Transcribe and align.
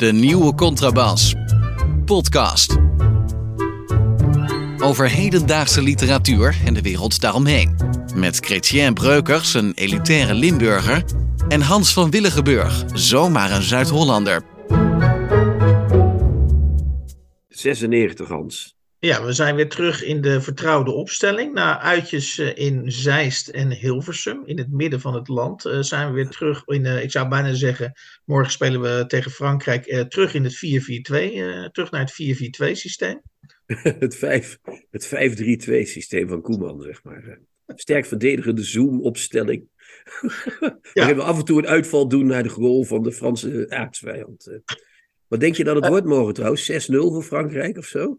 De 0.00 0.12
nieuwe 0.12 0.54
contrabas. 0.54 1.34
Podcast. 2.04 2.76
Over 4.78 5.10
hedendaagse 5.10 5.82
literatuur 5.82 6.56
en 6.64 6.74
de 6.74 6.82
wereld 6.82 7.20
daaromheen. 7.20 7.76
Met 8.14 8.36
Chrétien 8.36 8.94
Breukers, 8.94 9.54
een 9.54 9.72
elitaire 9.74 10.34
Limburger. 10.34 11.04
En 11.48 11.60
Hans 11.60 11.92
van 11.92 12.10
Willigenburg, 12.10 12.84
zomaar 12.92 13.50
een 13.50 13.62
Zuid-Hollander. 13.62 14.42
96, 17.48 18.28
Hans. 18.28 18.79
Ja, 19.02 19.24
we 19.24 19.32
zijn 19.32 19.56
weer 19.56 19.68
terug 19.68 20.04
in 20.04 20.20
de 20.20 20.40
vertrouwde 20.40 20.90
opstelling. 20.90 21.52
Na 21.52 21.80
uitjes 21.80 22.38
eh, 22.38 22.56
in 22.56 22.92
Zeist 22.92 23.48
en 23.48 23.70
Hilversum, 23.70 24.42
in 24.44 24.58
het 24.58 24.70
midden 24.70 25.00
van 25.00 25.14
het 25.14 25.28
land, 25.28 25.64
eh, 25.64 25.80
zijn 25.80 26.08
we 26.08 26.14
weer 26.14 26.28
terug 26.28 26.66
in, 26.66 26.84
uh, 26.84 27.02
ik 27.02 27.10
zou 27.10 27.28
bijna 27.28 27.54
zeggen, 27.54 27.92
morgen 28.24 28.52
spelen 28.52 28.80
we 28.80 29.04
tegen 29.06 29.30
Frankrijk, 29.30 29.86
uh, 29.86 30.00
terug 30.00 30.34
in 30.34 30.44
het 30.44 30.56
4-4-2, 30.56 31.70
terug 31.70 31.90
naar 31.90 32.00
het 32.00 32.12
4-4-2 32.12 32.74
systeem. 32.74 33.20
het 33.98 34.16
5, 34.16 34.58
het 34.90 35.06
5-3-2 35.06 35.08
systeem 35.82 36.28
van 36.28 36.42
Koeman, 36.42 36.80
zeg 36.80 37.02
maar. 37.02 37.38
Sterk 37.66 38.06
verdedigende 38.06 38.62
zoom-opstelling. 38.62 39.68
ja. 40.92 41.14
we 41.14 41.22
af 41.22 41.38
en 41.38 41.44
toe 41.44 41.58
een 41.58 41.68
uitval 41.68 42.08
doen 42.08 42.26
naar 42.26 42.42
de 42.42 42.48
goal 42.48 42.84
van 42.84 43.02
de 43.02 43.12
Franse 43.12 43.66
aardsvijand. 43.68 44.60
Wat 45.30 45.40
denk 45.40 45.56
je 45.56 45.64
dat 45.64 45.76
het 45.76 45.86
wordt 45.86 46.06
morgen 46.06 46.34
trouwens? 46.34 46.70
6-0 46.70 46.74
voor 46.94 47.22
Frankrijk 47.22 47.78
of 47.78 47.84
zo? 47.84 48.18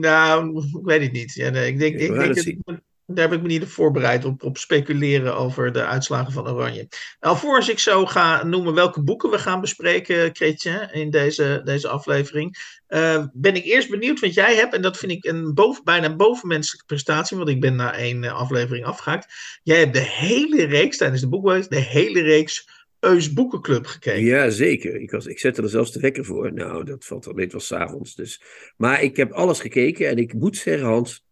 Nou, 0.00 0.58
ik 0.58 0.84
weet 0.84 1.02
het 1.02 1.12
niet. 1.12 1.34
Ja, 1.34 1.50
nee, 1.50 1.66
ik 1.66 1.78
denk, 1.78 1.98
ik 1.98 2.14
denk 2.14 2.64
dat, 2.64 2.80
daar 3.06 3.28
heb 3.28 3.36
ik 3.36 3.42
me 3.42 3.48
niet 3.48 3.62
op 3.62 3.68
voorbereid 3.68 4.24
op, 4.24 4.42
op 4.42 4.58
speculeren 4.58 5.36
over 5.36 5.72
de 5.72 5.84
uitslagen 5.84 6.32
van 6.32 6.48
Oranje. 6.48 6.88
Alvorens 7.20 7.68
ik 7.68 7.78
zo 7.78 8.06
ga 8.06 8.44
noemen 8.44 8.74
welke 8.74 9.02
boeken 9.02 9.30
we 9.30 9.38
gaan 9.38 9.60
bespreken, 9.60 10.32
Kretje, 10.32 10.88
in 10.92 11.10
deze, 11.10 11.60
deze 11.64 11.88
aflevering, 11.88 12.56
uh, 12.88 13.24
ben 13.32 13.54
ik 13.54 13.64
eerst 13.64 13.90
benieuwd 13.90 14.20
wat 14.20 14.34
jij 14.34 14.54
hebt. 14.54 14.74
En 14.74 14.82
dat 14.82 14.96
vind 14.96 15.12
ik 15.12 15.24
een 15.24 15.54
boven, 15.54 15.84
bijna 15.84 16.16
bovenmenselijke 16.16 16.86
prestatie, 16.86 17.36
want 17.36 17.48
ik 17.48 17.60
ben 17.60 17.76
na 17.76 17.94
één 17.94 18.24
aflevering 18.24 18.84
afgehaakt. 18.84 19.32
Jij 19.62 19.78
hebt 19.78 19.94
de 19.94 20.06
hele 20.06 20.64
reeks, 20.64 20.96
tijdens 20.96 21.20
de 21.20 21.28
boekweek, 21.28 21.70
de 21.70 21.76
hele 21.76 22.20
reeks 22.20 22.68
Eus 23.00 23.32
Boekenclub 23.32 23.86
gekeken. 23.86 24.24
Ja, 24.24 24.50
zeker. 24.50 24.94
Ik, 24.94 25.10
was, 25.10 25.26
ik 25.26 25.38
zette 25.38 25.62
er 25.62 25.68
zelfs 25.68 25.92
de 25.92 26.00
wekker 26.00 26.24
voor. 26.24 26.52
Nou, 26.52 26.84
dat 26.84 27.04
valt 27.04 27.24
wel 27.24 27.34
mee, 27.34 27.44
het 27.44 27.52
was 27.52 27.66
s'avonds. 27.66 28.14
Dus. 28.14 28.42
Maar 28.76 29.02
ik 29.02 29.16
heb 29.16 29.32
alles 29.32 29.60
gekeken 29.60 30.08
en 30.08 30.16
ik 30.16 30.34
moet 30.34 30.56
zeggen, 30.56 30.86
Hans... 30.86 31.26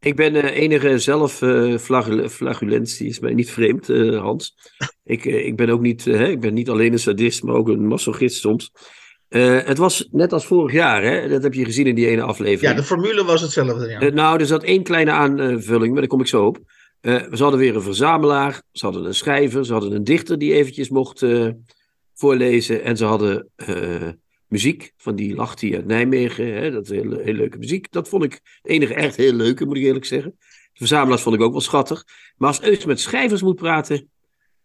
Ik 0.00 0.16
ben 0.16 0.34
uh, 0.34 0.44
enige 0.44 0.98
zelfflagulentie, 0.98 3.04
uh, 3.04 3.10
is 3.10 3.18
mij 3.18 3.34
niet 3.34 3.50
vreemd, 3.50 3.88
uh, 3.88 4.20
Hans. 4.20 4.56
ik, 5.04 5.24
ik 5.24 5.56
ben 5.56 5.70
ook 5.70 5.80
niet, 5.80 6.06
ik 6.06 6.40
ben 6.40 6.54
niet 6.54 6.68
alleen 6.68 6.92
een 6.92 6.98
sadist, 6.98 7.42
maar 7.42 7.54
ook 7.54 7.68
een 7.68 7.86
masochist 7.86 8.40
soms. 8.40 8.72
het 9.28 9.78
was 9.78 10.08
net 10.10 10.32
als 10.32 10.46
vorig 10.46 10.72
jaar, 10.72 11.02
hè? 11.02 11.28
dat 11.28 11.42
heb 11.42 11.54
je 11.54 11.64
gezien 11.64 11.86
in 11.86 11.94
die 11.94 12.06
ene 12.06 12.22
aflevering. 12.22 12.74
Ja, 12.74 12.80
de 12.80 12.86
formule 12.86 13.24
was 13.24 13.40
hetzelfde. 13.40 13.88
Ja. 13.88 14.08
nou, 14.08 14.40
er 14.40 14.46
zat 14.46 14.62
één 14.62 14.82
kleine 14.82 15.10
aanvulling, 15.10 15.92
maar 15.92 16.00
daar 16.00 16.10
kom 16.10 16.20
ik 16.20 16.26
zo 16.26 16.46
op. 16.46 16.60
Uh, 17.02 17.22
ze 17.32 17.42
hadden 17.42 17.60
weer 17.60 17.76
een 17.76 17.82
verzamelaar, 17.82 18.62
ze 18.72 18.84
hadden 18.84 19.04
een 19.04 19.14
schrijver, 19.14 19.66
ze 19.66 19.72
hadden 19.72 19.92
een 19.92 20.04
dichter 20.04 20.38
die 20.38 20.52
eventjes 20.52 20.88
mocht 20.88 21.22
uh, 21.22 21.48
voorlezen. 22.14 22.82
En 22.82 22.96
ze 22.96 23.04
hadden 23.04 23.48
uh, 23.68 24.08
muziek 24.46 24.92
van 24.96 25.16
die 25.16 25.34
Lachtie 25.34 25.74
uit 25.76 25.86
Nijmegen. 25.86 26.54
Hè, 26.54 26.70
dat 26.70 26.84
is 26.84 26.90
heel, 26.90 27.18
heel 27.18 27.34
leuke 27.34 27.58
muziek. 27.58 27.92
Dat 27.92 28.08
vond 28.08 28.24
ik 28.24 28.32
het 28.32 28.72
enige 28.72 28.94
echt 28.94 29.16
heel 29.16 29.32
leuke, 29.32 29.64
moet 29.64 29.76
ik 29.76 29.82
eerlijk 29.82 30.04
zeggen. 30.04 30.36
De 30.38 30.78
verzamelaars 30.78 31.22
vond 31.22 31.34
ik 31.34 31.40
ook 31.40 31.52
wel 31.52 31.60
schattig. 31.60 32.04
Maar 32.36 32.48
als 32.48 32.62
Eus 32.62 32.84
met 32.84 33.00
schrijvers 33.00 33.42
moet 33.42 33.56
praten, 33.56 34.10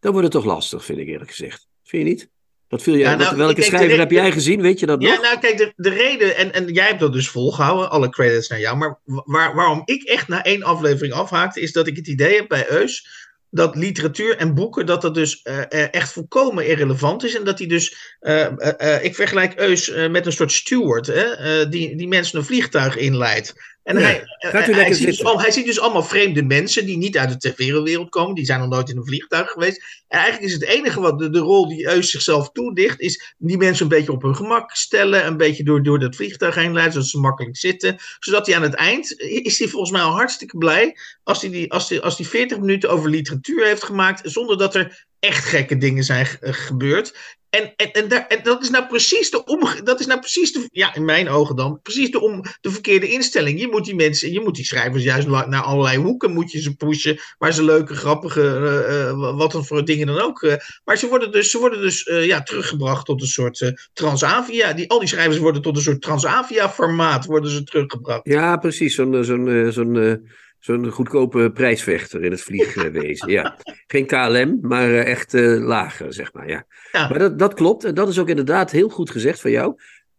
dan 0.00 0.12
wordt 0.12 0.32
het 0.32 0.42
toch 0.42 0.52
lastig, 0.52 0.84
vind 0.84 0.98
ik 0.98 1.08
eerlijk 1.08 1.30
gezegd. 1.30 1.66
Vind 1.82 2.02
je 2.02 2.08
niet? 2.08 2.30
Dat 2.68 2.82
viel 2.82 2.96
jij, 2.96 3.10
ja, 3.10 3.16
nou, 3.16 3.36
welke 3.36 3.62
schrijver 3.62 3.98
heb 3.98 4.10
jij 4.10 4.32
gezien? 4.32 4.62
Weet 4.62 4.80
je 4.80 4.86
dat 4.86 5.02
ja, 5.02 5.10
nog? 5.10 5.22
nou 5.22 5.38
kijk, 5.38 5.58
de, 5.58 5.72
de 5.76 5.88
reden, 5.88 6.36
en, 6.36 6.52
en 6.52 6.72
jij 6.72 6.86
hebt 6.86 7.00
dat 7.00 7.12
dus 7.12 7.28
volgehouden, 7.28 7.90
alle 7.90 8.08
credits 8.10 8.48
naar 8.48 8.60
jou. 8.60 8.76
Maar 8.76 8.98
waar, 9.04 9.54
waarom 9.54 9.82
ik 9.84 10.02
echt 10.02 10.28
na 10.28 10.42
één 10.42 10.62
aflevering 10.62 11.14
afhaakte, 11.14 11.60
is 11.60 11.72
dat 11.72 11.86
ik 11.86 11.96
het 11.96 12.06
idee 12.06 12.36
heb 12.36 12.48
bij 12.48 12.70
Eus 12.70 13.26
dat 13.50 13.76
literatuur 13.76 14.36
en 14.36 14.54
boeken, 14.54 14.86
dat 14.86 15.02
dat 15.02 15.14
dus 15.14 15.40
uh, 15.44 15.92
echt 15.94 16.12
volkomen 16.12 16.66
irrelevant 16.66 17.24
is. 17.24 17.36
En 17.36 17.44
dat 17.44 17.58
hij 17.58 17.68
dus, 17.68 18.16
uh, 18.20 18.46
uh, 18.78 19.04
ik 19.04 19.14
vergelijk 19.14 19.60
Eus 19.60 19.92
met 20.10 20.26
een 20.26 20.32
soort 20.32 20.52
steward, 20.52 21.06
hè, 21.06 21.68
die, 21.68 21.96
die 21.96 22.08
mensen 22.08 22.38
een 22.38 22.44
vliegtuig 22.44 22.96
inleidt. 22.96 23.54
En 23.88 23.98
ja, 23.98 24.06
hij, 24.38 24.62
hij, 24.64 24.92
ziet 24.92 25.06
dus 25.06 25.24
al, 25.24 25.40
hij, 25.40 25.50
ziet 25.50 25.66
dus 25.66 25.80
allemaal 25.80 26.02
vreemde 26.02 26.42
mensen 26.42 26.86
die 26.86 26.96
niet 26.96 27.18
uit 27.18 27.30
de 27.30 27.50
tv-wereld 27.50 28.08
komen. 28.08 28.34
Die 28.34 28.44
zijn 28.44 28.60
nog 28.60 28.68
nooit 28.68 28.90
in 28.90 28.96
een 28.96 29.06
vliegtuig 29.06 29.50
geweest. 29.50 30.04
En 30.08 30.18
eigenlijk 30.18 30.46
is 30.46 30.52
het 30.52 30.64
enige 30.64 31.00
wat 31.00 31.18
de, 31.18 31.30
de 31.30 31.38
rol 31.38 31.68
die 31.68 31.86
Eus 31.86 32.10
zichzelf 32.10 32.50
toedicht, 32.50 33.00
is 33.00 33.34
die 33.38 33.56
mensen 33.56 33.82
een 33.82 33.88
beetje 33.88 34.12
op 34.12 34.22
hun 34.22 34.36
gemak 34.36 34.70
stellen. 34.70 35.26
Een 35.26 35.36
beetje 35.36 35.64
door, 35.64 35.82
door 35.82 35.98
dat 35.98 36.16
vliegtuig 36.16 36.54
heen 36.54 36.72
leiden, 36.72 36.92
zodat 36.92 37.08
ze 37.08 37.18
makkelijk 37.18 37.56
zitten. 37.56 37.96
Zodat 38.18 38.46
hij 38.46 38.56
aan 38.56 38.62
het 38.62 38.74
eind, 38.74 39.20
is 39.20 39.58
hij 39.58 39.68
volgens 39.68 39.92
mij 39.92 40.02
al 40.02 40.12
hartstikke 40.12 40.58
blij 40.58 40.96
als 41.22 41.40
hij 41.40 41.50
die, 41.50 41.72
als 41.72 41.88
die, 41.88 42.00
als 42.00 42.16
die 42.16 42.28
40 42.28 42.58
minuten 42.58 42.90
over 42.90 43.10
literatuur 43.10 43.66
heeft 43.66 43.84
gemaakt. 43.84 44.30
Zonder 44.30 44.58
dat 44.58 44.74
er 44.74 45.06
echt 45.18 45.44
gekke 45.44 45.78
dingen 45.78 46.04
zijn 46.04 46.26
gebeurd. 46.40 47.36
En, 47.50 47.72
en, 47.76 47.92
en, 47.92 48.08
daar, 48.08 48.26
en, 48.26 48.42
dat 48.42 48.62
is 48.62 48.70
nou 48.70 48.86
precies 48.86 49.30
de 49.30 49.44
om, 49.44 49.68
dat 49.84 50.00
is 50.00 50.06
nou 50.06 50.20
precies 50.20 50.52
de, 50.52 50.68
ja, 50.72 50.94
in 50.94 51.04
mijn 51.04 51.28
ogen 51.28 51.56
dan, 51.56 51.80
precies 51.82 52.10
de, 52.10 52.20
om, 52.20 52.42
de 52.60 52.70
verkeerde 52.70 53.08
instelling. 53.08 53.60
Je 53.60 53.68
moet 53.68 53.84
die 53.84 53.94
mensen, 53.94 54.32
je 54.32 54.40
moet 54.40 54.54
die 54.54 54.64
schrijvers 54.64 55.04
juist 55.04 55.26
naar 55.26 55.62
allerlei 55.62 55.98
hoeken 55.98 56.32
moet 56.32 56.52
je 56.52 56.60
ze 56.60 56.76
pushen, 56.76 57.18
waar 57.38 57.52
ze 57.52 57.64
leuke, 57.64 57.94
grappige, 57.94 58.40
uh, 58.40 59.08
uh, 59.08 59.36
wat 59.36 59.52
dan 59.52 59.64
voor 59.64 59.84
dingen 59.84 60.06
dan 60.06 60.20
ook. 60.20 60.42
Uh, 60.42 60.54
maar 60.84 60.96
ze 60.98 61.08
worden 61.08 61.32
dus, 61.32 61.50
ze 61.50 61.58
worden 61.58 61.80
dus 61.80 62.02
ja, 62.04 62.42
teruggebracht 62.42 63.06
tot 63.06 63.20
een 63.20 63.26
soort 63.26 63.72
Transavia. 63.92 64.72
Die, 64.72 64.90
al 64.90 64.98
die 64.98 65.08
schrijvers 65.08 65.38
worden 65.38 65.62
tot 65.62 65.76
een 65.76 65.82
soort 65.82 66.02
Transavia-formaat 66.02 67.24
worden 67.24 67.50
ze 67.50 67.64
teruggebracht. 67.64 68.20
Ja, 68.22 68.56
precies. 68.56 68.94
Zo'n 68.94 69.24
zo'n 69.24 69.72
zo'n 69.72 70.26
Zo'n 70.58 70.90
goedkope 70.90 71.50
prijsvechter 71.50 72.22
in 72.22 72.30
het 72.30 72.40
vliegwezen. 72.40 73.30
ja. 73.30 73.56
Geen 73.86 74.06
KLM, 74.06 74.58
maar 74.62 74.88
uh, 74.88 75.06
echt 75.06 75.34
uh, 75.34 75.66
lager, 75.66 76.12
zeg 76.12 76.32
maar. 76.32 76.48
Ja. 76.48 76.66
ja. 76.92 77.08
Maar 77.08 77.18
dat, 77.18 77.38
dat 77.38 77.54
klopt. 77.54 77.84
En 77.84 77.94
dat 77.94 78.08
is 78.08 78.18
ook 78.18 78.28
inderdaad 78.28 78.70
heel 78.70 78.88
goed 78.88 79.10
gezegd 79.10 79.40
van 79.40 79.50
jou. 79.50 79.74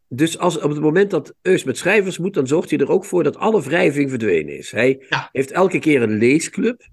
Dus 0.08 0.38
als, 0.38 0.60
op 0.60 0.70
het 0.70 0.80
moment 0.80 1.12
dat 1.12 1.36
Eus 1.42 1.64
met 1.64 1.78
schrijvers 1.78 2.18
moet, 2.18 2.34
dan 2.34 2.48
zorgt 2.48 2.70
hij 2.70 2.80
er 2.80 2.90
ook 2.90 3.06
voor 3.06 3.24
dat 3.24 3.38
alle 3.38 3.62
wrijving 3.62 4.10
verdwenen 4.10 4.58
is. 4.58 4.72
Hij 4.72 5.06
ja. 5.10 5.30
heeft 5.32 5.52
elke 5.52 5.80
keer 5.80 6.02
een 6.02 6.18
leesclub. 6.18 6.88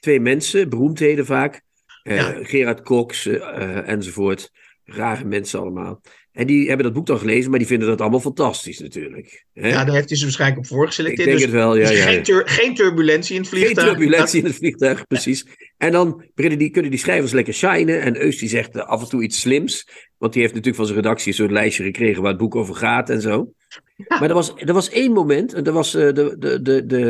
Twee 0.00 0.20
mensen, 0.20 0.68
beroemdheden 0.68 1.26
vaak. 1.26 1.62
Uh, 2.02 2.16
ja. 2.16 2.34
Gerard 2.42 2.82
Cox 2.82 3.26
enzovoort. 3.26 4.50
Rare 4.84 5.24
mensen 5.24 5.60
allemaal. 5.60 6.00
En 6.34 6.46
die 6.46 6.66
hebben 6.66 6.84
dat 6.84 6.94
boek 6.94 7.06
dan 7.06 7.18
gelezen, 7.18 7.50
maar 7.50 7.58
die 7.58 7.68
vinden 7.68 7.88
dat 7.88 8.00
allemaal 8.00 8.20
fantastisch 8.20 8.78
natuurlijk. 8.78 9.44
Hè? 9.52 9.68
Ja, 9.68 9.84
daar 9.84 9.94
heeft 9.94 10.08
hij 10.08 10.18
ze 10.18 10.24
waarschijnlijk 10.24 10.60
op 10.60 10.66
voorgeselecteerd. 10.66 11.28
Ik 11.28 11.38
denk 11.38 11.38
dus, 11.38 11.46
het 11.46 11.64
wel, 11.64 11.76
ja. 11.76 11.88
Dus 11.88 11.98
ja, 11.98 12.04
geen, 12.04 12.22
tur 12.22 12.42
geen, 12.46 12.74
turbulentie 12.74 13.34
in 13.34 13.40
het 13.40 13.50
vliegtuig. 13.50 13.86
Geen 13.86 13.86
turbulentie 13.86 14.40
in 14.40 14.46
het 14.46 14.54
vliegtuig, 14.54 15.06
precies. 15.06 15.46
En 15.76 15.92
dan 15.92 16.24
die, 16.34 16.70
kunnen 16.70 16.90
die 16.90 17.00
schrijvers 17.00 17.32
lekker 17.32 17.54
shinen. 17.54 18.00
En 18.00 18.22
Eus 18.22 18.38
die 18.38 18.48
zegt 18.48 18.78
af 18.78 19.02
en 19.02 19.08
toe 19.08 19.22
iets 19.22 19.40
slims. 19.40 19.88
Want 20.18 20.32
die 20.32 20.42
heeft 20.42 20.54
natuurlijk 20.54 20.84
van 20.84 20.92
zijn 20.92 21.02
redactie 21.02 21.28
een 21.28 21.34
soort 21.34 21.50
lijstje 21.50 21.84
gekregen 21.84 22.22
waar 22.22 22.30
het 22.30 22.40
boek 22.40 22.54
over 22.54 22.74
gaat 22.74 23.10
en 23.10 23.20
zo. 23.20 23.52
Ja. 23.96 24.18
Maar 24.18 24.28
er 24.28 24.34
was, 24.34 24.52
er 24.56 24.72
was 24.72 24.90
één 24.90 25.12
moment, 25.12 25.52
en 25.52 25.64
er 25.64 25.72
was, 25.72 25.94
uh, 25.94 26.02
de, 26.02 26.36
de, 26.38 26.62
de, 26.62 26.86
de, 26.86 27.00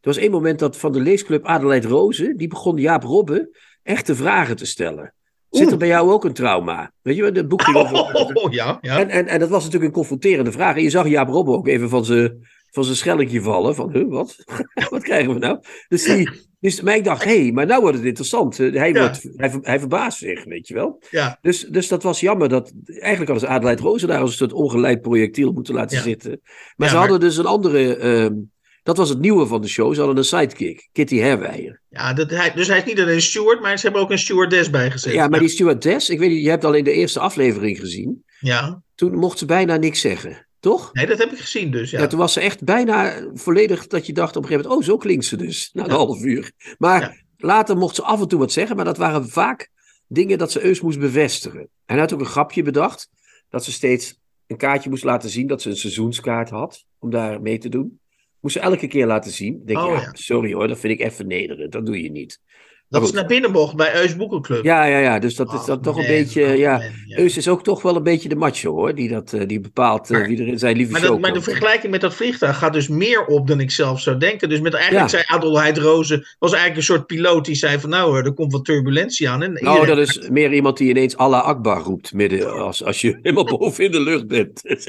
er 0.00 0.08
was 0.08 0.16
één 0.16 0.30
moment 0.30 0.58
dat 0.58 0.76
van 0.76 0.92
de 0.92 1.00
leesclub 1.00 1.44
Adelheid 1.44 1.84
Rozen, 1.84 2.36
die 2.36 2.48
begon 2.48 2.76
Jaap 2.76 3.02
Robbe 3.02 3.56
echte 3.82 4.14
vragen 4.14 4.56
te 4.56 4.66
stellen. 4.66 5.14
Zit 5.50 5.70
er 5.70 5.76
bij 5.76 5.88
jou 5.88 6.10
ook 6.10 6.24
een 6.24 6.32
trauma? 6.32 6.92
Weet 7.02 7.16
je, 7.16 7.24
het 7.24 7.48
boek 7.48 7.62
ging 7.62 7.76
over... 7.82 7.98
Oh, 8.34 8.52
ja, 8.52 8.78
ja. 8.80 8.98
En, 8.98 9.08
en, 9.08 9.26
en 9.26 9.38
dat 9.40 9.48
was 9.48 9.64
natuurlijk 9.64 9.90
een 9.90 9.98
confronterende 9.98 10.52
vraag. 10.52 10.76
En 10.76 10.82
je 10.82 10.90
zag 10.90 11.08
Jaap 11.08 11.28
Robbe 11.28 11.50
ook 11.52 11.68
even 11.68 11.88
van 11.88 12.04
zijn 12.04 12.46
van 12.70 12.84
zijn 12.84 12.96
schelletje 12.96 13.42
vallen. 13.42 13.74
Van, 13.74 13.92
huh, 13.92 14.08
wat? 14.08 14.36
wat 14.90 15.02
krijgen 15.02 15.32
we 15.32 15.38
nou? 15.38 15.58
Dus, 15.88 16.04
die, 16.04 16.30
dus 16.60 16.80
maar 16.80 16.96
ik 16.96 17.04
dacht, 17.04 17.24
hé, 17.24 17.42
hey, 17.42 17.52
maar 17.52 17.66
nou 17.66 17.80
wordt 17.80 17.96
het 17.96 18.06
interessant. 18.06 18.56
Hij, 18.56 18.92
ja. 18.92 19.00
wordt, 19.00 19.28
hij, 19.36 19.58
hij 19.62 19.78
verbaast 19.78 20.18
zich, 20.18 20.44
weet 20.44 20.68
je 20.68 20.74
wel. 20.74 21.02
Ja. 21.10 21.38
Dus, 21.42 21.64
dus 21.64 21.88
dat 21.88 22.02
was 22.02 22.20
jammer. 22.20 22.48
Dat, 22.48 22.72
eigenlijk 22.84 23.30
hadden 23.30 23.48
ze 23.48 23.54
Adelheid 23.54 23.80
Rozen 23.80 24.08
daar 24.08 24.20
als 24.20 24.30
een 24.30 24.36
soort 24.36 24.52
ongeleid 24.52 25.00
projectiel 25.00 25.52
moeten 25.52 25.74
laten 25.74 25.96
ja. 25.96 26.02
zitten. 26.02 26.40
Maar 26.76 26.88
ze 26.88 26.94
maar... 26.94 27.02
hadden 27.02 27.20
dus 27.28 27.36
een 27.36 27.46
andere... 27.46 27.98
Uh, 27.98 28.42
dat 28.88 28.96
was 28.96 29.08
het 29.08 29.18
nieuwe 29.18 29.46
van 29.46 29.60
de 29.60 29.68
show. 29.68 29.92
Ze 29.92 29.98
hadden 29.98 30.16
een 30.16 30.24
sidekick, 30.24 30.88
Kitty 30.92 31.16
Herwijer. 31.16 31.80
Ja, 31.88 32.12
dat 32.12 32.30
hij, 32.30 32.52
dus 32.54 32.68
hij 32.68 32.78
is 32.78 32.84
niet 32.84 33.00
alleen 33.00 33.14
een 33.14 33.22
steward, 33.22 33.60
maar 33.60 33.78
ze 33.78 33.84
hebben 33.84 34.02
ook 34.02 34.10
een 34.10 34.18
stewardess 34.18 34.70
bijgezet. 34.70 35.12
Ja, 35.12 35.28
maar 35.28 35.40
die 35.40 35.48
stewardess, 35.48 36.10
ik 36.10 36.18
weet 36.18 36.30
niet, 36.30 36.42
je 36.42 36.48
hebt 36.48 36.64
alleen 36.64 36.84
de 36.84 36.92
eerste 36.92 37.20
aflevering 37.20 37.78
gezien. 37.78 38.24
Ja. 38.40 38.82
Toen 38.94 39.14
mocht 39.14 39.38
ze 39.38 39.46
bijna 39.46 39.76
niks 39.76 40.00
zeggen, 40.00 40.46
toch? 40.60 40.92
Nee, 40.92 41.06
dat 41.06 41.18
heb 41.18 41.32
ik 41.32 41.38
gezien 41.38 41.70
dus, 41.70 41.90
ja. 41.90 42.00
ja 42.00 42.06
toen 42.06 42.18
was 42.18 42.32
ze 42.32 42.40
echt 42.40 42.64
bijna 42.64 43.28
volledig 43.34 43.86
dat 43.86 44.06
je 44.06 44.12
dacht 44.12 44.36
op 44.36 44.42
een 44.42 44.48
gegeven 44.48 44.68
moment, 44.70 44.88
oh, 44.88 44.92
zo 44.92 44.98
klinkt 44.98 45.24
ze 45.24 45.36
dus, 45.36 45.70
na 45.72 45.82
een 45.82 45.90
ja. 45.90 45.96
half 45.96 46.22
uur. 46.22 46.52
Maar 46.78 47.24
later 47.36 47.76
mocht 47.76 47.94
ze 47.94 48.02
af 48.02 48.20
en 48.20 48.28
toe 48.28 48.38
wat 48.38 48.52
zeggen, 48.52 48.76
maar 48.76 48.84
dat 48.84 48.96
waren 48.96 49.28
vaak 49.28 49.70
dingen 50.06 50.38
dat 50.38 50.52
ze 50.52 50.64
Eus 50.64 50.80
moest 50.80 50.98
bevestigen. 50.98 51.60
En 51.60 51.68
hij 51.86 51.98
had 51.98 52.12
ook 52.12 52.20
een 52.20 52.26
grapje 52.26 52.62
bedacht, 52.62 53.08
dat 53.48 53.64
ze 53.64 53.72
steeds 53.72 54.18
een 54.46 54.56
kaartje 54.56 54.90
moest 54.90 55.04
laten 55.04 55.30
zien 55.30 55.46
dat 55.46 55.62
ze 55.62 55.70
een 55.70 55.76
seizoenskaart 55.76 56.50
had, 56.50 56.84
om 56.98 57.10
daar 57.10 57.40
mee 57.40 57.58
te 57.58 57.68
doen. 57.68 58.00
Moest 58.40 58.54
ze 58.56 58.60
elke 58.60 58.86
keer 58.86 59.06
laten 59.06 59.32
zien. 59.32 59.62
Denk 59.64 59.78
oh, 59.78 59.86
je, 59.86 59.92
ja, 59.92 60.10
sorry 60.12 60.52
hoor, 60.52 60.68
dat 60.68 60.78
vind 60.78 61.00
ik 61.00 61.06
even 61.06 61.26
nederend. 61.26 61.72
Dat 61.72 61.86
doe 61.86 62.02
je 62.02 62.10
niet. 62.10 62.40
Dat 62.88 63.02
is 63.02 63.12
naar 63.12 63.26
binnen 63.26 63.50
mocht 63.50 63.76
bij 63.76 63.94
Eus 63.94 64.16
Boekenclub. 64.16 64.64
Ja, 64.64 64.84
ja, 64.84 64.98
ja. 64.98 65.18
Dus 65.18 65.34
dat 65.34 65.52
is 65.52 65.64
dan 65.64 65.80
toch 65.80 65.96
een 65.96 66.06
beetje. 66.06 66.42
Ja. 66.42 66.82
Eus 67.08 67.36
is 67.36 67.48
ook 67.48 67.62
toch 67.62 67.82
wel 67.82 67.96
een 67.96 68.02
beetje 68.02 68.28
de 68.28 68.36
macho 68.36 68.72
hoor. 68.72 68.94
Die, 68.94 69.08
dat, 69.08 69.34
die 69.46 69.60
bepaalt 69.60 70.08
wie 70.08 70.40
er 70.40 70.46
in 70.46 70.58
zijn 70.58 70.76
lieve 70.76 70.92
maar 70.92 71.00
show 71.00 71.20
Maar 71.20 71.32
de 71.32 71.42
vergelijking 71.42 71.92
met 71.92 72.00
dat 72.00 72.14
vliegtuig 72.14 72.58
gaat 72.58 72.72
dus 72.72 72.88
meer 72.88 73.24
op 73.24 73.46
dan 73.46 73.60
ik 73.60 73.70
zelf 73.70 74.00
zou 74.00 74.18
denken. 74.18 74.48
Dus 74.48 74.60
met 74.60 74.74
eigenlijk 74.74 75.08
zei 75.10 75.22
Adelheid 75.26 75.78
Rozen. 75.78 76.26
was 76.38 76.52
eigenlijk 76.52 76.80
een 76.80 76.94
soort 76.94 77.06
piloot 77.06 77.44
die 77.44 77.54
zei 77.54 77.78
van 77.80 77.90
nou, 77.90 78.24
er 78.24 78.32
komt 78.32 78.52
wat 78.52 78.64
turbulentie 78.64 79.28
aan. 79.28 79.42
En 79.42 79.52
nou, 79.52 79.86
dat 79.86 79.98
is 79.98 80.28
meer 80.28 80.52
iemand 80.52 80.76
die 80.76 80.88
ineens 80.88 81.16
Allah 81.16 81.44
Akbar 81.44 81.82
roept. 81.82 82.12
Midden 82.12 82.52
als, 82.52 82.84
als 82.84 83.00
je 83.00 83.18
helemaal 83.22 83.44
boven 83.58 83.84
in 83.84 83.90
de 83.92 84.00
lucht 84.00 84.26
bent. 84.26 84.62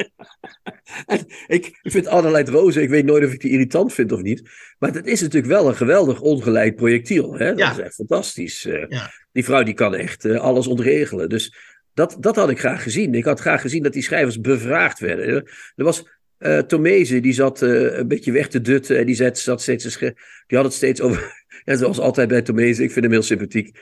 ik, 1.48 1.80
ik 1.82 1.92
vind 1.92 2.08
Adelheid 2.08 2.50
Rozen, 2.50 2.82
ik 2.82 2.90
weet 2.90 3.06
nooit 3.06 3.26
of 3.26 3.32
ik 3.32 3.42
die 3.42 3.52
irritant 3.52 3.94
vind 3.94 4.12
of 4.12 4.22
niet. 4.22 4.50
Maar 4.80 4.94
het 4.94 5.08
is 5.08 5.22
natuurlijk 5.22 5.54
wel 5.54 5.68
een 5.68 5.76
geweldig 5.76 6.22
ongeleid 6.22 6.76
projectiel. 6.76 7.34
Hè? 7.34 7.54
Dat 7.54 7.78
echt 7.78 7.89
fantastisch. 7.94 8.66
Eh. 8.66 9.06
Die 9.32 9.44
vrouw 9.44 9.64
die 9.64 9.74
kan 9.74 9.96
echt 9.96 10.26
uh, 10.26 10.40
alles 10.40 10.68
ontregelen. 10.68 11.30
Dus 11.30 11.56
dat, 11.94 12.18
dat 12.20 12.36
had 12.36 12.50
ik 12.50 12.60
graag 12.60 12.84
gezien. 12.84 13.16
Ik 13.16 13.26
had 13.26 13.40
graag 13.40 13.62
gezien 13.62 13.84
dat 13.84 13.94
die 13.94 14.04
schrijvers 14.04 14.40
bevraagd 14.40 15.00
werden. 15.00 15.36
Er 15.76 15.84
was 15.84 16.08
uh, 16.40 16.58
Tomeze, 16.58 17.20
die 17.20 17.34
zat 17.34 17.62
een 17.62 18.08
beetje 18.08 18.32
weg 18.32 18.48
te 18.48 18.62
dutten. 18.62 18.98
En 18.98 19.06
die 19.06 19.16
zat, 19.16 19.40
zat 19.40 19.62
steeds, 19.62 19.98
die 19.98 20.58
had 20.58 20.64
het 20.64 20.74
steeds 20.74 21.02
over. 21.02 21.38
Ja, 21.66 21.76
zoals 21.76 22.00
altijd 22.00 22.28
bij 22.28 22.42
Tomeze, 22.42 22.84
ik 22.84 22.92
vind 22.92 23.06
hem 23.06 23.14
heel 23.14 23.22
sympathiek. 23.22 23.78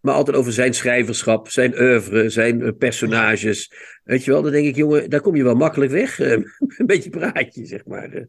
Maar 0.00 0.14
altijd 0.14 0.36
over 0.36 0.52
zijn 0.52 0.74
schrijverschap, 0.74 1.48
zijn 1.50 1.80
oeuvre, 1.80 2.28
zijn 2.28 2.76
personages. 2.76 3.72
Weet 4.04 4.24
je 4.24 4.30
wel, 4.30 4.42
dan 4.42 4.52
denk 4.52 4.66
ik, 4.66 4.76
jongen, 4.76 5.10
daar 5.10 5.20
kom 5.20 5.36
je 5.36 5.42
wel 5.42 5.54
makkelijk 5.54 5.90
weg. 5.90 6.18
een 6.20 6.46
beetje 6.86 7.10
praatje, 7.10 7.66
zeg 7.66 7.84
maar. 7.84 8.26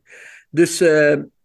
Dus 0.49 0.81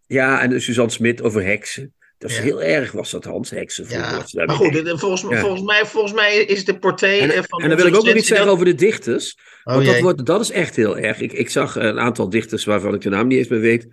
ja, 0.07 0.41
en 0.41 0.61
Suzanne 0.61 0.91
Smit 0.91 1.21
over 1.21 1.43
heksen. 1.43 1.93
Dat 2.17 2.31
is 2.31 2.39
heel 2.39 2.61
erg, 2.61 2.91
was 2.91 3.11
dat 3.11 3.23
Hans 3.23 3.49
Heksen. 3.49 3.85
Ja. 3.89 4.25
Maar 4.33 4.49
goed, 4.49 4.81
volgens, 4.85 5.21
volgens, 5.21 5.61
mij, 5.61 5.85
volgens 5.85 6.13
mij 6.13 6.35
is 6.35 6.65
de 6.65 6.79
portée 6.79 7.19
en, 7.19 7.43
van. 7.43 7.61
En 7.61 7.69
dan 7.69 7.77
wil 7.77 7.87
ik 7.87 7.95
ook 7.95 8.05
nog 8.05 8.15
iets 8.15 8.27
zeggen 8.27 8.47
over 8.47 8.65
de 8.65 8.75
dichters. 8.75 9.37
Oh, 9.63 9.73
want 9.73 9.85
dat, 9.85 9.99
wordt, 9.99 10.25
dat 10.25 10.41
is 10.41 10.51
echt 10.51 10.75
heel 10.75 10.97
erg. 10.97 11.19
Ik, 11.19 11.31
ik 11.33 11.49
zag 11.49 11.75
een 11.75 11.99
aantal 11.99 12.29
dichters 12.29 12.65
waarvan 12.65 12.93
ik 12.93 13.01
de 13.01 13.09
naam 13.09 13.27
niet 13.27 13.37
eens 13.37 13.47
meer 13.47 13.59
weet. 13.59 13.87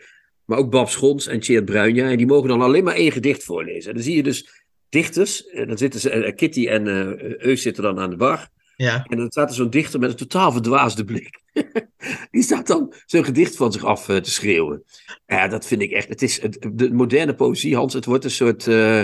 Maar 0.44 0.58
ook 0.58 0.70
Bab 0.70 0.88
Schons 0.88 1.26
en 1.26 1.40
Tjeerd 1.40 1.64
Bruinja. 1.64 2.10
En 2.10 2.16
die 2.16 2.26
mogen 2.26 2.48
dan 2.48 2.62
alleen 2.62 2.84
maar 2.84 2.94
één 2.94 3.12
gedicht 3.12 3.44
voorlezen. 3.44 3.88
En 3.90 3.94
dan 3.94 4.04
zie 4.04 4.16
je 4.16 4.22
dus 4.22 4.48
dichters. 4.88 5.48
En 5.48 5.68
dan 5.68 5.78
zitten 5.78 6.00
ze, 6.00 6.14
uh, 6.14 6.34
Kitty 6.34 6.66
en 6.66 6.86
uh, 6.86 7.38
Eus 7.38 7.62
zitten 7.62 7.82
dan 7.82 7.98
aan 7.98 8.10
de 8.10 8.16
bar. 8.16 8.48
Ja. 8.80 9.04
En 9.08 9.16
dan 9.16 9.30
staat 9.30 9.48
er 9.48 9.54
zo'n 9.54 9.70
dichter 9.70 10.00
met 10.00 10.10
een 10.10 10.16
totaal 10.16 10.52
verdwaasde 10.52 11.04
blik. 11.04 11.40
Die 12.30 12.42
staat 12.42 12.66
dan 12.66 12.94
zo'n 13.06 13.24
gedicht 13.24 13.56
van 13.56 13.72
zich 13.72 13.84
af 13.84 14.08
uh, 14.08 14.16
te 14.16 14.30
schreeuwen. 14.30 14.84
Ja, 15.26 15.48
dat 15.48 15.66
vind 15.66 15.82
ik 15.82 15.90
echt. 15.90 16.08
Het 16.08 16.22
is 16.22 16.42
het, 16.42 16.68
de 16.72 16.92
moderne 16.92 17.34
poëzie, 17.34 17.76
Hans. 17.76 17.94
Het 17.94 18.04
wordt 18.04 18.24
een 18.24 18.30
soort. 18.30 18.66
Uh, 18.66 19.02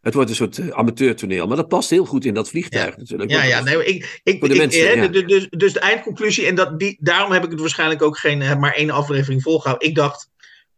het 0.00 0.14
wordt 0.14 0.30
een 0.30 0.36
soort 0.36 0.58
uh, 0.58 0.68
amateurtoneel. 0.68 1.46
Maar 1.46 1.56
dat 1.56 1.68
past 1.68 1.90
heel 1.90 2.04
goed 2.04 2.24
in 2.24 2.34
dat 2.34 2.48
vliegtuig 2.48 2.94
ja. 2.94 3.00
natuurlijk. 3.00 3.30
Ja, 3.30 3.42
ja, 3.42 3.62
nee, 3.62 3.84
ik, 3.84 4.20
ik, 4.22 4.40
de 4.40 4.48
ik, 4.48 4.56
mensen, 4.56 4.96
ja. 4.96 5.06
dus, 5.08 5.48
dus 5.50 5.72
de 5.72 5.80
eindconclusie. 5.80 6.46
En 6.46 6.54
dat, 6.54 6.78
die, 6.78 6.96
daarom 7.00 7.32
heb 7.32 7.44
ik 7.44 7.50
het 7.50 7.60
waarschijnlijk 7.60 8.02
ook 8.02 8.18
geen, 8.18 8.58
maar 8.58 8.74
één 8.74 8.90
aflevering 8.90 9.42
volgehouden. 9.42 9.88
Ik 9.88 9.94
dacht, 9.94 10.30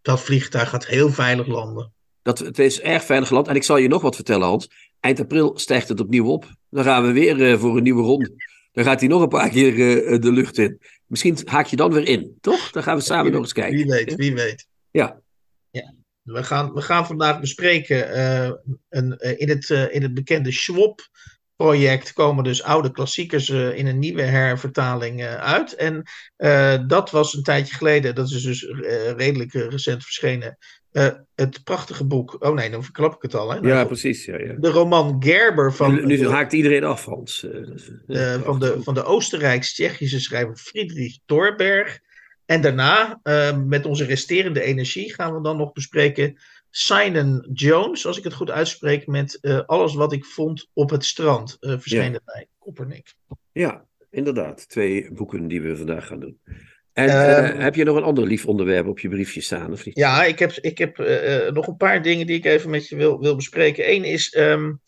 dat 0.02 0.20
vliegtuig 0.20 0.68
gaat 0.68 0.86
heel 0.86 1.10
veilig 1.10 1.46
landen. 1.46 1.92
Dat, 2.22 2.38
het 2.38 2.58
is 2.58 2.80
erg 2.80 3.04
veilig 3.04 3.28
geland. 3.28 3.48
En 3.48 3.56
ik 3.56 3.64
zal 3.64 3.76
je 3.76 3.88
nog 3.88 4.02
wat 4.02 4.14
vertellen, 4.14 4.48
Hans. 4.48 4.70
Eind 5.00 5.20
april 5.20 5.58
stijgt 5.58 5.88
het 5.88 6.00
opnieuw 6.00 6.26
op. 6.26 6.46
Dan 6.70 6.84
gaan 6.84 7.06
we 7.06 7.12
weer 7.12 7.36
uh, 7.36 7.58
voor 7.58 7.76
een 7.76 7.82
nieuwe 7.82 8.02
ronde. 8.02 8.32
Dan 8.72 8.84
gaat 8.84 9.00
hij 9.00 9.08
nog 9.08 9.22
een 9.22 9.28
paar 9.28 9.48
keer 9.48 9.74
uh, 9.74 10.20
de 10.20 10.32
lucht 10.32 10.58
in. 10.58 10.80
Misschien 11.06 11.38
haak 11.44 11.66
je 11.66 11.76
dan 11.76 11.92
weer 11.92 12.08
in, 12.08 12.36
toch? 12.40 12.70
Dan 12.70 12.82
gaan 12.82 12.96
we 12.96 13.02
samen 13.02 13.32
nog 13.32 13.40
eens 13.40 13.52
kijken. 13.52 13.76
Wie 13.76 13.86
weet, 13.86 14.14
wie 14.14 14.34
weet. 14.34 14.66
Ja. 14.90 15.20
ja. 15.70 15.94
We, 16.22 16.44
gaan, 16.44 16.72
we 16.72 16.82
gaan 16.82 17.06
vandaag 17.06 17.40
bespreken. 17.40 18.16
Uh, 18.16 18.50
een, 18.88 19.18
in, 19.38 19.48
het, 19.48 19.70
in 19.70 20.02
het 20.02 20.14
bekende 20.14 20.52
Schwab 20.52 21.00
project 21.60 22.12
komen 22.12 22.44
dus 22.44 22.62
oude 22.62 22.90
klassiekers 22.90 23.48
uh, 23.48 23.76
in 23.76 23.86
een 23.86 23.98
nieuwe 23.98 24.22
hervertaling 24.22 25.20
uh, 25.20 25.34
uit. 25.34 25.74
En 25.74 26.02
uh, 26.38 26.78
dat 26.86 27.10
was 27.10 27.34
een 27.34 27.42
tijdje 27.42 27.74
geleden, 27.74 28.14
dat 28.14 28.30
is 28.30 28.42
dus 28.42 28.66
redelijk 29.16 29.52
recent 29.52 30.04
verschenen, 30.04 30.58
het 31.34 31.64
prachtige 31.64 32.04
boek. 32.04 32.36
Oh 32.38 32.54
nee, 32.54 32.70
dan 32.70 32.84
verklap 32.84 33.14
ik 33.14 33.22
het 33.22 33.34
al. 33.34 33.50
Hè? 33.50 33.60
Nou, 33.60 33.74
ja, 33.74 33.84
precies. 33.84 34.24
Ja, 34.24 34.38
ja. 34.38 34.54
De 34.58 34.68
roman 34.68 35.16
Gerber 35.18 35.74
van. 35.74 35.94
Nu, 35.94 36.04
nu 36.06 36.28
haakt 36.28 36.52
iedereen 36.52 36.84
af, 36.84 37.04
Hans. 37.04 37.46
van, 38.44 38.58
de, 38.58 38.76
van 38.82 38.94
de 38.94 39.04
Oostenrijks-Tsjechische 39.04 40.20
schrijver 40.20 40.56
Friedrich 40.56 41.18
Thorberg. 41.26 41.98
En 42.46 42.60
daarna, 42.60 43.20
met 43.66 43.86
onze 43.86 44.04
resterende 44.04 44.62
energie, 44.62 45.14
gaan 45.14 45.34
we 45.34 45.42
dan 45.42 45.56
nog 45.56 45.72
bespreken 45.72 46.38
Simon 46.70 47.48
Jones, 47.52 48.06
als 48.06 48.18
ik 48.18 48.24
het 48.24 48.34
goed 48.34 48.50
uitspreek, 48.50 49.06
met 49.06 49.38
uh, 49.42 49.60
alles 49.66 49.94
wat 49.94 50.12
ik 50.12 50.24
vond 50.24 50.68
op 50.72 50.90
het 50.90 51.04
strand, 51.04 51.56
uh, 51.60 51.70
verschenen 51.70 52.12
ja. 52.12 52.20
bij 52.24 52.48
Koppernik. 52.58 53.14
Ja, 53.52 53.86
inderdaad. 54.10 54.68
Twee 54.68 55.12
boeken 55.12 55.48
die 55.48 55.62
we 55.62 55.76
vandaag 55.76 56.06
gaan 56.06 56.20
doen. 56.20 56.40
En 56.92 57.06
uh, 57.06 57.62
heb 57.62 57.74
je 57.74 57.84
nog 57.84 57.96
een 57.96 58.02
ander 58.02 58.26
lief 58.26 58.46
onderwerp 58.46 58.86
op 58.86 58.98
je 58.98 59.08
briefje 59.08 59.40
staan? 59.40 59.72
Of 59.72 59.84
niet? 59.84 59.96
Ja, 59.96 60.24
ik 60.24 60.38
heb, 60.38 60.52
ik 60.52 60.78
heb 60.78 60.98
nog 61.52 61.66
een 61.66 61.76
paar 61.76 62.02
dingen 62.02 62.26
die 62.26 62.36
ik 62.36 62.44
even 62.44 62.70
met 62.70 62.88
je 62.88 62.96
wil, 62.96 63.20
wil 63.20 63.36
bespreken. 63.36 63.90
Eén 63.90 64.04
is, 64.04 64.36
um, 64.36 64.80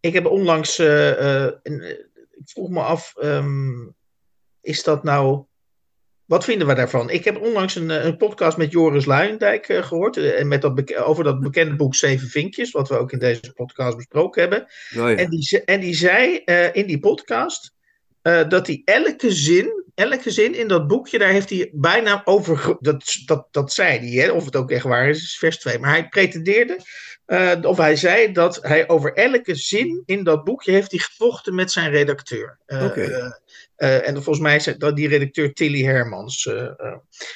ik 0.00 0.12
heb 0.12 0.26
onlangs, 0.26 0.78
een, 0.78 1.82
ik 2.30 2.42
vroeg 2.44 2.68
me 2.68 2.80
af, 2.80 3.14
um, 3.22 3.94
is 4.60 4.82
dat 4.82 5.04
nou 5.04 5.44
wat 6.32 6.44
vinden 6.44 6.66
we 6.66 6.74
daarvan? 6.74 7.10
Ik 7.10 7.24
heb 7.24 7.40
onlangs 7.40 7.74
een, 7.74 8.06
een 8.06 8.16
podcast 8.16 8.56
met 8.56 8.72
Joris 8.72 9.04
Luijendijk 9.04 9.68
uh, 9.68 9.82
gehoord. 9.82 10.16
en 10.16 10.48
met 10.48 10.62
dat 10.62 10.96
over 10.96 11.24
dat 11.24 11.40
bekende 11.40 11.76
boek 11.76 11.94
Zeven 11.94 12.28
Vinkjes. 12.28 12.70
Wat 12.70 12.88
we 12.88 12.98
ook 12.98 13.12
in 13.12 13.18
deze 13.18 13.52
podcast 13.54 13.96
besproken 13.96 14.40
hebben. 14.40 14.60
Oh 14.62 15.10
ja. 15.10 15.14
en, 15.14 15.30
die, 15.30 15.64
en 15.64 15.80
die 15.80 15.94
zei 15.94 16.42
uh, 16.44 16.74
in 16.74 16.86
die 16.86 16.98
podcast. 16.98 17.72
Uh, 18.22 18.48
dat 18.48 18.66
hij 18.66 18.82
elke 18.84 19.30
zin. 19.30 19.84
Elke 19.94 20.30
zin 20.30 20.54
in 20.54 20.68
dat 20.68 20.86
boekje. 20.86 21.18
Daar 21.18 21.30
heeft 21.30 21.50
hij 21.50 21.70
bijna 21.72 22.22
over. 22.24 22.76
Dat, 22.80 23.04
dat, 23.24 23.46
dat 23.50 23.72
zei 23.72 23.98
hij. 23.98 24.24
Hè? 24.24 24.30
Of 24.30 24.44
het 24.44 24.56
ook 24.56 24.70
echt 24.70 24.84
waar 24.84 25.08
is. 25.08 25.22
is 25.22 25.38
vers 25.38 25.58
2. 25.58 25.78
Maar 25.78 25.90
hij 25.90 26.08
pretendeerde. 26.08 26.78
of 27.62 27.76
hij 27.76 27.96
zei 27.96 28.32
dat 28.32 28.58
hij 28.62 28.88
over 28.88 29.12
elke 29.12 29.54
zin 29.54 30.02
in 30.06 30.24
dat 30.24 30.44
boekje. 30.44 30.72
heeft 30.72 30.90
hij 30.90 31.00
gevochten 31.00 31.54
met 31.54 31.72
zijn 31.72 31.90
redacteur. 31.90 32.58
Okay. 32.66 33.32
Uh, 33.82 34.08
en 34.08 34.14
volgens 34.14 34.38
mij 34.38 34.56
is 34.56 34.64
dat 34.78 34.96
die 34.96 35.08
redacteur 35.08 35.52
Tilly 35.52 35.82
Hermans. 35.82 36.44
Uh, 36.46 36.54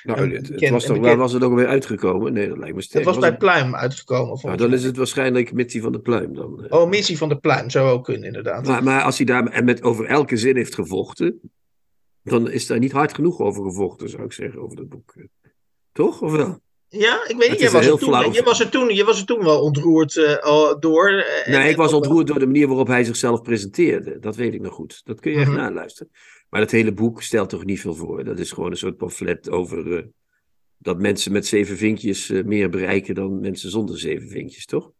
nou, 0.02 0.34
het, 0.34 0.70
was 0.70 0.84
toch, 0.84 0.98
waar 0.98 1.16
was 1.16 1.32
het 1.32 1.42
ook 1.42 1.54
weer 1.54 1.66
uitgekomen? 1.66 2.32
Nee, 2.32 2.48
dat 2.48 2.58
lijkt 2.58 2.74
me 2.74 2.82
sterk. 2.82 3.04
Het 3.04 3.14
was, 3.14 3.14
was 3.14 3.24
bij 3.24 3.30
het... 3.30 3.38
Pluim 3.38 3.76
uitgekomen. 3.76 4.38
Nou, 4.42 4.56
dan 4.56 4.72
is 4.72 4.84
het 4.84 4.96
waarschijnlijk 4.96 5.52
Mitsie 5.52 5.82
van 5.82 5.92
de 5.92 6.00
Pluim. 6.00 6.34
Dan, 6.34 6.60
uh... 6.64 6.78
Oh, 6.78 6.88
Mitsie 6.88 7.18
van 7.18 7.28
de 7.28 7.36
Pluim 7.36 7.70
zou 7.70 7.90
ook 7.90 8.04
kunnen, 8.04 8.24
inderdaad. 8.24 8.66
Maar, 8.66 8.82
maar 8.82 9.02
als 9.02 9.16
hij 9.16 9.26
daar 9.26 9.64
met 9.64 9.82
over 9.82 10.06
elke 10.06 10.36
zin 10.36 10.56
heeft 10.56 10.74
gevochten, 10.74 11.40
dan 12.26 12.50
is 12.50 12.66
daar 12.66 12.78
niet 12.78 12.92
hard 12.92 13.14
genoeg 13.14 13.40
over 13.40 13.64
gevochten, 13.64 14.08
zou 14.08 14.24
ik 14.24 14.32
zeggen, 14.32 14.60
over 14.60 14.76
dat 14.76 14.88
boek. 14.88 15.14
Toch? 15.92 16.22
Of 16.22 16.32
wel? 16.32 16.60
Ja, 16.88 17.28
ik 17.28 17.36
weet 17.36 17.50
niet. 17.50 17.60
Je 17.60 17.70
was, 17.70 17.86
toen, 17.86 18.32
je, 18.32 18.42
was 18.42 18.60
er 18.60 18.68
toen, 18.68 18.94
je 18.94 19.04
was 19.04 19.20
er 19.20 19.26
toen 19.26 19.44
wel 19.44 19.60
ontroerd 19.62 20.14
uh, 20.14 20.74
door. 20.78 21.12
Uh, 21.12 21.46
nee, 21.46 21.70
ik 21.70 21.76
was 21.76 21.92
ontroerd 21.92 22.26
door 22.26 22.38
de 22.38 22.46
manier 22.46 22.66
waarop 22.66 22.86
hij 22.86 23.04
zichzelf 23.04 23.42
presenteerde. 23.42 24.18
Dat 24.18 24.36
weet 24.36 24.54
ik 24.54 24.60
nog 24.60 24.74
goed. 24.74 25.00
Dat 25.04 25.20
kun 25.20 25.32
je 25.32 25.38
echt 25.38 25.48
mm 25.48 25.54
-hmm. 25.54 25.62
naluisteren. 25.62 26.12
Maar 26.48 26.60
dat 26.60 26.70
hele 26.70 26.92
boek 26.92 27.22
stelt 27.22 27.48
toch 27.48 27.64
niet 27.64 27.80
veel 27.80 27.94
voor. 27.94 28.24
Dat 28.24 28.38
is 28.38 28.52
gewoon 28.52 28.70
een 28.70 28.76
soort 28.76 28.96
pamflet 28.96 29.50
over 29.50 29.86
uh, 29.86 30.02
dat 30.78 30.98
mensen 30.98 31.32
met 31.32 31.46
zeven 31.46 31.76
vinkjes 31.76 32.28
meer 32.28 32.70
bereiken 32.70 33.14
dan 33.14 33.40
mensen 33.40 33.70
zonder 33.70 33.98
zeven 33.98 34.28
vinkjes, 34.28 34.66
toch? 34.66 34.90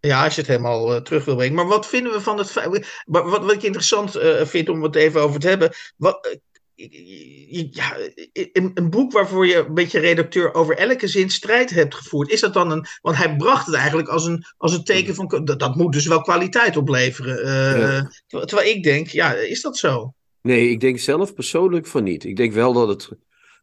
Ja, 0.00 0.24
als 0.24 0.34
je 0.34 0.40
het 0.40 0.50
helemaal 0.50 1.02
terug 1.02 1.24
wil 1.24 1.36
brengen. 1.36 1.54
Maar 1.54 1.66
wat 1.66 1.86
vinden 1.86 2.12
we 2.12 2.20
van 2.20 2.38
het 2.38 2.50
feit. 2.50 3.02
Wat, 3.06 3.28
wat 3.28 3.52
ik 3.52 3.62
interessant 3.62 4.18
vind 4.42 4.68
om 4.68 4.82
het 4.82 4.94
even 4.94 5.20
over 5.20 5.40
te 5.40 5.48
hebben. 5.48 5.72
Wat, 5.96 6.38
ja, 6.76 7.96
een, 8.32 8.70
een, 8.74 8.90
boek 8.90 9.12
waarvoor 9.12 9.46
je 9.46 9.56
een 9.56 9.74
beetje 9.74 10.00
redacteur 10.00 10.54
over 10.54 10.76
elke 10.76 11.06
zin 11.06 11.30
strijd 11.30 11.70
hebt 11.70 11.94
gevoerd. 11.94 12.30
Is 12.30 12.40
dat 12.40 12.54
dan 12.54 12.70
een. 12.70 12.86
Want 13.02 13.16
hij 13.16 13.36
bracht 13.36 13.66
het 13.66 13.74
eigenlijk 13.74 14.08
als 14.08 14.26
een, 14.26 14.44
als 14.56 14.72
een 14.72 14.84
teken 14.84 15.14
van. 15.14 15.42
Dat, 15.44 15.58
dat 15.58 15.76
moet 15.76 15.92
dus 15.92 16.06
wel 16.06 16.20
kwaliteit 16.20 16.76
opleveren. 16.76 17.38
Uh, 17.46 18.00
ja. 18.26 18.44
Terwijl 18.44 18.68
ik 18.68 18.82
denk, 18.82 19.08
ja, 19.08 19.32
is 19.32 19.60
dat 19.60 19.76
zo? 19.76 20.14
Nee, 20.42 20.70
ik 20.70 20.80
denk 20.80 20.98
zelf 20.98 21.34
persoonlijk 21.34 21.86
van 21.86 22.04
niet. 22.04 22.24
Ik 22.24 22.36
denk 22.36 22.52
wel 22.52 22.72
dat 22.72 22.88
het 22.88 23.08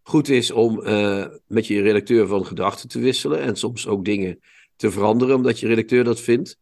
goed 0.04 0.30
is 0.30 0.52
om 0.52 0.88
uh, 0.88 1.26
met 1.48 1.68
je 1.68 1.82
redacteur 1.82 2.28
van 2.28 2.46
gedachten 2.46 2.90
te 2.90 3.00
wisselen. 3.00 3.40
En 3.40 3.56
soms 3.56 3.88
ook 3.88 4.06
dingen 4.06 4.40
te 4.84 4.92
veranderen, 4.92 5.36
omdat 5.36 5.60
je 5.60 5.68
redacteur 5.68 6.04
dat 6.04 6.20
vindt. 6.20 6.60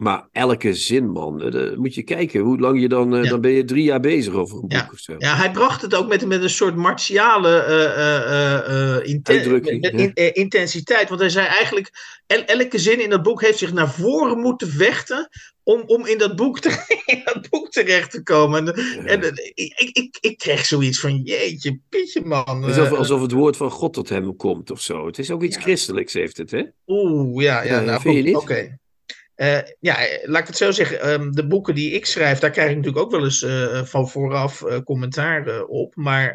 Maar 0.00 0.28
elke 0.32 0.74
zin, 0.74 1.10
man, 1.10 1.38
dan 1.38 1.78
moet 1.78 1.94
je 1.94 2.02
kijken 2.02 2.40
hoe 2.40 2.58
lang 2.58 2.80
je 2.80 2.88
dan. 2.88 3.22
Ja. 3.22 3.28
Dan 3.28 3.40
ben 3.40 3.50
je 3.50 3.64
drie 3.64 3.84
jaar 3.84 4.00
bezig 4.00 4.34
over 4.34 4.54
een 4.54 4.60
boek 4.60 4.72
ja. 4.72 4.88
of 4.92 4.98
zo. 4.98 5.14
Ja, 5.18 5.36
hij 5.36 5.50
bracht 5.50 5.82
het 5.82 5.94
ook 5.94 6.08
met, 6.08 6.26
met 6.26 6.42
een 6.42 6.50
soort 6.50 6.76
martiale 6.76 7.64
uh, 7.68 9.02
uh, 9.04 9.12
inten 9.12 9.52
met, 9.52 9.80
met 9.80 10.14
in, 10.14 10.34
intensiteit. 10.34 11.08
Want 11.08 11.20
hij 11.20 11.28
zei 11.28 11.46
eigenlijk: 11.46 11.90
el 12.26 12.44
elke 12.44 12.78
zin 12.78 13.02
in 13.02 13.10
dat 13.10 13.22
boek 13.22 13.40
heeft 13.40 13.58
zich 13.58 13.72
naar 13.72 13.90
voren 13.90 14.38
moeten 14.38 14.68
vechten. 14.68 15.28
Om, 15.62 15.82
om 15.86 16.06
in, 16.06 16.18
dat 16.18 16.36
boek 16.36 16.60
te, 16.60 16.68
in 17.04 17.20
dat 17.24 17.48
boek 17.50 17.70
terecht 17.70 18.10
te 18.10 18.22
komen. 18.22 18.74
En, 19.06 19.22
en 19.22 19.32
ik, 19.54 19.90
ik, 19.92 20.18
ik 20.20 20.38
kreeg 20.38 20.64
zoiets 20.64 21.00
van: 21.00 21.16
jeetje, 21.16 21.80
pietje, 21.88 22.24
man. 22.24 22.64
Alsof, 22.64 22.92
alsof 22.92 23.20
het 23.20 23.32
woord 23.32 23.56
van 23.56 23.70
God 23.70 23.92
tot 23.92 24.08
hem 24.08 24.36
komt 24.36 24.70
of 24.70 24.80
zo. 24.80 25.06
Het 25.06 25.18
is 25.18 25.30
ook 25.30 25.42
iets 25.42 25.56
christelijks, 25.56 26.12
heeft 26.12 26.36
het, 26.36 26.50
hè? 26.50 26.62
Oeh, 26.86 27.42
ja, 27.42 27.62
ja, 27.62 27.80
nou, 27.80 28.10
je 28.10 28.78
Oké. 29.40 29.62
ja, 29.80 29.96
laat 30.22 30.40
ik 30.40 30.46
het 30.46 30.56
zo 30.56 30.70
zeggen. 30.70 31.00
Ehm, 31.00 31.30
de 31.30 31.46
boeken 31.46 31.74
die 31.74 31.92
ik 31.92 32.06
schrijf, 32.06 32.38
daar 32.38 32.50
krijg 32.50 32.70
ik 32.70 32.76
natuurlijk 32.76 33.04
ook 33.04 33.10
wel 33.10 33.24
eens 33.24 33.46
van 33.90 34.08
vooraf 34.08 34.62
commentaar 34.84 35.62
op. 35.64 35.96
Maar 35.96 36.34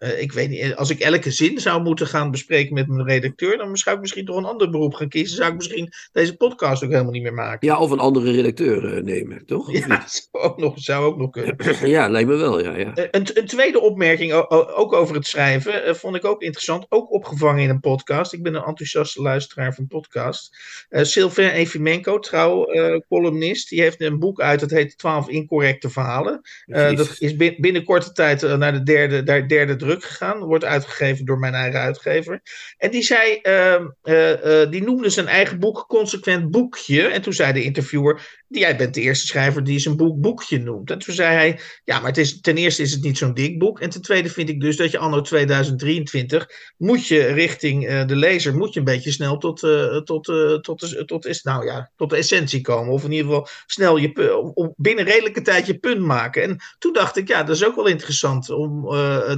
uh, 0.00 0.20
ik 0.20 0.32
weet 0.32 0.48
niet, 0.48 0.74
als 0.74 0.90
ik 0.90 1.00
elke 1.00 1.30
zin 1.30 1.58
zou 1.58 1.82
moeten 1.82 2.06
gaan 2.06 2.30
bespreken 2.30 2.74
met 2.74 2.88
mijn 2.88 3.06
redacteur, 3.06 3.56
dan 3.56 3.76
zou 3.76 3.94
ik 3.94 4.00
misschien 4.00 4.24
toch 4.24 4.36
een 4.36 4.44
ander 4.44 4.70
beroep 4.70 4.94
gaan 4.94 5.08
kiezen. 5.08 5.36
Zou 5.36 5.50
ik 5.50 5.56
misschien 5.56 5.92
deze 6.12 6.36
podcast 6.36 6.84
ook 6.84 6.90
helemaal 6.90 7.12
niet 7.12 7.22
meer 7.22 7.34
maken. 7.34 7.68
Ja, 7.68 7.78
of 7.78 7.90
een 7.90 7.98
andere 7.98 8.30
redacteur 8.30 8.96
uh, 8.96 9.02
nemen, 9.02 9.46
toch? 9.46 9.72
Ja, 9.72 10.04
zou 10.08 10.44
ook, 10.44 10.58
nog, 10.58 10.78
zou 10.78 11.04
ook 11.04 11.16
nog 11.16 11.30
kunnen. 11.30 11.56
ja, 11.96 12.08
lijkt 12.08 12.28
me 12.28 12.36
wel, 12.36 12.62
ja. 12.62 12.76
ja. 12.76 12.92
Uh, 12.96 13.04
een, 13.10 13.26
een, 13.34 13.46
tweede 13.46 13.80
opmerking, 13.80 14.32
ook 14.32 14.92
over 14.92 15.14
het 15.14 15.26
schrijven, 15.26 15.96
vond 15.96 16.16
ik 16.16 16.24
ook 16.24 16.42
interessant. 16.42 16.86
Ook 16.88 17.12
opgevangen 17.12 17.62
in 17.62 17.70
een 17.70 17.80
podcast. 17.80 18.32
Ik 18.32 18.42
ben 18.42 18.54
een 18.54 18.64
enthousiaste 18.64 19.22
luisteraar 19.22 19.74
van 19.74 19.86
podcast. 19.86 20.56
Sylvain 20.90 21.50
Efimenko, 21.50 22.18
trouw 22.18 22.66
columnist, 23.08 23.68
die 23.68 23.80
heeft 23.80 24.00
een 24.00 24.18
boek 24.18 24.40
uit, 24.40 24.60
dat 24.60 24.70
heet 24.70 24.98
12 24.98 25.28
incorrecte 25.28 25.90
verhalen. 25.90 26.40
dat 26.66 27.16
is 27.18 27.36
binnen 27.36 27.84
korte 27.84 28.12
tijd 28.12 28.56
naar 28.58 28.72
de 28.72 28.82
derde, 28.82 29.46
derde 29.46 29.76
druk 29.76 29.89
gegaan. 29.98 30.38
Wordt 30.38 30.64
uitgegeven 30.64 31.24
door 31.24 31.38
mijn 31.38 31.54
eigen 31.54 31.80
uitgever. 31.80 32.40
En 32.78 32.90
die 32.90 33.02
zei, 33.02 33.40
uh, 33.42 33.80
uh, 34.04 34.70
die 34.70 34.82
noemde 34.82 35.10
zijn 35.10 35.26
eigen 35.26 35.58
boek 35.58 35.84
Consequent 35.88 36.50
Boekje. 36.50 37.06
En 37.06 37.22
toen 37.22 37.32
zei 37.32 37.52
de 37.52 37.62
interviewer, 37.62 38.39
jij 38.58 38.76
bent 38.76 38.94
de 38.94 39.00
eerste 39.00 39.26
schrijver 39.26 39.64
die 39.64 39.78
zijn 39.78 39.96
boek 39.96 40.20
boekje 40.20 40.58
noemt. 40.58 40.90
En 40.90 40.98
toen 40.98 41.14
zei 41.14 41.34
hij, 41.34 41.60
ja, 41.84 41.98
maar 41.98 42.08
het 42.08 42.18
is, 42.18 42.40
ten 42.40 42.56
eerste 42.56 42.82
is 42.82 42.92
het 42.92 43.02
niet 43.02 43.18
zo'n 43.18 43.34
dik 43.34 43.58
boek. 43.58 43.80
En 43.80 43.90
ten 43.90 44.02
tweede 44.02 44.28
vind 44.28 44.48
ik 44.48 44.60
dus 44.60 44.76
dat 44.76 44.90
je 44.90 44.98
anno 44.98 45.20
2023 45.20 46.50
moet 46.76 47.06
je 47.06 47.26
richting 47.26 47.90
uh, 47.90 48.06
de 48.06 48.16
lezer, 48.16 48.56
moet 48.56 48.72
je 48.72 48.78
een 48.78 48.84
beetje 48.84 49.10
snel 49.12 49.38
tot, 49.38 49.62
uh, 49.62 49.96
tot, 49.96 50.28
uh, 50.28 50.54
tot, 50.54 50.78
tot, 50.78 51.06
tot, 51.06 51.44
nou 51.44 51.66
ja, 51.66 51.90
tot 51.96 52.10
de 52.10 52.16
essentie 52.16 52.60
komen. 52.60 52.92
Of 52.92 53.04
in 53.04 53.12
ieder 53.12 53.26
geval 53.26 53.48
snel 53.66 53.96
je, 53.96 54.72
binnen 54.76 55.04
redelijke 55.04 55.42
tijd 55.42 55.66
je 55.66 55.78
punt 55.78 56.00
maken. 56.00 56.42
En 56.42 56.56
toen 56.78 56.92
dacht 56.92 57.16
ik, 57.16 57.28
ja, 57.28 57.42
dat 57.42 57.56
is 57.56 57.64
ook 57.64 57.76
wel 57.76 57.86
interessant. 57.86 58.50
Om, 58.50 58.88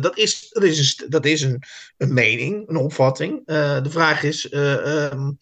dat 0.00 0.19
is, 0.19 0.49
dat 0.50 0.62
is, 0.62 0.97
een, 1.00 1.11
dat 1.11 1.25
is 1.25 1.42
een, 1.42 1.62
een 1.97 2.12
mening, 2.12 2.69
een 2.69 2.76
opvatting. 2.76 3.47
de 3.47 3.90
vraag 3.90 4.23
is... 4.23 4.52
Um, 4.52 5.38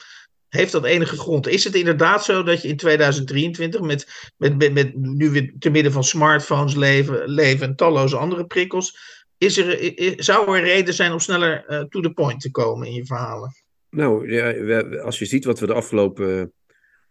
heeft 0.50 0.72
dat 0.72 0.84
enige 0.84 1.16
grond? 1.16 1.48
Is 1.48 1.64
het 1.64 1.74
inderdaad 1.74 2.24
zo 2.24 2.42
dat 2.42 2.62
je 2.62 2.68
in 2.68 2.76
2023 2.76 3.80
met, 3.80 4.32
met, 4.36 4.58
met, 4.58 4.72
met 4.72 4.96
nu 4.96 5.30
weer 5.30 5.52
te 5.58 5.70
midden 5.70 5.92
van 5.92 6.04
smartphones 6.04 6.74
leven, 6.74 7.28
leven 7.28 7.66
en 7.66 7.76
talloze 7.76 8.16
andere 8.16 8.46
prikkels, 8.46 8.98
is 9.38 9.56
er, 9.56 9.92
zou 10.16 10.56
er 10.56 10.62
reden 10.64 10.94
zijn 10.94 11.12
om 11.12 11.18
sneller 11.18 11.64
uh, 11.68 11.80
to 11.80 12.00
the 12.00 12.12
point 12.12 12.40
te 12.40 12.50
komen 12.50 12.86
in 12.86 12.94
je 12.94 13.06
verhalen? 13.06 13.54
Nou, 13.90 14.32
ja, 14.32 14.80
als 15.00 15.18
je 15.18 15.24
ziet 15.24 15.44
wat 15.44 15.60
we 15.60 15.66
de 15.66 15.74
afgelopen 15.74 16.52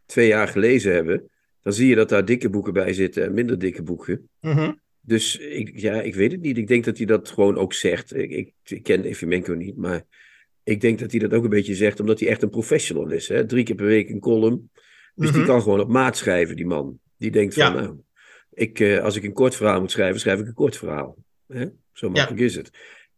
twee 0.06 0.28
jaar 0.28 0.48
gelezen 0.48 0.94
hebben, 0.94 1.30
dan 1.62 1.74
zie 1.74 1.88
je 1.88 1.96
dat 1.96 2.10
daar 2.10 2.26
dikke 2.26 2.50
boeken 2.50 2.74
bij 2.74 2.94
zitten 2.94 3.24
en 3.24 3.34
minder 3.34 3.60
dikke 3.60 3.84
boeken. 3.84 4.30
Mhm. 4.42 4.72
Dus 5.02 5.38
ik, 5.38 5.80
ja, 5.80 6.02
ik 6.02 6.16
weet 6.16 6.32
het 6.32 6.42
niet. 6.42 6.58
Ik 6.58 6.68
denk 6.68 6.86
dat 6.86 6.98
hij 6.98 7.06
dat 7.06 7.30
gewoon 7.30 7.58
ook 7.58 7.74
zegt. 7.74 8.16
Ik, 8.16 8.32
ik, 8.32 8.54
ik 8.64 8.84
ken 8.84 9.04
Evimenko 9.04 9.54
niet, 9.54 9.78
maar 9.78 10.04
ik 10.70 10.82
denk 10.82 11.00
dat 11.00 11.12
hij 11.12 11.20
dat 11.20 11.34
ook 11.34 11.44
een 11.44 11.50
beetje 11.50 11.76
zegt 11.76 12.00
omdat 12.00 12.20
hij 12.20 12.30
echt 12.30 12.42
een 12.42 12.50
professional 12.50 13.12
is. 13.12 13.28
Hè? 13.28 13.46
Drie 13.46 13.64
keer 13.64 13.76
per 13.76 13.86
week 13.86 14.10
een 14.10 14.20
column. 14.20 14.72
Dus 15.16 15.30
die 15.32 15.40
mhm. 15.40 15.50
kan 15.50 15.62
gewoon 15.62 15.80
op 15.80 15.90
maat 15.90 16.18
schrijven, 16.18 16.56
die 16.56 16.66
man. 16.66 17.00
Die 17.18 17.32
denkt 17.32 17.54
van, 17.54 17.74
nou, 17.74 17.98
ik, 18.54 18.80
uh, 18.80 19.04
als 19.04 19.16
ik 19.16 19.24
een 19.24 19.34
kort 19.34 19.56
verhaal 19.56 19.80
moet 19.80 19.92
schrijven, 19.92 20.20
schrijf 20.20 20.40
ik 20.40 20.48
een 20.48 20.54
kort 20.54 20.78
verhaal. 20.78 21.18
Hè? 21.48 21.66
Zo 21.94 22.10
makkelijk 22.10 22.42
is 22.42 22.56
het. 22.56 22.70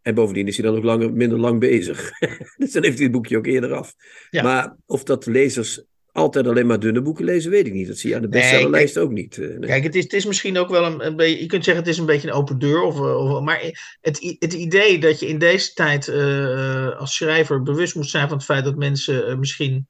En 0.02 0.16
bovendien 0.16 0.48
is 0.48 0.58
hij 0.58 0.66
dan 0.66 0.76
ook 0.78 0.84
langer, 0.84 1.14
minder 1.14 1.40
lang 1.40 1.60
bezig. 1.60 2.12
dus 2.58 2.72
dan 2.72 2.84
heeft 2.84 2.96
hij 2.96 3.04
het 3.04 3.12
boekje 3.12 3.38
ook 3.38 3.46
eerder 3.46 3.74
af. 3.74 3.96
Maar 4.32 4.76
of 4.86 5.04
dat 5.04 5.26
lezers 5.26 5.84
altijd 6.12 6.48
alleen 6.48 6.68
maar 6.68 6.80
dunne 6.80 7.02
boeken 7.02 7.26
lezen, 7.26 7.52
weet 7.52 7.68
ik 7.68 7.74
niet. 7.74 7.88
Dat 7.88 7.98
zie 7.98 8.10
je 8.10 8.16
aan 8.16 8.22
de 8.22 8.28
bestsellerlijst 8.28 8.96
nee, 8.96 9.04
ook 9.04 9.12
niet. 9.12 9.38
Eh, 9.38 9.48
nee. 9.48 9.60
Kijk, 9.60 9.84
het 9.84 9.96
is, 9.96 10.04
het 10.04 10.14
is 10.14 10.26
misschien 10.26 10.58
ook 10.58 10.70
wel 10.70 10.86
een, 10.86 11.06
een, 11.06 11.16
beetje... 11.16 11.42
Je 11.42 11.46
kunt 11.46 11.64
zeggen 11.64 11.84
het 11.84 11.94
is 11.94 12.00
een 12.00 12.06
beetje 12.06 12.28
een 12.28 12.34
open 12.34 12.60
deur. 12.60 12.82
Of, 12.82 13.00
of 13.00 13.42
maar 13.42 13.62
het, 14.02 14.36
het 14.40 14.54
idee 14.54 15.00
dat 15.00 15.20
je 15.20 15.28
in 15.28 15.38
deze 15.38 15.74
tijd 15.74 16.08
uh, 16.08 17.00
als 17.00 17.16
schrijver 17.16 17.64
bewust 17.64 17.96
moet 17.96 18.10
zijn 18.10 18.28
van 18.28 18.38
het 18.38 18.46
feit 18.46 18.64
dat 18.64 18.76
mensen 18.76 19.30
uh, 19.30 19.38
misschien... 19.38 19.88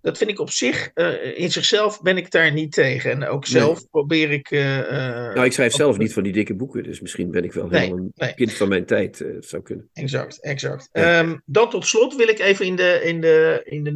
Dat 0.00 0.18
vind 0.18 0.30
ik 0.30 0.40
op 0.40 0.50
zich, 0.50 0.92
in 1.34 1.50
zichzelf 1.50 2.02
ben 2.02 2.16
ik 2.16 2.30
daar 2.30 2.52
niet 2.52 2.72
tegen. 2.72 3.10
En 3.10 3.26
ook 3.26 3.46
zelf 3.46 3.78
nee. 3.78 3.88
probeer 3.90 4.30
ik... 4.30 4.50
nou, 4.50 5.44
ik 5.44 5.52
schrijf 5.52 5.72
zelf 5.72 5.98
niet 5.98 6.12
van 6.12 6.22
die 6.22 6.32
dikke 6.32 6.54
boeken. 6.54 6.82
Dus 6.82 7.00
misschien 7.00 7.30
ben 7.30 7.44
ik 7.44 7.52
wel 7.52 7.68
helemaal 7.70 8.10
een 8.16 8.34
kind 8.34 8.52
van 8.52 8.68
mijn 8.68 8.86
tijd. 8.86 9.18
Het 9.18 9.46
zou 9.46 9.62
kunnen. 9.62 9.88
Exact, 9.92 10.40
exact. 10.40 10.88
Ja. 10.92 11.18
Um, 11.18 11.42
dan 11.44 11.70
tot 11.70 11.86
slot 11.86 12.16
wil 12.16 12.28
ik 12.28 12.38
even 12.38 12.66
in 12.66 12.76
de... 12.76 13.00
In 13.04 13.20
de, 13.20 13.60
in 13.64 13.84
de 13.84 13.92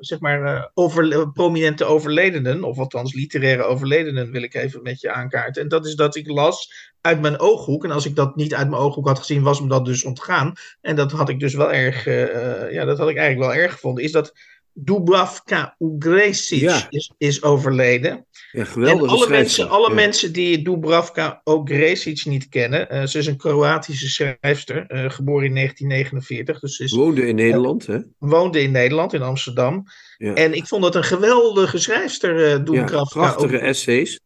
zeg 0.00 0.20
maar, 0.20 0.42
uh, 0.42 0.64
over, 0.74 1.32
prominente 1.32 1.84
overledenen, 1.84 2.64
of 2.64 2.78
althans 2.78 3.14
literaire 3.14 3.62
overledenen, 3.62 4.30
wil 4.30 4.42
ik 4.42 4.54
even 4.54 4.82
met 4.82 5.00
je 5.00 5.12
aankaarten. 5.12 5.62
En 5.62 5.68
dat 5.68 5.86
is 5.86 5.94
dat 5.94 6.16
ik 6.16 6.28
las 6.28 6.72
uit 7.00 7.20
mijn 7.20 7.38
ooghoek. 7.38 7.84
En 7.84 7.90
als 7.90 8.06
ik 8.06 8.16
dat 8.16 8.36
niet 8.36 8.54
uit 8.54 8.68
mijn 8.70 8.82
ooghoek 8.82 9.06
had 9.06 9.18
gezien, 9.18 9.42
was 9.42 9.60
me 9.60 9.68
dat 9.68 9.84
dus 9.84 10.04
ontgaan. 10.04 10.52
En 10.80 10.96
dat 10.96 11.12
had 11.12 11.28
ik 11.28 11.40
dus 11.40 11.54
wel 11.54 11.72
erg, 11.72 12.06
uh, 12.06 12.72
ja, 12.72 12.84
dat 12.84 12.98
had 12.98 13.08
ik 13.08 13.16
eigenlijk 13.16 13.50
wel 13.50 13.62
erg 13.62 13.72
gevonden. 13.72 14.04
Is 14.04 14.12
dat 14.12 14.32
Dubravka 14.72 15.74
Ugresic 15.78 16.86
is, 16.90 17.12
is 17.18 17.42
overleden. 17.42 18.26
Ja, 18.52 18.64
geweldig. 18.64 19.10
alle, 19.10 19.28
mensen, 19.28 19.68
alle 19.68 19.94
mensen 19.94 20.32
die 20.32 20.62
Dubravka 20.62 21.40
Ugresic 21.44 22.24
niet 22.24 22.48
kennen, 22.48 22.94
uh, 22.94 23.06
ze 23.06 23.18
is 23.18 23.26
een 23.26 23.36
Kroatische 23.36 24.08
schrijfster, 24.08 24.76
uh, 24.76 25.10
geboren 25.10 25.46
in 25.46 25.54
1949. 25.54 26.60
Dus 26.60 26.78
is, 26.78 26.92
woonde 26.92 27.26
in 27.26 27.34
Nederland, 27.34 27.86
hè? 27.86 27.98
Woonde 28.18 28.62
in 28.62 28.70
Nederland, 28.70 29.12
in 29.12 29.22
Amsterdam. 29.22 29.84
En 30.18 30.54
ik 30.54 30.66
vond 30.66 30.82
dat 30.82 30.94
een 30.94 31.04
geweldige 31.04 31.78
schrijfster, 31.78 32.36
uh, 32.36 32.64
Dubravka. 32.64 32.96
Ja, 32.96 33.04
prachtige 33.04 33.58
essays. 33.58 34.20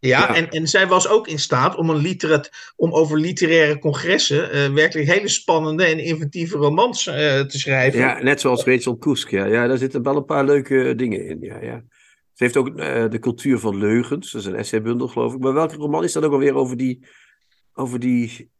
Ja, 0.00 0.34
En, 0.34 0.48
en 0.48 0.66
zij 0.66 0.86
was 0.86 1.08
ook 1.08 1.28
in 1.28 1.38
staat 1.38 1.76
om, 1.76 1.90
een 1.90 1.96
literat, 1.96 2.50
om 2.76 2.92
over 2.92 3.20
literaire 3.20 3.78
congressen 3.78 4.56
uh, 4.56 4.74
werkelijk 4.74 5.08
hele 5.08 5.28
spannende 5.28 5.84
en 5.84 5.98
inventieve 5.98 6.56
romans 6.56 7.06
uh, 7.06 7.14
te 7.40 7.58
schrijven. 7.58 8.00
Ja, 8.00 8.22
net 8.22 8.40
zoals 8.40 8.64
Rachel 8.64 8.96
Kusk. 8.96 9.30
Ja. 9.30 9.44
ja, 9.44 9.66
daar 9.66 9.78
zitten 9.78 10.02
wel 10.02 10.16
een 10.16 10.24
paar 10.24 10.44
leuke 10.44 10.94
dingen 10.96 11.26
in. 11.26 11.38
Ja, 11.40 11.62
ja. 11.62 11.84
Ze 12.32 12.44
heeft 12.44 12.56
ook 12.56 12.68
uh, 12.68 13.08
de 13.08 13.18
cultuur 13.18 13.58
van 13.58 13.76
leugens. 13.76 14.32
Dat 14.32 14.40
is 14.40 14.46
een 14.46 14.54
essaybundel, 14.54 15.08
geloof 15.08 15.34
ik. 15.34 15.40
Maar 15.40 15.54
welke 15.54 15.76
roman 15.76 16.04
is 16.04 16.12
dat 16.12 16.24
ook 16.24 16.32
alweer 16.32 16.54
over 16.54 16.76
die. 16.76 17.06
Over 17.72 17.98
die. 17.98 18.50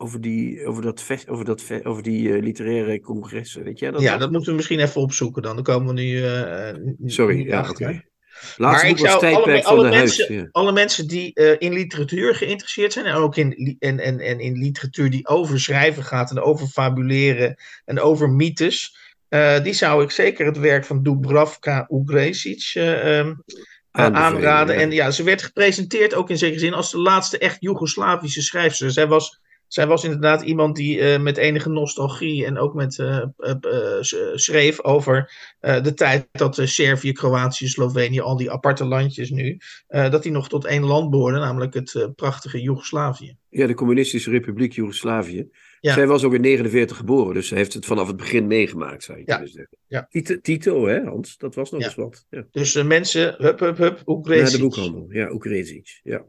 Over, 0.00 0.20
die, 0.20 0.66
over, 0.66 0.82
dat, 0.82 1.06
over, 1.28 1.44
dat, 1.44 1.84
over 1.84 2.02
die 2.02 2.42
literaire 2.42 3.00
congressen, 3.00 3.64
weet 3.64 3.78
jij 3.78 3.90
dat? 3.90 4.00
Ja, 4.00 4.16
dat 4.16 4.30
moeten 4.30 4.50
we 4.50 4.56
misschien 4.56 4.80
even 4.80 5.00
opzoeken 5.00 5.42
dan. 5.42 5.54
Dan 5.54 5.64
komen 5.64 5.94
we 5.94 6.00
nu. 6.00 7.10
Sorry, 7.10 7.46
ja, 7.46 7.60
oké. 7.60 7.70
Okay 7.70 8.08
maar 8.56 8.86
ik 8.86 8.98
zou 8.98 9.34
alle, 9.34 9.64
alle, 9.64 9.88
mensen, 9.88 10.48
alle 10.52 10.72
mensen 10.72 11.06
die 11.06 11.30
uh, 11.34 11.54
in 11.58 11.72
literatuur 11.72 12.34
geïnteresseerd 12.34 12.92
zijn 12.92 13.06
en 13.06 13.14
ook 13.14 13.36
in, 13.36 13.76
en, 13.78 13.98
en, 13.98 14.20
en 14.20 14.40
in 14.40 14.58
literatuur 14.58 15.10
die 15.10 15.26
over 15.26 15.60
schrijven 15.60 16.04
gaat 16.04 16.30
en 16.30 16.40
over 16.40 16.66
fabuleren 16.66 17.56
en 17.84 18.00
over 18.00 18.30
mythes, 18.30 18.96
uh, 19.28 19.62
die 19.62 19.72
zou 19.72 20.02
ik 20.02 20.10
zeker 20.10 20.46
het 20.46 20.58
werk 20.58 20.84
van 20.84 21.02
Dubravka 21.02 21.88
Ugresic 21.90 22.72
uh, 22.74 23.18
um, 23.18 23.44
aanraden. 23.90 24.74
Ja. 24.74 24.80
En 24.80 24.90
ja, 24.90 25.10
ze 25.10 25.22
werd 25.22 25.42
gepresenteerd 25.42 26.14
ook 26.14 26.30
in 26.30 26.38
zekere 26.38 26.60
zin 26.60 26.74
als 26.74 26.90
de 26.90 26.98
laatste 26.98 27.38
echt 27.38 27.56
Joegoslavische 27.60 28.42
schrijfster. 28.42 28.90
Zij 28.90 29.06
was 29.06 29.40
zij 29.68 29.86
was 29.86 30.04
inderdaad 30.04 30.42
iemand 30.42 30.76
die 30.76 30.98
uh, 30.98 31.18
met 31.18 31.36
enige 31.36 31.68
nostalgie 31.68 32.44
en 32.44 32.58
ook 32.58 32.74
met 32.74 32.98
uh, 32.98 33.24
uh, 33.38 33.98
schreef 34.34 34.82
over 34.82 35.32
de 35.60 35.94
tijd 35.94 36.28
dat 36.32 36.60
Servië, 36.62 37.12
Kroatië, 37.12 37.68
Slovenië, 37.68 38.20
al 38.20 38.36
die 38.36 38.50
aparte 38.50 38.84
landjes 38.84 39.30
nu, 39.30 39.58
dat 39.88 40.22
die 40.22 40.32
nog 40.32 40.48
tot 40.48 40.64
één 40.64 40.84
land 40.84 41.10
behoorden, 41.10 41.40
namelijk 41.40 41.74
het 41.74 42.10
prachtige 42.14 42.60
Joegoslavië. 42.60 43.36
Ja, 43.48 43.66
de 43.66 43.74
Communistische 43.74 44.30
Republiek 44.30 44.72
Joegoslavië. 44.72 45.48
Ja. 45.80 45.92
Zij 45.92 46.06
was 46.06 46.24
ook 46.24 46.34
in 46.34 46.40
49 46.40 46.96
geboren, 46.96 47.34
dus 47.34 47.48
ze 47.48 47.54
heeft 47.54 47.74
het 47.74 47.86
vanaf 47.86 48.06
het 48.06 48.16
begin 48.16 48.46
meegemaakt, 48.46 49.02
zou 49.04 49.18
je 49.18 49.24
ja. 49.26 49.34
kunnen 49.34 49.52
zeggen. 49.52 49.78
Ja. 49.86 50.06
Tito, 50.10 50.40
Tito, 50.40 50.86
hè 50.86 51.04
Hans? 51.04 51.36
Dat 51.36 51.54
was 51.54 51.70
nog 51.70 51.82
eens 51.82 51.94
wat. 51.94 52.26
Ja. 52.30 52.46
Dus 52.50 52.82
mensen, 52.82 53.34
hup, 53.38 53.60
hup, 53.60 53.76
hup, 53.76 54.02
Oekresic. 54.06 54.42
Naar 54.42 54.52
de 54.52 54.58
boekhandel, 54.58 55.06
ja, 55.10 55.30
Oekresic, 55.30 56.00
ja. 56.02 56.24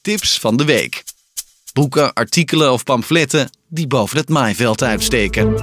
Tips 0.00 0.40
van 0.40 0.56
de 0.56 0.64
week 0.64 1.02
boeken, 1.72 2.12
artikelen 2.12 2.72
of 2.72 2.84
pamfletten 2.84 3.50
die 3.68 3.86
boven 3.86 4.16
het 4.16 4.28
maaiveld 4.28 4.82
uitsteken. 4.82 5.54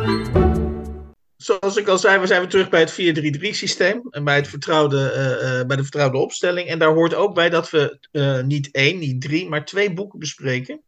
Zoals 1.37 1.77
ik 1.77 1.87
al 1.87 1.97
zei, 1.97 2.19
we 2.19 2.27
zijn 2.27 2.39
weer 2.39 2.49
terug 2.49 2.69
bij 2.69 2.79
het 2.79 2.91
4-3-3 2.91 3.49
systeem 3.49 4.01
en 4.09 4.23
bij, 4.23 4.35
het 4.35 4.47
vertrouwde, 4.47 4.97
uh, 4.97 5.67
bij 5.67 5.75
de 5.75 5.83
vertrouwde 5.83 6.17
opstelling. 6.17 6.67
En 6.67 6.79
daar 6.79 6.93
hoort 6.93 7.13
ook 7.13 7.35
bij 7.35 7.49
dat 7.49 7.69
we 7.69 7.99
uh, 8.11 8.41
niet 8.41 8.71
één, 8.71 8.99
niet 8.99 9.21
drie, 9.21 9.49
maar 9.49 9.65
twee 9.65 9.93
boeken 9.93 10.19
bespreken 10.19 10.81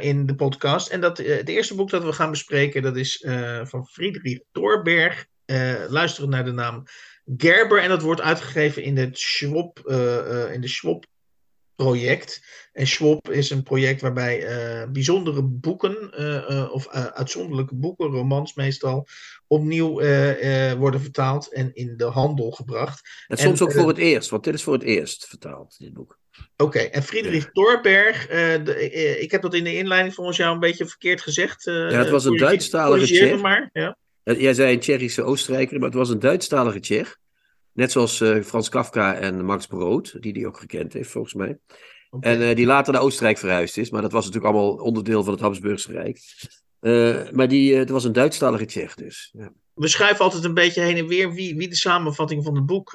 in 0.00 0.26
de 0.26 0.34
podcast. 0.34 0.88
En 0.88 1.00
dat, 1.00 1.18
het 1.18 1.48
eerste 1.48 1.74
boek 1.74 1.90
dat 1.90 2.04
we 2.04 2.12
gaan 2.12 2.30
bespreken, 2.30 2.82
dat 2.82 2.96
is 2.96 3.24
van 3.62 3.86
Friedrich 3.86 4.38
Thorberg, 4.52 5.26
luisterend 5.88 6.32
naar 6.32 6.44
de 6.44 6.52
naam 6.52 6.84
Gerber. 7.36 7.82
En 7.82 7.88
dat 7.88 8.02
wordt 8.02 8.20
uitgegeven 8.20 8.82
in 8.82 8.94
de 8.94 9.08
Schwab, 9.12 9.78
in 10.52 10.60
de 10.60 10.68
Schwab 10.68 11.06
project. 11.84 12.42
En 12.72 12.86
Schwab 12.86 13.30
is 13.30 13.50
een 13.50 13.62
project 13.62 14.00
waarbij 14.00 14.42
uh, 14.42 14.90
bijzondere 14.92 15.42
boeken, 15.42 16.10
uh, 16.18 16.72
of 16.72 16.88
uitzonderlijke 16.88 17.74
boeken, 17.74 18.06
romans 18.06 18.54
meestal, 18.54 19.06
opnieuw 19.46 19.92
worden 20.78 21.00
vertaald 21.00 21.52
en 21.52 21.74
in 21.74 21.96
de 21.96 22.04
handel 22.04 22.50
gebracht. 22.50 23.08
En 23.26 23.36
soms 23.36 23.62
ook 23.62 23.72
voor 23.72 23.88
het 23.88 23.98
eerst, 23.98 24.30
want 24.30 24.44
dit 24.44 24.54
is 24.54 24.62
voor 24.62 24.72
het 24.72 24.82
eerst 24.82 25.26
vertaald, 25.26 25.78
dit 25.78 25.92
boek. 25.92 26.18
Oké, 26.56 26.78
en 26.78 27.02
Friedrich 27.02 27.44
ja. 27.44 27.50
Thorberg, 27.52 28.26
de, 28.26 29.18
ik 29.20 29.30
heb 29.30 29.42
dat 29.42 29.54
in 29.54 29.64
de 29.64 29.76
inleiding 29.76 30.14
volgens 30.14 30.36
jou 30.36 30.54
een 30.54 30.60
beetje 30.60 30.86
verkeerd 30.86 31.20
gezegd. 31.20 31.64
ja, 31.64 31.90
het 31.90 32.10
was 32.10 32.24
een 32.24 32.36
Duitsstalige 32.36 33.04
Tsjech. 33.04 33.40
maar. 33.40 33.70
Ja. 33.72 33.96
Jij 34.22 34.54
zei 34.54 34.72
een 34.72 34.80
Tsjechische 34.80 35.22
Oostenrijker, 35.22 35.78
maar 35.78 35.88
het 35.88 35.98
was 35.98 36.10
een 36.10 36.18
Duitsstalige 36.18 36.80
Tsjech. 36.80 37.18
Net 37.78 37.92
zoals 37.92 38.20
uh, 38.20 38.42
Frans 38.42 38.68
Kafka 38.68 39.14
en 39.14 39.44
Max 39.44 39.66
Brood, 39.66 40.16
die 40.20 40.32
die 40.32 40.46
ook 40.46 40.58
gekend 40.58 40.92
heeft 40.92 41.10
volgens 41.10 41.34
mij. 41.34 41.58
En 42.20 42.40
uh, 42.40 42.54
die 42.54 42.66
later 42.66 42.92
naar 42.92 43.02
Oostenrijk 43.02 43.38
verhuisd 43.38 43.76
is, 43.76 43.90
maar 43.90 44.02
dat 44.02 44.12
was 44.12 44.26
natuurlijk 44.26 44.54
allemaal 44.54 44.74
onderdeel 44.74 45.24
van 45.24 45.32
het 45.32 45.42
Habsburgse 45.42 45.92
Rijk. 45.92 46.20
Uh, 46.80 47.30
maar 47.30 47.48
die, 47.48 47.76
het 47.76 47.90
was 47.90 48.04
een 48.04 48.12
Duitsstalige 48.12 48.64
Tsjech 48.64 48.94
dus. 48.94 49.30
Ja. 49.32 49.52
We 49.74 49.88
schuiven 49.88 50.24
altijd 50.24 50.44
een 50.44 50.54
beetje 50.54 50.80
heen 50.80 50.96
en 50.96 51.06
weer 51.06 51.32
wie, 51.32 51.56
wie 51.56 51.68
de 51.68 51.76
samenvatting 51.76 52.44
van 52.44 52.54
het 52.54 52.66
boek 52.66 52.90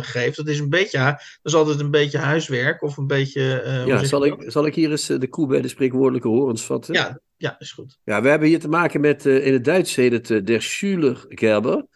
geeft. 0.00 0.36
Dat 0.36 0.48
is, 0.48 0.58
een 0.58 0.68
beetje, 0.68 0.98
dat 0.98 1.18
is 1.42 1.54
altijd 1.54 1.80
een 1.80 1.90
beetje 1.90 2.18
huiswerk 2.18 2.82
of 2.82 2.96
een 2.96 3.06
beetje... 3.06 3.82
ja, 3.86 4.04
zal 4.04 4.24
ik, 4.24 4.44
zal 4.46 4.66
ik 4.66 4.74
hier 4.74 4.90
eens 4.90 5.06
de 5.06 5.28
koe 5.28 5.46
bij 5.46 5.60
de 5.60 5.68
spreekwoordelijke 5.68 6.28
horens 6.28 6.64
vatten? 6.64 6.94
Ja, 6.94 7.20
ja, 7.36 7.58
is 7.58 7.72
goed. 7.72 7.98
Ja, 8.04 8.22
we 8.22 8.28
hebben 8.28 8.48
hier 8.48 8.60
te 8.60 8.68
maken 8.68 9.00
met, 9.00 9.26
in 9.26 9.52
het 9.52 9.64
Duits 9.64 9.94
heet 9.94 10.28
het 10.28 10.46
Der 10.46 10.62
Schüler 10.62 11.18
Gerber. 11.28 11.86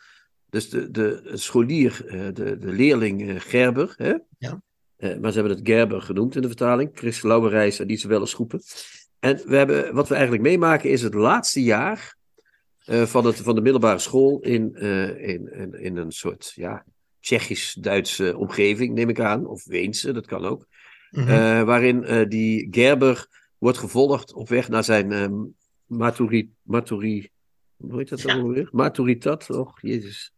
Dus 0.55 0.69
de, 0.69 0.91
de 0.91 1.23
scholier, 1.33 2.05
eh, 2.07 2.21
de, 2.33 2.59
de 2.59 2.73
leerling 2.73 3.29
eh, 3.29 3.41
Gerber. 3.41 3.95
Hè? 3.97 4.15
Ja. 4.39 4.63
Eh, 4.97 5.17
maar 5.19 5.33
ze 5.33 5.39
hebben 5.39 5.57
het 5.57 5.69
Gerber 5.69 6.03
genoemd 6.03 6.37
in 6.37 6.43
de 6.43 6.49
vertaling. 6.49 6.91
Chris 6.95 7.23
Lauwerijs 7.23 7.79
en 7.79 7.91
Isabelle 7.91 8.27
Schoepen. 8.27 8.63
En 9.19 9.41
we 9.47 9.57
hebben, 9.57 9.95
wat 9.95 10.09
we 10.09 10.15
eigenlijk 10.15 10.45
meemaken 10.45 10.91
is 10.91 11.03
het 11.03 11.15
laatste 11.15 11.63
jaar 11.63 12.17
van, 12.87 13.27
het, 13.27 13.37
van 13.37 13.55
de 13.55 13.61
middelbare 13.61 13.99
school 13.99 14.41
in, 14.41 14.75
in, 15.19 15.53
in, 15.53 15.75
in, 15.81 15.97
een 15.97 16.13
soort 16.13 16.53
ja, 16.55 16.85
Tsjechisch-Duitse 17.21 18.37
omgeving, 18.37 18.95
neem 18.95 19.09
ik 19.09 19.21
aan. 19.21 19.47
Of 19.47 19.65
Weense, 19.65 20.13
dat 20.13 20.27
kan 20.27 20.45
ook. 20.45 20.67
Mhm. 21.11 21.65
waarin 21.65 22.29
die 22.29 22.69
Gerber 22.71 23.27
wordt 23.59 23.79
gevolgd 23.79 24.33
op 24.33 24.49
weg 24.49 24.69
naar 24.69 24.85
zijn 24.85 25.55
maturi, 25.87 26.51
maturi, 26.63 27.31
hoe 27.77 27.99
heet 27.99 28.09
dat 28.09 28.21
ja. 28.21 28.35
alweer? 28.35 28.69
Maturitat, 28.73 29.51
och, 29.51 29.81
jezus. 29.81 30.35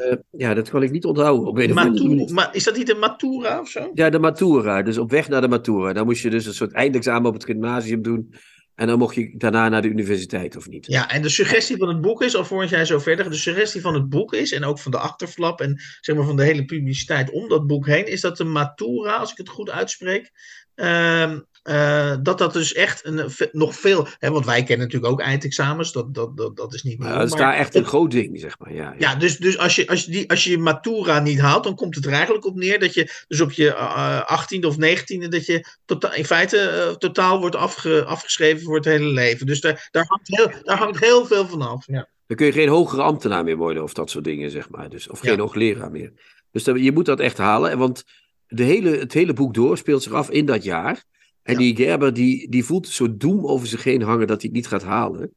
Uh, 0.00 0.12
ja, 0.30 0.54
dat 0.54 0.70
kan 0.70 0.82
ik 0.82 0.90
niet 0.90 1.04
onthouden. 1.04 1.46
Op 1.46 1.58
een 1.58 1.74
Matu 1.74 2.32
ma 2.32 2.52
is 2.52 2.64
dat 2.64 2.76
niet 2.76 2.90
een 2.90 2.98
Matura 2.98 3.60
of 3.60 3.68
zo? 3.68 3.90
Ja, 3.94 4.10
de 4.10 4.18
Matura. 4.18 4.82
Dus 4.82 4.98
op 4.98 5.10
weg 5.10 5.28
naar 5.28 5.40
de 5.40 5.48
Matura. 5.48 5.92
Dan 5.92 6.06
moest 6.06 6.22
je 6.22 6.30
dus 6.30 6.46
een 6.46 6.54
soort 6.54 6.72
eindexamen 6.72 7.28
op 7.28 7.34
het 7.34 7.44
gymnasium 7.44 8.02
doen. 8.02 8.34
En 8.74 8.86
dan 8.86 8.98
mocht 8.98 9.14
je 9.14 9.34
daarna 9.36 9.68
naar 9.68 9.82
de 9.82 9.88
universiteit 9.88 10.56
of 10.56 10.68
niet. 10.68 10.86
Ja, 10.86 11.10
en 11.10 11.22
de 11.22 11.28
suggestie 11.28 11.76
van 11.76 11.88
het 11.88 12.00
boek 12.00 12.22
is, 12.22 12.36
alvorens 12.36 12.70
jij 12.70 12.84
zo 12.84 12.98
verder, 12.98 13.30
de 13.30 13.36
suggestie 13.36 13.80
van 13.80 13.94
het 13.94 14.08
boek 14.08 14.34
is, 14.34 14.52
en 14.52 14.64
ook 14.64 14.78
van 14.78 14.92
de 14.92 14.98
achterflap 14.98 15.60
en 15.60 15.80
zeg 16.00 16.16
maar 16.16 16.24
van 16.24 16.36
de 16.36 16.44
hele 16.44 16.64
publiciteit 16.64 17.30
om 17.30 17.48
dat 17.48 17.66
boek 17.66 17.86
heen, 17.86 18.06
is 18.06 18.20
dat 18.20 18.36
de 18.36 18.44
Matura, 18.44 19.16
als 19.16 19.30
ik 19.30 19.36
het 19.36 19.48
goed 19.48 19.70
uitspreek, 19.70 20.30
uh, 20.76 21.38
uh, 21.64 22.16
dat 22.22 22.38
dat 22.38 22.52
dus 22.52 22.72
echt 22.72 23.06
een, 23.06 23.30
nog 23.52 23.74
veel. 23.74 24.06
Hè, 24.18 24.30
want 24.30 24.46
wij 24.46 24.62
kennen 24.62 24.86
natuurlijk 24.86 25.12
ook 25.12 25.20
eindexamens. 25.20 25.92
Dat, 25.92 26.14
dat, 26.14 26.36
dat, 26.36 26.56
dat 26.56 26.74
is 26.74 26.82
niet 26.82 26.98
meer. 26.98 27.08
Ja, 27.08 27.18
dat 27.18 27.26
is 27.26 27.38
daar 27.38 27.54
echt 27.54 27.74
een 27.74 27.84
groot 27.84 28.10
ding, 28.10 28.40
zeg 28.40 28.58
maar. 28.58 28.74
Ja, 28.74 28.82
ja. 28.82 28.94
ja 28.98 29.14
dus, 29.14 29.36
dus 29.36 29.58
als, 29.58 29.76
je, 29.76 29.88
als, 29.88 30.04
je 30.04 30.10
die, 30.10 30.30
als 30.30 30.44
je 30.44 30.58
Matura 30.58 31.20
niet 31.20 31.40
haalt, 31.40 31.64
dan 31.64 31.74
komt 31.74 31.94
het 31.94 32.04
er 32.06 32.12
eigenlijk 32.12 32.44
op 32.44 32.56
neer 32.56 32.78
dat 32.78 32.94
je 32.94 33.24
dus 33.28 33.40
op 33.40 33.52
je 33.52 33.66
uh, 33.66 34.20
18e 34.20 34.66
of 34.66 34.76
19e, 34.76 35.28
dat 35.28 35.46
je 35.46 35.66
tota 35.84 36.14
in 36.14 36.24
feite 36.24 36.86
uh, 36.88 36.96
totaal 36.96 37.40
wordt 37.40 37.56
afge 37.56 38.04
afgeschreven 38.04 38.62
voor 38.62 38.76
het 38.76 38.84
hele 38.84 39.08
leven. 39.08 39.46
Dus 39.46 39.60
daar, 39.60 39.88
daar, 39.90 40.04
hangt, 40.06 40.28
heel, 40.28 40.50
daar 40.62 40.78
hangt 40.78 41.00
heel 41.00 41.26
veel 41.26 41.46
van 41.46 41.62
af. 41.62 41.86
Ja. 41.86 42.08
Dan 42.26 42.36
kun 42.36 42.46
je 42.46 42.52
geen 42.52 42.68
hogere 42.68 43.02
ambtenaar 43.02 43.44
meer 43.44 43.56
worden 43.56 43.82
of 43.82 43.92
dat 43.92 44.10
soort 44.10 44.24
dingen, 44.24 44.50
zeg 44.50 44.68
maar. 44.68 44.88
Dus, 44.88 45.08
of 45.08 45.20
geen 45.20 45.38
hoogleraar 45.38 45.90
meer. 45.90 46.12
Dus 46.50 46.64
dan, 46.64 46.82
je 46.82 46.92
moet 46.92 47.06
dat 47.06 47.20
echt 47.20 47.38
halen. 47.38 47.78
Want 47.78 48.04
de 48.46 48.62
hele, 48.62 48.96
het 48.96 49.12
hele 49.12 49.32
boek 49.32 49.54
door 49.54 49.78
speelt 49.78 50.02
zich 50.02 50.12
af 50.12 50.30
in 50.30 50.46
dat 50.46 50.64
jaar. 50.64 51.04
En 51.42 51.56
die 51.56 51.76
Gerber 51.76 52.12
die, 52.12 52.48
die 52.48 52.64
voelt 52.64 52.88
zo 52.88 53.16
doem 53.16 53.46
over 53.46 53.66
zich 53.66 53.84
heen 53.84 54.02
hangen 54.02 54.26
dat 54.26 54.40
hij 54.40 54.50
het 54.50 54.52
niet 54.52 54.66
gaat 54.66 54.82
halen. 54.82 55.34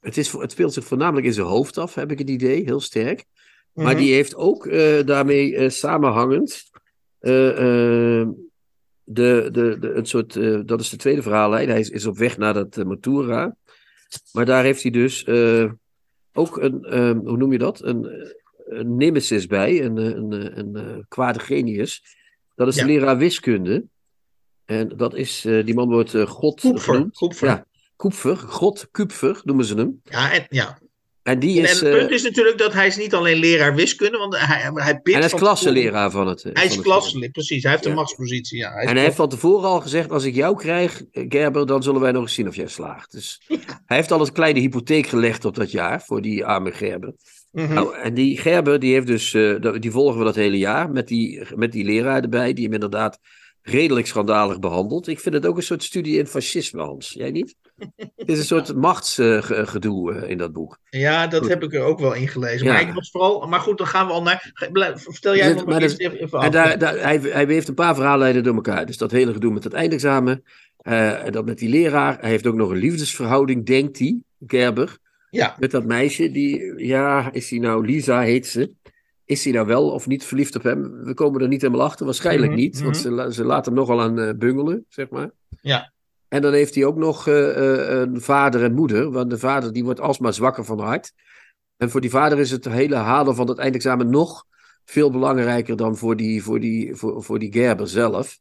Het, 0.00 0.16
is, 0.16 0.32
het 0.32 0.52
speelt 0.52 0.72
zich 0.72 0.84
voornamelijk 0.84 1.26
in 1.26 1.32
zijn 1.32 1.46
hoofd 1.46 1.78
af, 1.78 1.94
heb 1.94 2.10
ik 2.10 2.18
het 2.18 2.30
idee, 2.30 2.64
heel 2.64 2.80
sterk. 2.80 3.24
Maar 3.72 3.92
mhm. 3.92 3.96
die 3.96 4.12
heeft 4.12 4.34
ook 4.34 4.66
uh, 4.66 5.04
daarmee 5.04 5.52
uh, 5.52 5.68
samenhangend 5.68 6.70
uh, 7.20 7.32
de, 9.04 9.48
de, 9.52 9.76
de, 9.80 9.92
een 9.94 10.06
soort, 10.06 10.34
dat 10.68 10.80
is 10.80 10.88
de 10.88 10.96
tweede 10.96 11.22
verhaallijn. 11.22 11.68
Hij 11.68 11.80
is, 11.80 11.90
is 11.90 12.06
op 12.06 12.18
weg 12.18 12.38
naar 12.38 12.54
dat 12.54 12.84
Matura. 12.84 13.56
Maar 14.32 14.44
daar 14.44 14.64
heeft 14.64 14.82
hij 14.82 14.90
dus 14.90 15.28
ook 16.32 16.56
een, 16.56 17.16
hoe 17.24 17.36
noem 17.36 17.52
je 17.52 17.58
dat? 17.58 17.82
Een, 17.82 18.32
een 18.66 18.96
nemesis 18.96 19.46
bij, 19.46 19.84
een, 19.84 19.96
een, 19.96 20.58
een, 20.58 20.76
een 20.76 21.04
kwade 21.08 21.38
genius. 21.38 22.02
Dat 22.54 22.68
is 22.68 22.74
de 22.74 22.84
leraar 22.84 23.18
wiskunde. 23.18 23.84
En 24.66 24.92
dat 24.96 25.14
is, 25.14 25.44
uh, 25.44 25.64
die 25.64 25.74
man 25.74 25.88
wordt 25.88 26.14
uh, 26.14 26.26
God 26.26 26.60
Koepfer, 26.60 26.94
genoemd. 26.94 27.16
Koepfer. 27.16 27.48
Ja, 27.48 27.64
Koepfer, 27.96 28.36
God 28.36 28.88
Kupfer 28.90 29.40
noemen 29.44 29.64
ze 29.64 29.74
hem. 29.74 30.00
Ja, 30.04 30.32
en, 30.32 30.46
ja. 30.48 30.78
En, 31.22 31.38
die 31.38 31.60
is, 31.60 31.80
en 31.80 31.86
het 31.86 31.96
punt 31.96 32.10
eh, 32.10 32.16
is 32.16 32.22
natuurlijk 32.22 32.58
dat 32.58 32.72
hij 32.72 32.86
is 32.86 32.96
niet 32.96 33.14
alleen 33.14 33.38
leraar 33.38 33.74
wiskunde, 33.74 34.18
want 34.18 34.36
hij, 34.38 34.70
hij 34.74 35.00
En 35.02 35.12
hij 35.12 35.24
is 35.24 35.34
klasseleraar 35.34 36.10
van 36.10 36.26
het. 36.26 36.42
Hij 36.52 36.66
is 36.66 36.80
klasseleraar, 36.80 37.30
precies. 37.30 37.62
Hij 37.62 37.72
heeft 37.72 37.84
ja. 37.84 37.90
een 37.90 37.96
machtspositie, 37.96 38.58
ja. 38.58 38.72
Hij 38.72 38.86
en 38.86 38.94
hij 38.94 39.04
heeft 39.04 39.16
van 39.16 39.28
tevoren 39.28 39.68
al 39.68 39.80
gezegd, 39.80 40.10
als 40.10 40.24
ik 40.24 40.34
jou 40.34 40.56
krijg, 40.56 41.02
Gerber, 41.12 41.66
dan 41.66 41.82
zullen 41.82 42.00
wij 42.00 42.12
nog 42.12 42.22
eens 42.22 42.34
zien 42.34 42.48
of 42.48 42.56
jij 42.56 42.66
slaagt. 42.66 43.12
Dus 43.12 43.42
ja. 43.48 43.82
hij 43.86 43.96
heeft 43.96 44.12
al 44.12 44.20
een 44.20 44.32
kleine 44.32 44.60
hypotheek 44.60 45.06
gelegd 45.06 45.44
op 45.44 45.54
dat 45.54 45.70
jaar, 45.70 46.02
voor 46.02 46.22
die 46.22 46.44
arme 46.44 46.72
Gerber. 46.72 47.14
Mm 47.50 47.64
-hmm. 47.64 47.74
nou, 47.74 47.96
en 47.96 48.14
die 48.14 48.38
Gerber, 48.38 48.78
die, 48.78 48.92
heeft 48.92 49.06
dus, 49.06 49.30
die 49.80 49.90
volgen 49.90 50.18
we 50.18 50.24
dat 50.24 50.34
hele 50.34 50.58
jaar, 50.58 50.90
met 50.90 51.08
die, 51.08 51.42
met 51.54 51.72
die 51.72 51.84
leraar 51.84 52.22
erbij, 52.22 52.52
die 52.52 52.64
hem 52.64 52.74
inderdaad 52.74 53.18
redelijk 53.68 54.06
schandalig 54.06 54.58
behandeld. 54.58 55.06
Ik 55.06 55.20
vind 55.20 55.34
het 55.34 55.46
ook 55.46 55.56
een 55.56 55.62
soort 55.62 55.82
studie 55.82 56.18
in 56.18 56.26
fascisme, 56.26 56.82
Hans. 56.82 57.12
Jij 57.12 57.30
niet? 57.30 57.54
Het 57.96 58.28
is 58.28 58.38
een 58.38 58.44
soort 58.44 58.74
machtsgedoe 58.86 60.12
uh, 60.12 60.22
uh, 60.22 60.30
in 60.30 60.38
dat 60.38 60.52
boek. 60.52 60.78
Ja, 60.90 61.26
dat 61.26 61.40
goed. 61.40 61.48
heb 61.48 61.62
ik 61.62 61.74
er 61.74 61.82
ook 61.82 61.98
wel 61.98 62.14
in 62.14 62.28
gelezen. 62.28 62.66
Ja. 62.66 62.72
Maar, 62.72 62.82
ik 62.82 62.94
was 62.94 63.10
vooral, 63.10 63.46
maar 63.46 63.60
goed, 63.60 63.78
dan 63.78 63.86
gaan 63.86 64.06
we 64.06 64.12
al 64.12 64.22
naar. 64.22 64.52
Vertel 64.94 65.36
jij 65.36 65.52
nog 65.52 65.80
eens 65.80 65.98
even, 65.98 66.50
daar, 66.50 66.78
daar, 66.78 66.98
hij, 66.98 67.18
hij 67.18 67.44
heeft 67.44 67.68
een 67.68 67.74
paar 67.74 67.94
verhaallijnen 67.94 68.42
door 68.42 68.54
elkaar. 68.54 68.86
Dus 68.86 68.96
dat 68.96 69.10
hele 69.10 69.32
gedoe 69.32 69.52
met 69.52 69.64
het 69.64 69.72
eindexamen. 69.72 70.44
Uh, 70.82 71.24
en 71.24 71.32
dat 71.32 71.44
met 71.44 71.58
die 71.58 71.68
leraar. 71.68 72.20
Hij 72.20 72.30
heeft 72.30 72.46
ook 72.46 72.54
nog 72.54 72.70
een 72.70 72.76
liefdesverhouding, 72.76 73.66
denkt 73.66 73.98
hij, 73.98 74.20
Gerber. 74.46 74.98
Ja. 75.30 75.56
Met 75.58 75.70
dat 75.70 75.84
meisje. 75.84 76.30
Die, 76.30 76.84
ja, 76.86 77.32
is 77.32 77.50
hij 77.50 77.58
nou, 77.58 77.86
Lisa 77.86 78.20
heet 78.20 78.46
ze. 78.46 78.72
Is 79.26 79.44
hij 79.44 79.52
nou 79.52 79.66
wel 79.66 79.90
of 79.90 80.06
niet 80.06 80.24
verliefd 80.24 80.56
op 80.56 80.62
hem? 80.62 81.04
We 81.04 81.14
komen 81.14 81.40
er 81.40 81.48
niet 81.48 81.62
helemaal 81.62 81.86
achter. 81.86 82.04
Waarschijnlijk 82.04 82.50
mm 82.50 82.56
-hmm. 82.56 82.64
niet, 82.64 82.82
want 82.82 82.96
ze, 82.96 83.28
ze 83.30 83.44
laten 83.44 83.72
hem 83.72 83.80
nogal 83.80 84.00
aan 84.00 84.18
uh, 84.18 84.30
bungelen, 84.36 84.84
zeg 84.88 85.08
maar. 85.10 85.30
Ja. 85.60 85.92
En 86.28 86.42
dan 86.42 86.52
heeft 86.52 86.74
hij 86.74 86.84
ook 86.84 86.96
nog 86.96 87.28
uh, 87.28 87.34
uh, 87.34 88.00
een 88.00 88.20
vader 88.20 88.64
en 88.64 88.74
moeder. 88.74 89.10
Want 89.10 89.30
de 89.30 89.38
vader 89.38 89.72
die 89.72 89.84
wordt 89.84 90.00
alsmaar 90.00 90.34
zwakker 90.34 90.64
van 90.64 90.80
hart. 90.80 91.12
En 91.76 91.90
voor 91.90 92.00
die 92.00 92.10
vader 92.10 92.38
is 92.38 92.50
het 92.50 92.64
hele 92.64 92.94
halen 92.94 93.34
van 93.34 93.48
het 93.48 93.58
eindexamen 93.58 94.10
nog 94.10 94.44
veel 94.84 95.10
belangrijker 95.10 95.76
dan 95.76 95.96
voor 95.96 96.16
die, 96.16 96.42
voor 96.42 96.60
die, 96.60 96.94
voor, 96.94 97.22
voor 97.22 97.38
die 97.38 97.52
Gerber 97.52 97.88
zelf. 97.88 98.38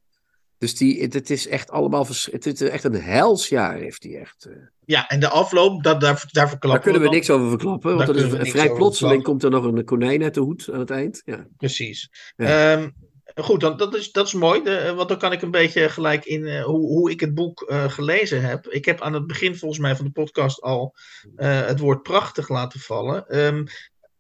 Dus 0.58 0.76
die, 0.76 1.02
het, 1.02 1.30
is 1.30 1.48
echt 1.48 1.72
allemaal, 1.72 2.08
het 2.32 2.46
is 2.46 2.62
echt 2.62 2.84
een 2.84 3.02
helsjaar 3.02 3.78
heeft 3.78 4.04
hij 4.04 4.20
echt. 4.20 4.50
Ja, 4.86 5.08
en 5.08 5.20
de 5.20 5.30
afloop, 5.30 5.84
dat, 5.84 6.02
daar, 6.02 6.26
daar 6.32 6.50
verklappen 6.50 6.70
Daar 6.70 6.80
kunnen 6.80 7.02
we, 7.02 7.16
niks 7.16 7.30
over 7.30 7.50
verklappen, 7.50 7.96
want 7.96 8.08
dat 8.08 8.16
is 8.16 8.52
vrij 8.52 8.72
plotseling 8.72 9.24
komt 9.24 9.44
er 9.44 9.50
nog 9.50 9.64
een 9.64 9.86
konijn 9.86 10.24
uit 10.24 10.34
de 10.34 10.40
hoed 10.40 10.70
aan 10.72 10.80
het 10.80 10.90
eind. 10.90 11.22
Ja. 11.26 11.48
Precies. 11.58 12.10
Ja. 12.36 12.74
Um, 12.74 12.94
goed, 13.36 13.62
dan, 13.62 13.78
dat, 13.78 13.96
is, 13.96 14.12
dat 14.12 14.28
is 14.28 14.34
mooi, 14.34 14.64
de, 14.64 14.94
want 14.96 15.10
dan 15.10 15.18
kan 15.18 15.32
ik 15.32 15.42
een 15.42 15.52
beetje 15.52 15.90
gelijk 15.90 16.26
in 16.26 16.42
uh, 16.42 16.64
hoe, 16.64 16.88
hoe 16.88 17.12
ik 17.12 17.20
het 17.20 17.34
boek 17.34 17.66
uh, 17.68 17.90
gelezen 17.90 18.42
heb. 18.42 18.68
Ik 18.68 18.86
heb 18.86 19.02
aan 19.02 19.14
het 19.14 19.28
begin 19.28 19.56
volgens 19.56 19.80
mij 19.80 19.96
van 19.96 20.06
de 20.06 20.12
podcast 20.12 20.62
al 20.62 20.96
uh, 21.38 21.66
het 21.66 21.80
woord 21.80 22.04
prachtig 22.04 22.50
laten 22.50 22.80
vallen. 22.80 23.46
Um, 23.46 23.68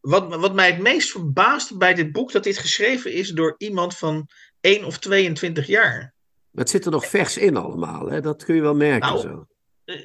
wat, 0.02 0.36
wat 0.36 0.54
mij 0.54 0.72
het 0.72 0.82
meest 0.82 1.12
verbaast 1.12 1.78
bij 1.78 1.94
dit 1.94 2.12
boek, 2.12 2.32
dat 2.32 2.44
dit 2.44 2.58
geschreven 2.58 3.14
is 3.14 3.30
door 3.30 3.56
iemand 3.58 3.98
van 3.98 4.30
1 4.62 4.86
of 4.86 4.98
22 4.98 5.68
jaar. 5.68 6.15
Het 6.56 6.70
zit 6.70 6.86
er 6.86 6.92
nog 6.92 7.08
vers 7.08 7.38
in 7.38 7.56
allemaal, 7.56 8.10
hè? 8.10 8.22
dat 8.22 8.46
kun 8.46 8.56
je 8.56 8.62
wel 8.62 8.76
merken. 8.76 9.10
Nou, 9.10 9.20
zo. 9.20 9.48
Uh, 9.86 9.96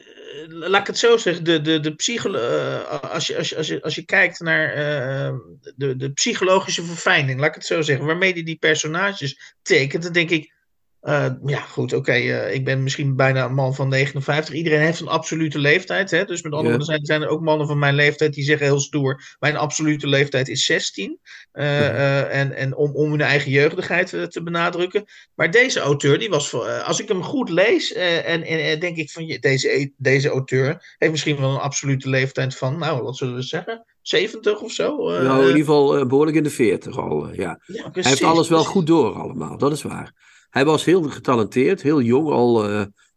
laat 0.47 0.81
ik 0.81 0.87
het 0.87 0.99
zo 0.99 1.17
zeggen, 1.17 1.45
de, 1.45 1.61
de, 1.61 1.81
de 1.81 1.95
psycholo 1.95 2.39
uh, 2.39 3.03
als, 3.03 3.27
je, 3.27 3.37
als, 3.37 3.49
je, 3.49 3.57
als, 3.57 3.67
je, 3.67 3.83
als 3.83 3.95
je 3.95 4.05
kijkt 4.05 4.41
naar 4.41 4.77
uh, 4.77 5.39
de, 5.77 5.97
de 5.97 6.13
psychologische 6.13 6.83
verfijning, 6.83 7.41
laat 7.41 7.49
ik 7.49 7.55
het 7.55 7.67
zo 7.67 7.83
zeggen, 7.83 8.07
waarmee 8.07 8.33
hij 8.33 8.43
die 8.43 8.59
personages 8.59 9.57
tekent, 9.63 10.03
dan 10.03 10.13
denk 10.13 10.31
ik, 10.31 10.55
Uh, 11.03 11.27
ja, 11.47 11.61
goed, 11.61 11.93
oké. 11.93 12.17
Uh, 12.17 12.55
ik 12.55 12.65
ben 12.65 12.83
misschien 12.83 13.17
bijna 13.17 13.45
een 13.45 13.55
man 13.55 13.75
van 13.75 13.89
59. 13.89 14.55
Iedereen 14.55 14.81
heeft 14.81 15.01
een 15.01 15.09
absolute 15.09 15.59
leeftijd. 15.59 16.11
Hè? 16.11 16.25
Dus 16.25 16.43
met 16.43 16.53
andere 16.53 16.69
woorden 16.69 16.87
zijn, 16.87 17.05
zijn 17.05 17.23
er 17.23 17.29
ook 17.29 17.41
mannen 17.41 17.67
van 17.67 17.79
mijn 17.79 17.95
leeftijd 17.95 18.35
die 18.35 18.45
zeggen 18.45 18.67
heel 18.67 18.81
stoer: 18.81 19.37
Mijn 19.39 19.57
absolute 19.57 20.07
leeftijd 20.07 20.49
is 20.49 20.65
16. 20.65 21.19
Uh, 21.53 22.35
en 22.35 22.53
en 22.53 22.77
om, 22.77 22.95
om 22.95 23.11
hun 23.11 23.21
eigen 23.21 23.51
jeugdigheid 23.51 24.09
te 24.09 24.43
benadrukken. 24.43 25.05
Maar 25.35 25.51
deze 25.51 25.81
auteur, 25.81 26.19
die 26.19 26.29
was, 26.29 26.55
als 26.85 27.01
ik 27.01 27.09
hem 27.09 27.23
goed 27.23 27.49
lees, 27.49 27.93
en, 27.93 28.43
en 28.43 28.81
denk 28.81 28.97
ik 28.97 29.11
van 29.11 29.37
deze, 29.41 29.93
deze 29.97 30.29
auteur 30.29 30.95
heeft 30.99 31.13
misschien 31.13 31.41
wel 31.41 31.51
een 31.51 31.61
absolute 31.61 32.09
leeftijd 32.09 32.57
van, 32.57 32.79
nou, 32.79 33.03
wat 33.03 33.17
zullen 33.17 33.35
we 33.35 33.43
zeggen? 33.43 33.85
70 34.11 34.61
of 34.61 34.73
zo? 34.73 34.97
nou, 34.97 35.41
in 35.41 35.47
ieder 35.47 35.57
geval 35.57 36.07
behoorlijk 36.07 36.37
in 36.37 36.43
de 36.43 36.51
40 36.51 36.99
al. 36.99 37.29
ja. 37.33 37.61
ja 37.67 37.89
Hij 37.93 38.03
heeft 38.03 38.23
alles 38.23 38.49
wel 38.49 38.65
goed 38.65 38.87
door, 38.87 39.15
allemaal, 39.15 39.59
dat 39.59 39.73
is 39.73 39.83
waar. 39.83 40.13
Hij 40.51 40.65
was 40.65 40.85
heel 40.85 41.03
getalenteerd, 41.03 41.83
heel 41.83 42.01
jong 42.01 42.29
al 42.29 42.69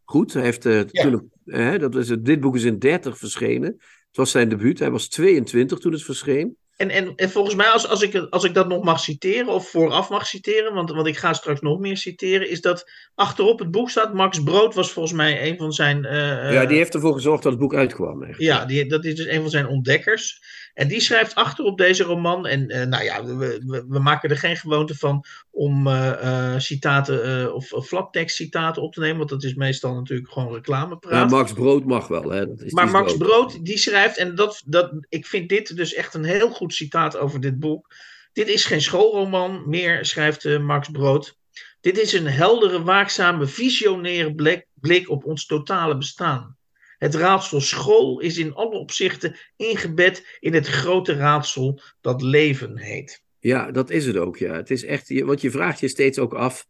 goed. 0.04 0.34
Hij 0.34 0.44
heeft, 0.44 0.62
toen, 0.92 1.32
dat 1.78 1.96
is, 1.96 2.08
dit 2.08 2.40
boek 2.40 2.56
is 2.56 2.64
in 2.64 2.80
30 2.80 3.18
verschenen. 3.18 3.82
Het 4.08 4.22
was 4.22 4.32
zijn 4.32 4.50
debuut. 4.50 4.80
Hij 4.80 4.92
was 4.92 5.08
22 5.08 5.80
toen 5.80 5.92
het 5.92 6.04
verscheen. 6.04 6.58
En, 6.78 6.90
en, 6.90 7.16
en 7.16 7.30
volgens 7.30 7.56
mij, 7.56 7.68
als, 7.68 7.88
als, 7.88 8.02
ik, 8.02 8.16
als 8.16 8.44
ik 8.44 8.54
dat 8.54 8.68
nog 8.68 8.84
mag 8.84 9.00
citeren, 9.00 9.48
of 9.48 9.70
vooraf 9.70 10.10
mag 10.10 10.28
citeren, 10.28 10.74
want, 10.74 10.92
want 10.92 11.08
ik 11.08 11.18
ga 11.18 11.34
straks 11.34 11.62
nog 11.62 11.80
meer 11.80 11.98
citeren, 11.98 12.50
is 12.50 12.62
dat 12.62 12.92
achterop 13.16 13.60
het 13.60 13.72
boek 13.72 13.90
staat. 13.90 14.14
Max 14.14 14.44
Brood 14.44 14.74
was 14.74 14.92
volgens 14.92 15.14
mij 15.14 15.50
een 15.50 15.58
van 15.58 15.72
zijn. 15.72 16.02
ja, 16.02 16.66
die 16.66 16.78
heeft 16.78 16.94
ervoor 16.94 17.14
gezorgd 17.14 17.44
dat 17.44 17.52
het 17.52 17.62
boek 17.62 17.76
uitkwam. 17.76 18.24
Eigenlijk. 18.24 18.58
Ja, 18.60 18.66
die, 18.66 18.86
dat 18.86 19.06
is 19.06 19.16
dus 19.16 19.28
een 19.28 19.42
van 19.42 19.50
zijn 19.50 19.68
ontdekkers. 19.68 20.42
En 20.74 20.88
die 20.88 21.00
schrijft 21.00 21.36
achter 21.36 21.66
op 21.66 21.78
deze 21.78 22.04
roman. 22.04 22.48
En 22.48 22.72
uh, 22.72 22.84
nou 22.84 23.04
ja, 23.04 23.24
we, 23.24 23.36
we, 23.66 23.86
we, 23.88 24.00
maken 24.00 24.30
er 24.30 24.38
geen 24.38 24.58
gewoonte 24.58 24.96
van 24.96 25.26
om 25.52 25.88
uh, 25.88 26.12
uh, 26.24 26.60
citaten 26.60 27.54
of, 27.54 27.74
of 27.74 27.88
flaptekst-citaten 27.88 28.82
op 28.82 28.94
te 28.94 29.00
nemen. 29.00 29.18
Want 29.18 29.30
dat 29.30 29.44
is 29.44 29.54
meestal 29.54 29.94
natuurlijk 29.94 30.32
gewoon 30.32 30.54
reclamepraat. 30.54 31.30
Ja, 31.30 31.38
Max 31.38 31.54
Brood 31.54 31.86
mag 31.86 32.08
wel. 32.08 32.30
Hè? 32.30 32.48
Dat 32.48 32.62
is, 32.62 32.72
maar 32.72 32.90
Max 32.90 33.18
Brood, 33.18 33.66
die 33.66 33.78
schrijft. 33.78 34.18
En 34.18 34.36
dat, 34.36 34.64
dat, 34.66 34.92
ik 35.10 35.26
vind 35.26 35.50
dit 35.50 35.76
dus 35.76 35.94
echt 35.94 36.14
een 36.14 36.24
heel 36.24 36.50
goed 36.50 36.74
citaat 36.74 37.18
over 37.18 37.40
dit 37.40 37.60
boek. 37.60 37.96
Dit 38.34 38.48
is 38.48 38.66
geen 38.66 38.82
schoolroman 38.82 39.64
meer, 39.70 40.06
schrijft 40.06 40.60
Max 40.60 40.90
Brood. 40.90 41.38
Dit 41.82 41.98
is 41.98 42.14
een 42.14 42.28
heldere, 42.28 42.84
waakzame, 42.84 43.46
visionaire 43.46 44.36
blik, 44.36 44.68
blik 44.74 45.10
op 45.10 45.26
ons 45.26 45.46
totale 45.46 45.98
bestaan. 45.98 46.58
Het 47.04 47.16
raadsel 47.16 47.62
school 47.62 48.20
is 48.20 48.38
in 48.38 48.54
alle 48.54 48.78
opzichten 48.78 49.36
ingebed 49.56 50.38
in 50.40 50.54
het 50.54 50.68
grote 50.68 51.14
raadsel 51.14 51.82
dat 52.02 52.22
leven 52.22 52.78
heet. 52.78 53.24
Ja, 53.40 53.72
dat 53.72 53.90
is 53.90 54.06
het 54.06 54.18
ook, 54.18 54.38
ja. 54.38 54.56
Het 54.56 54.72
is 54.72 54.86
echt, 54.86 55.24
want 55.24 55.42
je 55.42 55.52
vraagt 55.52 55.80
je 55.80 55.88
steeds 55.88 56.20
ook 56.20 56.34
af, 56.34 56.68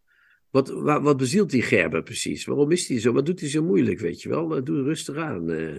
wat, 0.50 0.70
wat, 0.70 1.02
wat 1.02 1.18
bezielt 1.18 1.50
die 1.50 1.62
Gerber 1.62 2.04
precies? 2.04 2.46
Waarom 2.46 2.72
is 2.72 2.88
hij 2.88 3.00
zo, 3.00 3.12
wat 3.12 3.26
doet 3.26 3.40
hij 3.40 3.50
zo 3.50 3.64
moeilijk, 3.64 4.00
weet 4.00 4.22
je 4.22 4.30
wel? 4.30 4.56
Eh, 4.56 4.64
doe 4.64 4.84
rustig 4.84 5.16
aan. 5.16 5.52
Eh. 5.52 5.76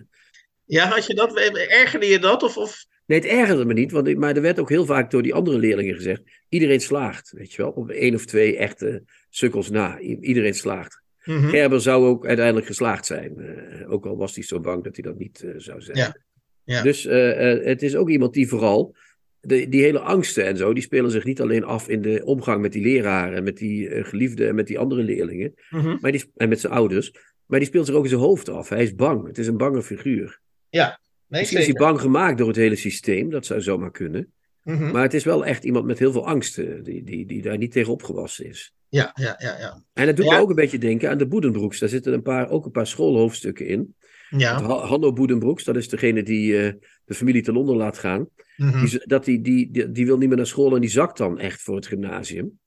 Ja, 0.64 0.88
had 0.88 1.07
je 1.07 1.14
dat, 1.14 1.37
ergerde 1.37 2.07
je 2.07 2.19
dat? 2.19 2.43
Of, 2.43 2.57
of... 2.57 2.87
Nee, 3.07 3.19
het 3.21 3.29
ergerde 3.29 3.64
me 3.64 3.73
niet, 3.73 3.93
want, 3.93 4.17
maar 4.17 4.37
er 4.37 4.43
werd 4.43 4.59
ook 4.59 4.69
heel 4.69 4.87
vaak 4.87 5.11
door 5.11 5.23
die 5.23 5.35
andere 5.35 5.59
leerlingen 5.59 5.95
gezegd, 5.95 6.23
iedereen 6.49 6.81
slaagt, 6.81 7.31
weet 7.31 7.53
je 7.53 7.62
wel? 7.62 7.71
Op 7.71 7.90
één 7.90 8.14
of 8.14 8.25
twee 8.25 8.57
echte 8.57 9.05
sukkels 9.31 9.71
na, 9.71 9.99
iedereen 10.01 10.55
slaagt. 10.55 11.04
Mm 11.25 11.49
Gerber 11.49 11.81
zou 11.81 12.05
ook 12.05 12.27
uiteindelijk 12.27 12.67
geslaagd 12.67 13.07
zijn. 13.07 13.35
Uh, 13.39 13.93
ook 13.93 14.07
al 14.07 14.17
was 14.17 14.35
hij 14.35 14.45
zo 14.45 14.61
bang 14.61 14.85
dat 14.85 14.97
hij 14.97 15.05
dat 15.05 15.19
niet 15.19 15.43
uh, 15.45 15.55
zou 15.57 15.81
zijn. 15.81 15.97
Ja. 15.97 16.17
Ja. 16.65 16.83
Dus 16.83 17.07
uh, 17.07 17.65
het 17.65 17.83
is 17.83 17.97
ook 17.97 18.11
iemand 18.11 18.33
die 18.33 18.49
vooral. 18.49 18.97
De, 19.41 19.69
die 19.69 19.83
hele 19.83 19.99
angsten 19.99 20.45
en 20.45 20.57
zo, 20.57 20.73
die 20.73 20.83
spelen 20.83 21.11
zich 21.11 21.25
niet 21.25 21.41
alleen 21.41 21.65
af 21.65 21.89
in 21.89 22.03
de 22.03 22.25
omgang 22.25 22.61
met 22.61 22.73
die 22.73 22.83
leraren, 22.83 23.45
met 23.45 23.57
die 23.57 24.05
geliefden 24.05 24.49
en 24.49 24.55
met 24.55 24.67
die 24.67 24.79
andere 24.79 25.03
leerlingen. 25.03 25.55
Mm-hmm. 25.71 25.99
maar 26.01 26.13
die, 26.13 26.25
en 26.37 26.49
met 26.49 26.61
zijn 26.61 26.73
ouders. 26.73 27.13
Maar 27.47 27.59
die 27.59 27.69
speelt 27.69 27.87
zich 27.87 27.95
ook 27.95 28.03
in 28.03 28.09
zijn 28.09 28.21
hoofd 28.21 28.49
af. 28.49 28.69
Hij 28.69 28.83
is 28.83 28.95
bang. 28.95 29.27
Het 29.27 29.39
is 29.39 29.47
een 29.47 29.57
bange 29.57 29.83
figuur. 29.83 30.41
Ja, 30.69 31.01
nee, 31.29 31.41
Misschien 31.41 31.61
is 31.61 31.67
hij 31.67 31.75
bang 31.75 32.01
gemaakt 32.01 32.39
door 32.39 32.49
het 32.49 32.57
hele 32.57 32.77
systeem. 32.77 33.31
Dat 33.31 33.47
zou 33.47 33.61
zomaar 33.61 33.91
kunnen. 33.91 34.33
Mm-hmm. 34.64 34.92
Maar 34.92 35.03
het 35.03 35.14
is 35.14 35.24
wel 35.24 35.44
echt 35.44 35.64
iemand 35.64 35.85
met 35.85 35.98
heel 35.98 36.12
veel 36.12 36.27
angsten, 36.27 36.85
die, 36.85 37.05
die, 37.05 37.27
die 37.27 37.42
daar 37.42 37.59
niet 37.59 37.72
tegen 37.72 37.92
opgewassen 37.92 38.46
is. 38.46 38.74
Ja, 38.88 39.11
ja, 39.14 39.35
ja. 39.38 39.59
ja. 39.59 39.83
En 39.92 40.07
dat 40.07 40.16
doet 40.16 40.29
me 40.29 40.38
ook 40.38 40.48
een 40.48 40.55
beetje 40.55 40.79
denken 40.79 41.11
aan 41.11 41.18
de 41.18 41.27
Boedenbroeks. 41.27 41.79
Daar 41.79 41.88
zitten 41.88 42.12
een 42.12 42.22
paar, 42.22 42.48
ook 42.48 42.64
een 42.64 42.70
paar 42.70 42.87
schoolhoofdstukken 42.87 43.66
in. 43.66 43.94
Ja. 44.29 44.62
Hanno 44.62 45.12
Boedenbroeks, 45.12 45.64
dat 45.64 45.77
is 45.77 45.88
degene 45.88 46.22
die 46.22 46.53
uh, 46.53 46.72
de 47.05 47.14
familie 47.14 47.42
te 47.42 47.53
Londen 47.53 47.77
laat 47.77 47.98
gaan. 47.98 48.29
Mm-hmm. 48.57 48.87
die, 48.87 49.00
dat 49.05 49.24
die, 49.24 49.40
die, 49.40 49.70
die, 49.70 49.90
die, 49.90 50.07
wil 50.07 50.18
niet 50.18 50.29
meer 50.29 50.37
naar 50.37 50.46
school 50.46 50.74
en 50.74 50.81
die 50.81 50.90
zakt 50.90 51.16
dan 51.16 51.38
echt 51.38 51.62
voor 51.62 51.77
het 51.77 51.87
gymnasium. 51.87 52.59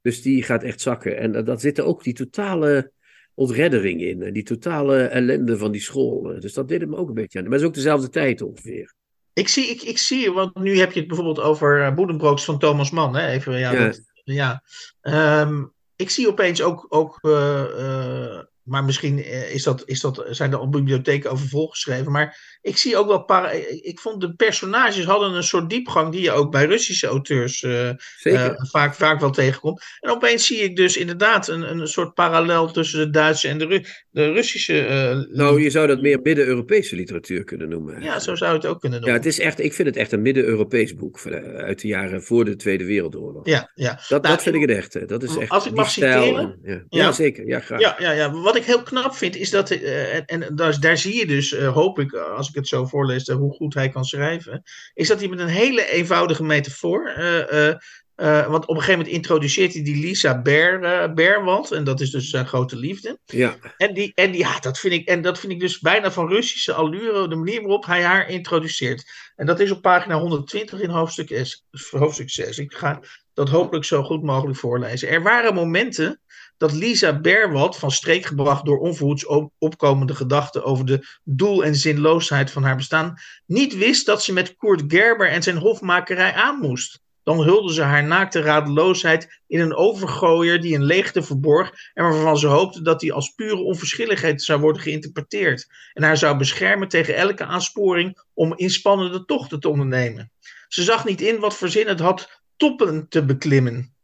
Dus 0.00 0.22
die 0.22 0.42
gaat 0.42 0.62
echt 0.62 0.80
zakken. 0.80 1.18
En 1.18 1.34
uh, 1.34 1.44
dat 1.44 1.60
zit 1.60 1.78
er 1.78 1.84
ook 1.84 2.04
die 2.04 2.14
totale 2.14 2.92
ontreddering 3.34 4.00
in. 4.00 4.32
Die 4.32 4.42
totale 4.42 5.02
ellende 5.02 5.58
van 5.58 5.72
die 5.72 5.80
school. 5.80 6.40
Dus 6.40 6.52
dat 6.52 6.68
deed 6.68 6.80
het 6.80 6.90
me 6.90 6.96
ook 6.96 7.08
een 7.08 7.14
beetje 7.14 7.38
aan. 7.38 7.44
Maar 7.44 7.52
het 7.52 7.62
is 7.62 7.68
ook 7.68 7.74
dezelfde 7.74 8.08
tijd 8.08 8.42
ongeveer. 8.42 8.94
Ik 9.38 9.48
zie, 9.48 9.66
ik, 9.66 9.82
ik 9.82 9.98
zie, 9.98 10.32
want 10.32 10.54
nu 10.54 10.78
heb 10.78 10.92
je 10.92 10.98
het 10.98 11.08
bijvoorbeeld 11.08 11.40
over 11.40 11.80
uh, 11.80 11.94
Boedenbrooks 11.94 12.44
van 12.44 12.58
Thomas 12.58 12.90
Mann. 12.90 13.16
Hè? 13.16 13.28
Even, 13.28 13.58
ja, 13.58 13.72
ja. 13.72 13.84
Dat, 13.84 14.00
ja. 14.24 14.62
Um, 15.02 15.72
ik 15.96 16.10
zie 16.10 16.28
opeens 16.28 16.62
ook, 16.62 16.86
ook 16.88 17.18
uh, 17.22 17.64
uh, 17.78 18.40
maar 18.62 18.84
misschien 18.84 19.22
eh, 19.22 19.54
is 19.54 19.62
dat, 19.62 19.82
is 19.86 20.00
dat, 20.00 20.26
zijn 20.30 20.52
er 20.52 20.58
al 20.58 20.68
bibliotheken 20.68 21.30
over 21.30 21.48
volgeschreven. 21.48 22.12
Maar 22.12 22.57
ik 22.62 22.76
zie 22.76 22.96
ook 22.96 23.06
wel. 23.06 23.24
Para 23.24 23.50
ik 23.80 23.98
vond 23.98 24.20
de 24.20 24.34
personages 24.34 25.04
hadden 25.04 25.32
een 25.32 25.42
soort 25.42 25.70
diepgang 25.70 26.12
die 26.12 26.22
je 26.22 26.30
ook 26.30 26.50
bij 26.50 26.64
Russische 26.64 27.06
auteurs 27.06 27.62
uh, 27.62 27.90
uh, 28.22 28.50
vaak, 28.56 28.94
vaak 28.94 29.20
wel 29.20 29.30
tegenkomt. 29.30 29.82
En 30.00 30.10
opeens 30.10 30.46
zie 30.46 30.58
ik 30.58 30.76
dus 30.76 30.96
inderdaad 30.96 31.48
een, 31.48 31.70
een 31.70 31.88
soort 31.88 32.14
parallel 32.14 32.70
tussen 32.70 32.98
de 32.98 33.10
Duitse 33.10 33.48
en 33.48 33.58
de, 33.58 33.66
Ru 33.66 33.84
de 34.10 34.32
Russische. 34.32 34.88
Uh, 34.88 35.36
nou, 35.36 35.62
je 35.62 35.70
zou 35.70 35.86
dat 35.86 36.00
meer 36.00 36.20
midden-Europese 36.22 36.96
literatuur 36.96 37.44
kunnen 37.44 37.68
noemen. 37.68 38.02
Ja, 38.02 38.18
zo 38.18 38.34
zou 38.34 38.50
je 38.50 38.56
het 38.56 38.66
ook 38.66 38.80
kunnen 38.80 39.00
noemen. 39.00 39.18
Ja, 39.18 39.24
het 39.24 39.32
is 39.34 39.40
echt, 39.40 39.60
ik 39.60 39.72
vind 39.72 39.88
het 39.88 39.96
echt 39.96 40.12
een 40.12 40.22
midden-Europees 40.22 40.94
boek 40.94 41.26
uit 41.56 41.80
de 41.80 41.88
jaren 41.88 42.22
voor 42.22 42.44
de 42.44 42.56
Tweede 42.56 42.84
Wereldoorlog. 42.84 43.46
Ja, 43.46 43.70
ja. 43.74 43.94
Dat, 44.08 44.22
nou, 44.22 44.34
dat 44.34 44.42
vind 44.42 44.54
ik 44.54 44.60
het 44.60 44.70
echt. 44.70 45.08
Dat 45.08 45.22
is 45.22 45.36
echt 45.36 45.50
als 45.50 45.66
ik 45.66 45.74
mag 45.74 45.90
citeren. 45.90 46.58
ja. 46.62 46.82
ja. 46.88 47.12
zeker. 47.12 47.46
Ja, 47.46 47.60
graag. 47.60 47.80
Ja, 47.80 47.96
ja, 47.98 48.10
ja. 48.10 48.30
Wat 48.30 48.56
ik 48.56 48.64
heel 48.64 48.82
knap 48.82 49.14
vind 49.14 49.36
is 49.36 49.50
dat. 49.50 49.70
en 49.70 50.38
en 50.40 50.56
daar, 50.56 50.80
daar 50.80 50.98
zie 50.98 51.16
je 51.16 51.26
dus, 51.26 51.56
hoop 51.56 51.98
ik, 51.98 52.12
als 52.14 52.47
ik 52.48 52.54
het 52.54 52.68
zo 52.68 52.86
voorlees, 52.86 53.28
hoe 53.28 53.52
goed 53.52 53.74
hij 53.74 53.88
kan 53.88 54.04
schrijven, 54.04 54.62
is 54.94 55.08
dat 55.08 55.18
hij 55.18 55.28
met 55.28 55.38
een 55.38 55.48
hele 55.48 55.90
eenvoudige 55.90 56.44
metafoor. 56.44 57.14
Uh, 57.18 57.74
uh, 58.22 58.46
want 58.46 58.62
op 58.62 58.68
een 58.68 58.82
gegeven 58.82 58.98
moment 58.98 59.16
introduceert 59.16 59.72
hij 59.72 59.82
die 59.82 59.96
Lisa 59.96 60.42
Ber, 60.42 60.82
uh, 60.82 61.14
Berwald. 61.14 61.72
En 61.72 61.84
dat 61.84 62.00
is 62.00 62.10
dus 62.10 62.30
zijn 62.30 62.46
grote 62.46 62.76
liefde. 62.76 63.18
Ja. 63.24 63.56
En, 63.76 63.94
die, 63.94 64.12
en, 64.14 64.30
die, 64.30 64.40
ja, 64.40 64.58
dat 64.58 64.78
vind 64.78 64.94
ik, 64.94 65.08
en 65.08 65.22
dat 65.22 65.38
vind 65.38 65.52
ik 65.52 65.60
dus 65.60 65.78
bijna 65.78 66.10
van 66.10 66.28
Russische 66.28 66.72
allure. 66.72 67.28
De 67.28 67.36
manier 67.36 67.60
waarop 67.60 67.86
hij 67.86 68.02
haar 68.02 68.28
introduceert. 68.28 69.10
En 69.36 69.46
dat 69.46 69.60
is 69.60 69.70
op 69.70 69.82
pagina 69.82 70.18
120 70.18 70.80
in 70.80 70.90
hoofdstuk, 70.90 71.40
S, 71.42 71.64
hoofdstuk 71.90 72.30
6. 72.30 72.58
Ik 72.58 72.72
ga 72.72 73.00
dat 73.34 73.48
hopelijk 73.48 73.84
zo 73.84 74.02
goed 74.02 74.22
mogelijk 74.22 74.58
voorlezen. 74.58 75.08
Er 75.08 75.22
waren 75.22 75.54
momenten 75.54 76.20
dat 76.58 76.72
Lisa 76.72 77.20
Berwald, 77.20 77.76
van 77.76 77.90
streek 77.90 78.26
gebracht 78.26 78.64
door 78.64 78.78
onverhoeds 78.78 79.26
opkomende 79.58 80.14
gedachten 80.14 80.64
over 80.64 80.86
de 80.86 81.06
doel 81.24 81.64
en 81.64 81.74
zinloosheid 81.74 82.50
van 82.50 82.62
haar 82.62 82.76
bestaan, 82.76 83.14
niet 83.46 83.76
wist 83.76 84.06
dat 84.06 84.22
ze 84.22 84.32
met 84.32 84.56
Kurt 84.56 84.82
Gerber 84.86 85.28
en 85.28 85.42
zijn 85.42 85.56
hofmakerij 85.56 86.32
aan 86.32 86.58
moest. 86.58 87.00
Dan 87.22 87.42
hulde 87.42 87.72
ze 87.72 87.82
haar 87.82 88.04
naakte 88.04 88.40
radeloosheid 88.40 89.40
in 89.46 89.60
een 89.60 89.74
overgooier 89.74 90.60
die 90.60 90.74
een 90.74 90.84
leegte 90.84 91.22
verborg 91.22 91.72
en 91.94 92.04
waarvan 92.04 92.38
ze 92.38 92.46
hoopte 92.46 92.82
dat 92.82 93.00
die 93.00 93.12
als 93.12 93.30
pure 93.30 93.62
onverschilligheid 93.62 94.42
zou 94.42 94.60
worden 94.60 94.82
geïnterpreteerd 94.82 95.66
en 95.92 96.02
haar 96.02 96.16
zou 96.16 96.36
beschermen 96.36 96.88
tegen 96.88 97.16
elke 97.16 97.44
aansporing 97.44 98.24
om 98.34 98.56
inspannende 98.56 99.24
tochten 99.24 99.60
te 99.60 99.68
ondernemen. 99.68 100.32
Ze 100.68 100.82
zag 100.82 101.04
niet 101.04 101.20
in 101.20 101.38
wat 101.38 101.56
voor 101.56 101.68
zin 101.68 101.86
het 101.86 102.00
had 102.00 102.42
toppen 102.56 103.08
te 103.08 103.24
beklimmen. 103.24 103.96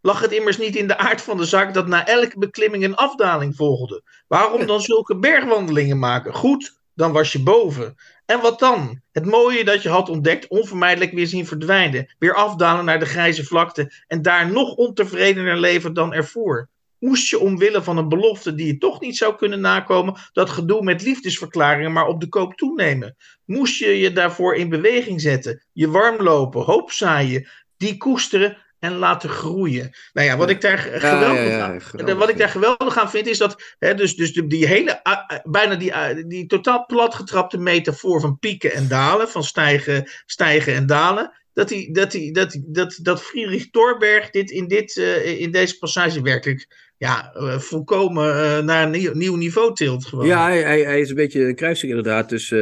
Lag 0.00 0.20
het 0.20 0.32
immers 0.32 0.58
niet 0.58 0.76
in 0.76 0.86
de 0.86 0.98
aard 0.98 1.22
van 1.22 1.36
de 1.36 1.44
zaak 1.44 1.74
dat 1.74 1.86
na 1.86 2.06
elke 2.06 2.38
beklimming 2.38 2.84
een 2.84 2.96
afdaling 2.96 3.56
volgde? 3.56 4.02
Waarom 4.26 4.66
dan 4.66 4.80
zulke 4.80 5.18
bergwandelingen 5.18 5.98
maken? 5.98 6.34
Goed, 6.34 6.78
dan 6.94 7.12
was 7.12 7.32
je 7.32 7.42
boven. 7.42 7.96
En 8.26 8.40
wat 8.40 8.58
dan? 8.58 9.00
Het 9.12 9.24
mooie 9.24 9.64
dat 9.64 9.82
je 9.82 9.88
had 9.88 10.08
ontdekt, 10.08 10.48
onvermijdelijk 10.48 11.12
weer 11.12 11.26
zien 11.26 11.46
verdwijnen. 11.46 12.14
Weer 12.18 12.34
afdalen 12.34 12.84
naar 12.84 12.98
de 12.98 13.06
grijze 13.06 13.44
vlakte 13.44 13.92
en 14.06 14.22
daar 14.22 14.50
nog 14.50 14.74
ontevredener 14.74 15.56
leven 15.56 15.94
dan 15.94 16.12
ervoor. 16.12 16.68
Moest 16.98 17.28
je 17.28 17.38
omwille 17.38 17.82
van 17.82 17.96
een 17.96 18.08
belofte 18.08 18.54
die 18.54 18.66
je 18.66 18.78
toch 18.78 19.00
niet 19.00 19.16
zou 19.16 19.36
kunnen 19.36 19.60
nakomen, 19.60 20.16
dat 20.32 20.50
gedoe 20.50 20.82
met 20.82 21.02
liefdesverklaringen 21.02 21.92
maar 21.92 22.06
op 22.06 22.20
de 22.20 22.28
koop 22.28 22.54
toenemen? 22.54 23.16
Moest 23.44 23.78
je 23.78 23.98
je 23.98 24.12
daarvoor 24.12 24.54
in 24.54 24.68
beweging 24.68 25.20
zetten, 25.20 25.62
je 25.72 25.90
warm 25.90 26.22
lopen, 26.22 26.62
hoop 26.62 26.92
zaaien, 26.92 27.48
die 27.76 27.96
koesteren 27.96 28.56
en 28.78 28.96
laten 28.96 29.28
groeien. 29.28 29.90
Nou 30.12 30.26
ja, 30.26 30.36
wat 30.36 30.50
ik 30.50 30.60
daar 30.60 30.78
geweldig, 30.78 31.92
ja, 31.96 32.06
ja, 32.06 32.14
wat 32.14 32.28
ik 32.28 32.38
daar 32.38 32.48
geweldig 32.48 32.98
aan 32.98 33.10
vind, 33.10 33.26
is 33.26 33.38
dat 33.38 33.74
hè, 33.78 33.94
dus, 33.94 34.16
dus 34.16 34.32
die 34.32 34.66
hele, 34.66 35.00
bijna 35.44 35.74
die, 35.74 36.26
die 36.26 36.46
totaal 36.46 36.86
platgetrapte 36.86 37.58
metafoor 37.58 38.20
van 38.20 38.38
pieken 38.38 38.72
en 38.72 38.88
dalen, 38.88 39.28
van 39.28 39.44
stijgen, 39.44 40.10
stijgen 40.26 40.74
en 40.74 40.86
dalen, 40.86 41.32
dat, 41.52 41.68
die, 41.68 41.92
dat, 41.92 42.10
die, 42.10 42.32
dat, 42.32 42.58
dat, 42.66 42.98
dat 43.02 43.22
Friedrich 43.22 43.70
Thorberg 43.70 44.30
dit 44.30 44.50
in, 44.50 44.68
dit, 44.68 44.96
uh, 44.96 45.40
in 45.40 45.50
deze 45.50 45.78
passage 45.78 46.22
werkelijk 46.22 46.66
ja, 46.96 47.32
volkomen 47.58 48.64
naar 48.64 48.82
een 48.82 48.90
nieuw, 48.90 49.12
nieuw 49.14 49.36
niveau 49.36 49.74
tilt. 49.74 50.06
Gewoon. 50.06 50.26
Ja, 50.26 50.44
hij, 50.44 50.62
hij, 50.62 50.80
hij, 50.80 51.00
is 51.00 51.08
een 51.08 51.14
beetje 51.14 51.44
een 51.44 51.54
kruising 51.54 51.90
inderdaad. 51.90 52.28
Dus 52.28 52.54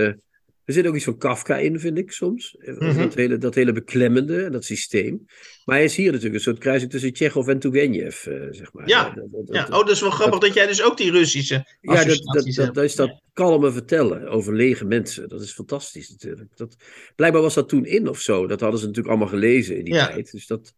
er 0.67 0.73
zit 0.73 0.87
ook 0.87 0.95
iets 0.95 1.05
van 1.05 1.19
Kafka 1.19 1.57
in, 1.57 1.81
vind 1.81 1.99
ik 1.99 2.13
soms. 2.13 2.57
Mhm. 2.59 2.97
dat, 2.97 3.15
hele, 3.15 3.39
dat 3.39 3.55
hele 3.55 3.73
beklemmende, 3.73 4.51
dat 4.51 4.65
systeem. 4.65 5.27
Maar 5.65 5.77
hij 5.77 5.85
is 5.85 5.97
hier 5.97 6.07
natuurlijk 6.07 6.35
een 6.35 6.41
soort 6.41 6.59
kruising 6.59 6.91
tussen 6.91 7.13
Tsjechov 7.13 7.49
en 7.49 7.59
Tugenev, 7.59 8.27
uh, 8.27 8.47
zeg 8.51 8.73
maar. 8.73 8.89
Ja, 8.89 9.15
ja. 9.45 9.65
oh, 9.65 9.71
dat 9.71 9.91
is 9.91 10.01
wel 10.01 10.11
grappig 10.11 10.39
dat, 10.39 10.55
jij 10.55 10.67
dus 10.67 10.83
ook 10.83 10.97
die 10.97 11.11
Russische 11.11 11.77
Ja, 11.81 12.05
dat, 12.05 12.21
dat, 12.25 12.75
dat, 12.75 12.85
is 12.85 12.95
dat 12.95 13.21
kalme 13.33 13.73
vertellen 13.73 14.29
over 14.29 14.55
lege 14.55 14.85
mensen. 14.85 15.29
Dat 15.29 15.41
is 15.41 15.53
fantastisch 15.53 16.11
natuurlijk. 16.11 16.57
Dat, 16.57 16.77
blijkbaar 17.17 17.43
was 17.43 17.55
dat 17.55 17.69
toen 17.69 17.85
in 17.85 18.09
of 18.09 18.21
zo. 18.21 18.47
Dat 18.47 18.61
hadden 18.61 18.81
ze 18.81 18.87
natuurlijk 18.87 19.15
allemaal 19.15 19.35
gelezen 19.35 19.79
in 19.79 19.85
die 19.85 19.95
tijd. 19.95 20.31
Dus 20.33 20.47
dat, 20.47 20.75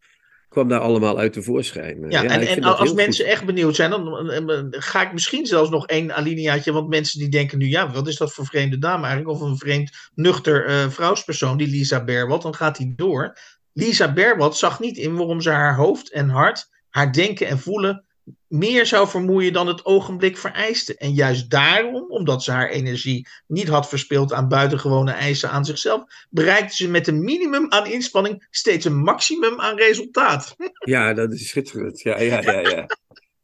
kwam 0.48 0.68
daar 0.68 0.80
allemaal 0.80 1.18
uit 1.18 1.32
tevoorschijn. 1.32 2.10
Ja, 2.10 2.22
ja 2.22 2.30
en, 2.30 2.46
en 2.46 2.62
als 2.62 2.92
mensen 2.92 3.26
echt 3.26 3.44
benieuwd 3.44 3.76
zijn, 3.76 3.90
dan 3.90 4.66
ga 4.70 5.02
ik 5.02 5.12
misschien 5.12 5.46
zelfs 5.46 5.70
nog 5.70 5.86
één 5.86 6.14
alineaatje. 6.14 6.72
Want 6.72 6.88
mensen 6.88 7.18
die 7.18 7.28
denken 7.28 7.58
nu, 7.58 7.68
ja, 7.68 7.90
wat 7.90 8.08
is 8.08 8.16
dat 8.16 8.32
voor 8.32 8.46
vreemde 8.46 8.78
dame 8.78 9.06
eigenlijk? 9.06 9.40
Of 9.40 9.48
een 9.48 9.56
vreemd, 9.56 10.10
nuchter 10.14 10.68
uh, 10.68 10.88
vrouwspersoon, 10.88 11.56
die 11.56 11.68
Lisa 11.68 12.04
Berwald. 12.04 12.42
Dan 12.42 12.54
gaat 12.54 12.78
hij 12.78 12.92
door. 12.96 13.38
Lisa 13.72 14.12
Berwald 14.12 14.56
zag 14.56 14.80
niet 14.80 14.96
in 14.96 15.16
waarom 15.16 15.40
ze 15.40 15.50
haar 15.50 15.76
hoofd 15.76 16.12
en 16.12 16.28
hart, 16.28 16.68
haar 16.88 17.12
denken 17.12 17.46
en 17.46 17.58
voelen 17.58 18.04
meer 18.46 18.86
zou 18.86 19.08
vermoeien 19.08 19.52
dan 19.52 19.66
het 19.66 19.84
ogenblik 19.84 20.38
vereiste. 20.38 20.96
En 20.96 21.14
juist 21.14 21.50
daarom, 21.50 22.10
omdat 22.10 22.42
ze 22.42 22.50
haar 22.50 22.68
energie 22.68 23.28
niet 23.46 23.68
had 23.68 23.88
verspild 23.88 24.32
aan 24.32 24.48
buitengewone 24.48 25.12
eisen 25.12 25.50
aan 25.50 25.64
zichzelf, 25.64 26.02
bereikte 26.30 26.76
ze 26.76 26.88
met 26.88 27.06
een 27.06 27.24
minimum 27.24 27.72
aan 27.72 27.86
inspanning 27.86 28.46
steeds 28.50 28.84
een 28.84 28.98
maximum 28.98 29.60
aan 29.60 29.76
resultaat. 29.76 30.56
Ja, 30.78 31.14
dat 31.14 31.32
is 31.32 31.48
schitterend. 31.48 32.00
Ja, 32.00 32.20
ja, 32.20 32.40
ja, 32.40 32.60
ja. 32.60 32.86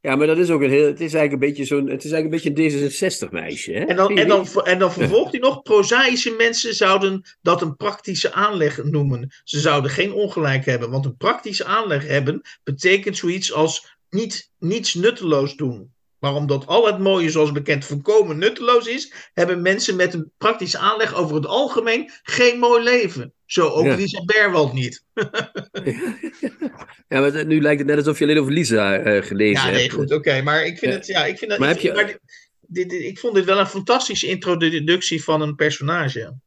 Ja, 0.04 0.16
maar 0.16 0.26
dat 0.26 0.38
is 0.38 0.50
ook 0.50 0.60
een 0.60 0.70
heel. 0.70 0.86
Het 0.86 1.00
is 1.00 1.14
eigenlijk 1.14 1.32
een 1.32 1.48
beetje 1.48 1.64
zo'n. 1.64 1.88
Het 1.88 2.04
is 2.04 2.10
eigenlijk 2.10 2.44
een 2.44 2.52
beetje 2.52 2.78
een 2.80 2.90
D66-meisje. 2.90 3.72
En 3.72 3.96
dan, 3.96 4.16
en, 4.16 4.28
dan, 4.28 4.46
en 4.64 4.78
dan 4.78 4.92
vervolgt 4.98 5.30
hij 5.30 5.40
nog. 5.40 5.62
Prozaïsche 5.62 6.34
mensen 6.38 6.74
zouden 6.74 7.22
dat 7.42 7.62
een 7.62 7.76
praktische 7.76 8.32
aanleg 8.32 8.84
noemen. 8.84 9.32
Ze 9.44 9.60
zouden 9.60 9.90
geen 9.90 10.12
ongelijk 10.12 10.64
hebben. 10.64 10.90
Want 10.90 11.04
een 11.04 11.16
praktische 11.16 11.64
aanleg 11.64 12.06
hebben 12.06 12.42
betekent 12.64 13.16
zoiets 13.16 13.52
als 13.52 13.93
niet, 14.14 14.50
niets 14.58 14.94
nutteloos 14.94 15.56
doen. 15.56 15.92
Maar 16.18 16.34
omdat 16.34 16.66
al 16.66 16.86
het 16.86 16.98
mooie, 16.98 17.30
zoals 17.30 17.52
bekend, 17.52 17.84
volkomen 17.84 18.38
nutteloos 18.38 18.86
is, 18.86 19.12
hebben 19.32 19.62
mensen 19.62 19.96
met 19.96 20.14
een 20.14 20.30
praktische 20.38 20.78
aanleg 20.78 21.14
over 21.14 21.34
het 21.36 21.46
algemeen 21.46 22.10
geen 22.22 22.58
mooi 22.58 22.82
leven. 22.82 23.32
Zo 23.46 23.68
ook 23.68 23.84
ja. 23.84 23.94
Lisa 23.94 24.24
Berwald 24.24 24.72
niet. 24.72 25.04
ja, 27.08 27.20
maar 27.20 27.46
nu 27.46 27.60
lijkt 27.60 27.78
het 27.78 27.88
net 27.88 27.96
alsof 27.96 28.18
je 28.18 28.24
alleen 28.24 28.38
over 28.38 28.52
Lisa 28.52 28.98
uh, 28.98 29.22
gelezen 29.22 29.62
hebt. 29.62 29.74
Ja, 29.74 29.80
nee, 29.80 29.90
goed, 29.90 30.12
oké. 30.12 30.42
Maar 30.42 30.66
ik 30.66 30.78
vind 30.78 30.94
het, 30.94 31.06
ja, 31.06 31.24
ik 31.24 31.38
vind 31.38 31.50
dat. 31.50 31.60
Maar 31.60 31.70
ik, 31.70 31.80
heb 31.80 31.96
je... 31.96 32.02
maar 32.02 32.18
dit, 32.60 32.90
dit, 32.90 32.92
ik 32.92 33.18
vond 33.18 33.34
dit 33.34 33.44
wel 33.44 33.58
een 33.58 33.66
fantastische 33.66 34.26
introductie 34.26 35.24
van 35.24 35.40
een 35.40 35.54
personage. 35.54 36.38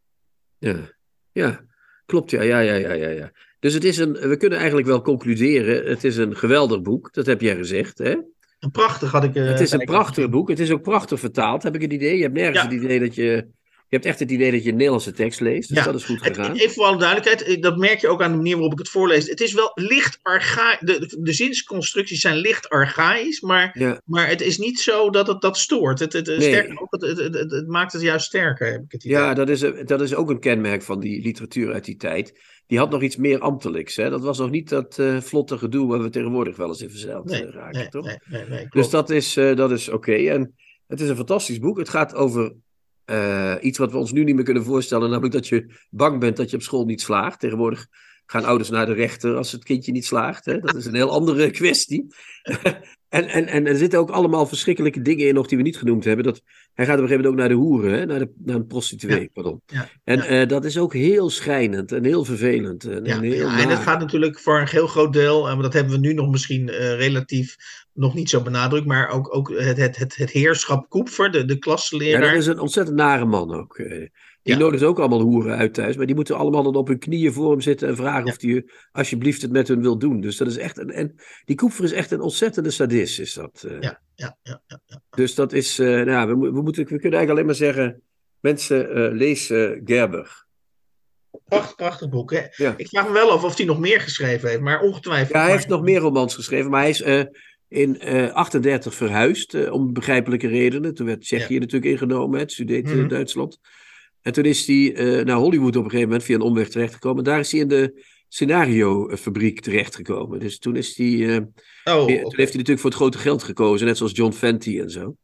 Ja, 0.59 0.93
ja. 1.31 1.65
klopt, 2.05 2.31
ja, 2.31 2.41
ja, 2.41 2.59
ja, 2.59 2.93
ja, 2.93 3.09
ja. 3.09 3.31
Dus 3.59 3.73
het 3.73 3.83
is 3.83 3.97
een, 3.97 4.13
we 4.13 4.37
kunnen 4.37 4.57
eigenlijk 4.57 4.87
wel 4.87 5.01
concluderen, 5.01 5.85
het 5.85 6.03
is 6.03 6.17
een 6.17 6.35
geweldig 6.35 6.81
boek, 6.81 7.13
dat 7.13 7.25
heb 7.25 7.41
jij 7.41 7.55
gezegd. 7.55 7.97
Hè? 7.97 8.15
Een 8.59 8.71
prachtig 8.71 9.11
had 9.11 9.23
ik. 9.23 9.35
Uh, 9.35 9.47
het 9.47 9.59
is 9.59 9.71
een 9.71 9.85
prachtig 9.85 10.29
boek, 10.29 10.49
het 10.49 10.59
is 10.59 10.71
ook 10.71 10.81
prachtig 10.81 11.19
vertaald, 11.19 11.63
heb 11.63 11.75
ik 11.75 11.81
het 11.81 11.93
idee. 11.93 12.15
Je 12.15 12.21
hebt 12.21 12.33
nergens 12.33 12.61
het 12.61 12.71
idee 12.71 12.99
dat 12.99 13.15
je 13.15 13.47
je 13.89 13.95
hebt 13.95 14.05
echt 14.05 14.19
het 14.19 14.31
idee 14.31 14.51
dat 14.51 14.63
je 14.63 14.69
een 14.69 14.75
Nederlandse 14.75 15.11
tekst 15.11 15.39
leest. 15.39 15.69
Dus 15.69 15.77
ja. 15.77 15.83
dat 15.83 15.95
is 15.95 16.03
goed 16.03 16.21
gegaan. 16.21 16.55
even 16.55 16.71
voor 16.71 16.85
alle 16.85 16.97
duidelijkheid, 16.97 17.61
dat 17.61 17.77
merk 17.77 18.01
je 18.01 18.07
ook 18.07 18.21
aan 18.21 18.31
de 18.31 18.37
manier 18.37 18.53
waarop 18.53 18.71
ik 18.71 18.77
het 18.79 18.89
voorlees. 18.89 19.29
Het 19.29 19.41
is 19.41 19.53
wel 19.53 19.71
licht 19.73 20.19
archaïs. 20.21 20.79
De, 20.79 21.17
de, 21.19 21.33
zinsconstructies 21.33 22.21
zijn 22.21 22.35
licht 22.35 22.69
archaïs, 22.69 23.41
maar, 23.41 23.99
maar 24.05 24.27
het 24.27 24.41
is 24.41 24.57
niet 24.57 24.79
zo 24.79 25.09
dat 25.09 25.27
het 25.27 25.41
dat 25.41 25.57
stoort. 25.57 25.99
Het, 25.99 26.13
het, 26.13 26.27
sterker 26.27 26.79
ook, 26.79 26.91
het, 26.91 27.17
het, 27.17 27.51
het, 27.51 27.67
maakt 27.67 27.93
het 27.93 28.01
juist 28.01 28.25
sterker, 28.25 28.71
heb 28.71 28.83
ik 28.83 28.91
het 28.91 29.03
idee. 29.03 29.17
Ja, 29.17 29.33
dat 29.33 29.49
is, 29.49 29.59
dat 29.85 30.01
is 30.01 30.15
ook 30.15 30.29
een 30.29 30.39
kenmerk 30.39 30.81
van 30.81 30.99
die 30.99 31.21
literatuur 31.21 31.73
uit 31.73 31.85
die 31.85 31.97
tijd. 31.97 32.39
Die 32.67 32.77
had 32.77 32.89
nog 32.89 33.01
iets 33.01 33.15
meer 33.15 33.39
ambtelijks. 33.39 33.95
Hè? 33.95 34.09
Dat 34.09 34.21
was 34.21 34.37
nog 34.37 34.49
niet 34.49 34.69
dat 34.69 34.97
uh, 34.97 35.21
vlotte 35.21 35.57
gedoe 35.57 35.87
waar 35.87 36.01
we 36.01 36.09
tegenwoordig 36.09 36.55
wel 36.55 36.67
eens 36.67 36.81
in 36.81 36.89
verzeild 36.89 37.25
nee, 37.25 37.45
eh, 37.45 37.53
raken, 37.53 37.79
nee, 37.79 37.89
toch? 37.89 38.05
Nee, 38.05 38.17
nee, 38.25 38.45
nee, 38.49 38.65
dus 38.69 38.89
dat 38.89 39.09
is, 39.09 39.37
uh, 39.37 39.55
dat 39.55 39.71
is 39.71 39.89
oké. 39.89 40.13
En 40.13 40.55
het 40.87 41.01
is 41.01 41.09
een 41.09 41.15
fantastisch 41.15 41.59
boek. 41.59 41.77
Het 41.77 41.89
gaat 41.89 42.15
over 42.15 42.55
iets 43.61 43.77
wat 43.77 43.91
we 43.91 43.97
ons 43.97 44.11
nu 44.11 44.23
niet 44.23 44.35
meer 44.35 44.43
kunnen 44.43 44.63
voorstellen, 44.63 45.09
namelijk 45.09 45.33
dat 45.33 45.47
je 45.47 45.73
bang 45.89 46.19
bent 46.19 46.37
dat 46.37 46.49
je 46.49 46.55
op 46.55 46.61
school 46.61 46.85
niet 46.85 47.01
slaagt. 47.01 47.39
Tegenwoordig 47.39 47.87
gaan 48.25 48.45
ouders 48.45 48.69
naar 48.69 48.85
de 48.85 48.93
rechter 48.93 49.35
als 49.35 49.51
het 49.51 49.63
kindje 49.63 49.91
niet 49.91 50.05
slaagt. 50.05 50.45
Hè? 50.45 50.59
Dat 50.59 50.75
is 50.75 50.85
een 50.85 50.95
heel 50.95 51.11
andere 51.11 51.51
kwestie. 51.61 52.07
En, 53.09 53.27
en, 53.27 53.47
en 53.47 53.67
er 53.67 53.75
zitten 53.75 53.99
ook 53.99 54.09
allemaal 54.09 54.45
verschrikkelijke 54.45 55.01
dingen 55.01 55.27
in 55.27 55.33
nog 55.33 55.47
die 55.47 55.57
we 55.57 55.63
niet 55.63 55.77
genoemd 55.77 56.03
hebben. 56.03 56.25
Dat, 56.25 56.41
hij 56.73 56.85
gaat 56.85 56.97
op 56.97 57.01
een 57.01 57.07
gegeven 57.07 57.31
moment 57.31 57.33
ook 57.33 57.39
naar 57.39 57.57
de 57.57 57.65
hoeren, 57.65 57.99
hè? 57.99 58.05
Naar, 58.05 58.19
de, 58.19 58.31
naar 58.37 58.55
een 58.55 58.67
prostituee. 58.67 59.29
pardon. 59.33 59.61
Ja, 59.65 59.89
en 60.03 60.33
uh, 60.33 60.47
dat 60.47 60.65
is 60.65 60.77
ook 60.77 60.93
heel 60.93 61.29
schijnend 61.29 61.91
en 61.91 62.03
heel 62.03 62.25
vervelend. 62.25 62.83
En, 62.83 63.05
en, 63.05 63.21
heel 63.21 63.47
en 63.47 63.69
het 63.69 63.79
gaat 63.79 63.99
natuurlijk 63.99 64.39
voor 64.39 64.59
een 64.59 64.67
heel 64.67 64.87
groot 64.87 65.13
deel, 65.13 65.49
en 65.49 65.61
dat 65.61 65.73
hebben 65.73 65.93
we 65.93 65.99
nu 65.99 66.13
nog 66.13 66.29
misschien 66.29 66.67
uh, 66.67 66.75
relatief 66.97 67.55
nog 67.93 68.13
niet 68.13 68.29
zo 68.29 68.41
benadrukt, 68.41 68.85
maar 68.85 69.09
ook, 69.09 69.35
ook 69.35 69.49
het, 69.49 69.77
het, 69.77 69.97
het, 69.97 70.15
het 70.15 70.31
heerschap 70.31 70.89
Koepfer, 70.89 71.31
de, 71.31 71.45
de 71.45 71.57
klasleraar. 71.57 72.23
Ja, 72.23 72.29
dat 72.29 72.41
is 72.41 72.47
een 72.47 72.59
ontzettend 72.59 72.97
nare 72.97 73.25
man 73.25 73.53
ook. 73.53 73.81
Eh. 74.47 74.53
Die 74.53 74.63
ja. 74.63 74.69
nodigen 74.69 74.87
ook 74.87 74.99
allemaal 74.99 75.21
hoeren 75.21 75.57
uit 75.57 75.73
thuis, 75.73 75.97
maar 75.97 76.05
die 76.05 76.15
moeten 76.15 76.35
allemaal 76.35 76.63
dan 76.63 76.75
op 76.75 76.87
hun 76.87 76.99
knieën 76.99 77.33
voor 77.33 77.51
hem 77.51 77.61
zitten 77.61 77.87
en 77.87 77.95
vragen 77.95 78.25
of 78.25 78.41
hij 78.41 78.65
alsjeblieft 78.91 79.41
het 79.41 79.51
met 79.51 79.67
hun 79.67 79.81
wil 79.81 79.97
doen. 79.97 80.21
Dus 80.21 80.37
dat 80.37 80.47
is 80.47 80.57
echt 80.57 80.77
een, 80.77 80.91
en 80.91 81.15
die 81.45 81.55
Koepfer 81.55 81.83
is 81.83 81.91
echt 81.91 82.11
een 82.11 82.21
ontzettende 82.21 82.71
sadist, 82.71 83.19
is 83.19 83.33
dat. 83.33 83.63
Uh. 83.65 83.79
Ja, 83.79 84.01
ja, 84.15 84.37
ja, 84.41 84.61
ja, 84.65 85.01
Dus 85.09 85.35
dat 85.35 85.53
is, 85.53 85.79
uh, 85.79 86.03
nou, 86.03 86.27
we, 86.27 86.51
we, 86.51 86.61
moeten, 86.61 86.83
we 86.83 86.99
kunnen 86.99 87.19
eigenlijk 87.19 87.29
alleen 87.29 87.45
maar 87.45 87.55
zeggen, 87.55 88.01
mensen, 88.39 89.11
lees 89.11 89.47
Gerber. 89.83 90.45
Prachtig, 91.45 91.75
prachtig 91.75 92.09
boek. 92.09 92.31
Hè? 92.31 92.41
Ja. 92.55 92.73
Ik 92.77 92.87
vraag 92.87 93.07
me 93.07 93.13
wel 93.13 93.31
af 93.31 93.43
of 93.43 93.57
hij 93.57 93.65
nog 93.65 93.79
meer 93.79 94.01
geschreven 94.01 94.49
heeft, 94.49 94.61
maar 94.61 94.81
ongetwijfeld. 94.81 95.33
Ja, 95.33 95.41
hij 95.41 95.51
heeft 95.51 95.67
nog 95.67 95.81
meer 95.81 95.99
romans 95.99 96.35
geschreven, 96.35 96.71
maar 96.71 96.81
hij 96.81 96.89
is 96.89 97.01
in 97.67 97.99
uh, 98.03 98.33
38 98.33 98.93
verhuisd, 98.93 99.53
uh, 99.53 99.73
om 99.73 99.93
begrijpelijke 99.93 100.47
redenen. 100.47 100.93
Toen 100.93 101.05
werd 101.05 101.21
Tsjechië 101.21 101.53
ja. 101.53 101.59
natuurlijk 101.59 101.91
ingenomen, 101.91 102.39
het 102.39 102.51
studeert 102.51 102.85
mm 102.85 102.91
-hmm. 102.91 103.25
En 104.27 104.33
toen 104.33 104.45
is 104.45 104.67
hij 104.67 104.75
uh, 104.75 105.25
naar 105.25 105.35
Hollywood 105.35 105.75
op 105.75 105.83
een 105.83 105.89
gegeven 105.89 106.09
moment 106.09 106.23
via 106.23 106.35
een 106.35 106.41
omweg 106.41 106.69
terechtgekomen. 106.69 107.23
Daar 107.23 107.39
is 107.39 107.51
hij 107.51 107.61
in 107.61 107.67
de 107.67 108.05
scenariofabriek 108.27 109.59
terechtgekomen. 109.59 110.39
Dus 110.39 110.59
toen, 110.59 110.75
is 110.75 110.97
hij, 110.97 111.07
uh, 111.07 111.39
oh, 111.83 112.01
okay. 112.01 112.05
toen 112.05 112.35
heeft 112.35 112.35
hij 112.35 112.45
natuurlijk 112.45 112.79
voor 112.79 112.89
het 112.89 112.99
grote 112.99 113.17
geld 113.17 113.43
gekozen, 113.43 113.87
net 113.87 113.97
zoals 113.97 114.11
John 114.15 114.31
Fenty 114.31 114.79
en 114.79 114.89
zo. 114.89 115.15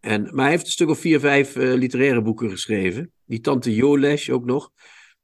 En, 0.00 0.22
maar 0.22 0.42
hij 0.42 0.50
heeft 0.50 0.64
een 0.64 0.70
stuk 0.70 0.88
of 0.88 0.98
vier, 0.98 1.20
vijf 1.20 1.56
uh, 1.56 1.74
literaire 1.74 2.22
boeken 2.22 2.50
geschreven. 2.50 3.12
Die 3.24 3.40
Tante 3.40 3.74
Jolesh 3.74 4.28
ook 4.28 4.44
nog. 4.44 4.70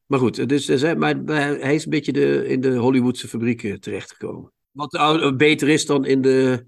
Maar 0.07 0.19
goed, 0.19 0.49
dus, 0.49 0.65
dus, 0.65 0.83
maar, 0.83 1.23
maar 1.23 1.59
hij 1.59 1.75
is 1.75 1.85
een 1.85 1.91
beetje 1.91 2.13
de, 2.13 2.47
in 2.49 2.61
de 2.61 2.77
Hollywoodse 2.77 3.29
fabrieken 3.29 3.81
terechtgekomen. 3.81 4.53
Wat 4.71 5.37
beter 5.37 5.69
is 5.69 5.87
dan 5.87 6.05
in 6.05 6.21
de, 6.21 6.67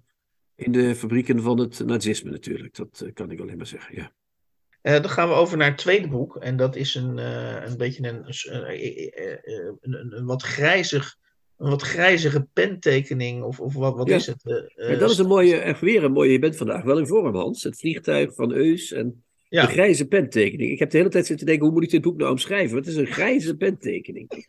in 0.54 0.72
de 0.72 0.94
fabrieken 0.94 1.42
van 1.42 1.58
het 1.58 1.86
nazisme 1.86 2.30
natuurlijk. 2.30 2.74
Dat 2.74 3.02
eh, 3.04 3.12
kan 3.12 3.30
ik 3.30 3.40
alleen 3.40 3.56
maar 3.56 3.66
zeggen, 3.66 3.96
ja. 3.96 4.12
Uh, 4.86 4.92
dan 4.92 5.10
gaan 5.10 5.28
we 5.28 5.34
over 5.34 5.56
naar 5.56 5.68
het 5.68 5.78
tweede 5.78 6.08
boek. 6.08 6.36
En 6.36 6.56
dat 6.56 6.76
is 6.76 6.94
een, 6.94 7.18
uh, 7.18 7.64
een 7.64 7.76
beetje 7.76 8.08
een, 8.08 8.24
een, 8.24 9.70
een, 9.80 10.16
een, 10.16 10.26
wat 10.26 10.42
grijzig, 10.42 11.16
een 11.56 11.70
wat 11.70 11.82
grijzige 11.82 12.46
pentekening. 12.52 13.42
Of, 13.42 13.60
of 13.60 13.74
wat, 13.74 13.96
wat 13.96 14.08
ja. 14.08 14.14
is 14.14 14.26
het? 14.26 14.42
Uh, 14.44 14.90
ja, 14.90 14.96
dat 14.96 15.10
is 15.10 15.18
een 15.18 15.26
mooie, 15.26 15.56
echt 15.56 15.80
weer 15.80 16.04
een 16.04 16.12
mooie. 16.12 16.32
Je 16.32 16.38
bent 16.38 16.56
vandaag 16.56 16.82
wel 16.82 16.98
in 16.98 17.06
vorm, 17.06 17.34
Hans. 17.34 17.62
Het 17.62 17.78
vliegtuig 17.78 18.34
van 18.34 18.52
Eus 18.52 18.92
en 18.92 19.24
ja. 19.48 19.66
de 19.66 19.72
grijze 19.72 20.06
pentekening. 20.06 20.70
Ik 20.70 20.78
heb 20.78 20.90
de 20.90 20.96
hele 20.96 21.10
tijd 21.10 21.26
zitten 21.26 21.46
denken, 21.46 21.64
hoe 21.64 21.74
moet 21.74 21.84
ik 21.84 21.90
dit 21.90 22.02
boek 22.02 22.16
nou 22.16 22.30
omschrijven? 22.30 22.76
Het 22.76 22.86
is 22.86 22.96
een 22.96 23.06
grijze 23.06 23.56
pentekening. 23.56 24.28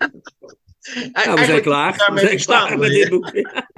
Nou, 1.12 1.39
we 1.39 1.45
zijn 1.45 1.62
klaar. 1.62 2.12
We 2.13 2.19
zijn 2.19 2.38
klaar 2.38 2.78
met 2.78 2.91
dit 2.91 3.10
boek. 3.10 3.32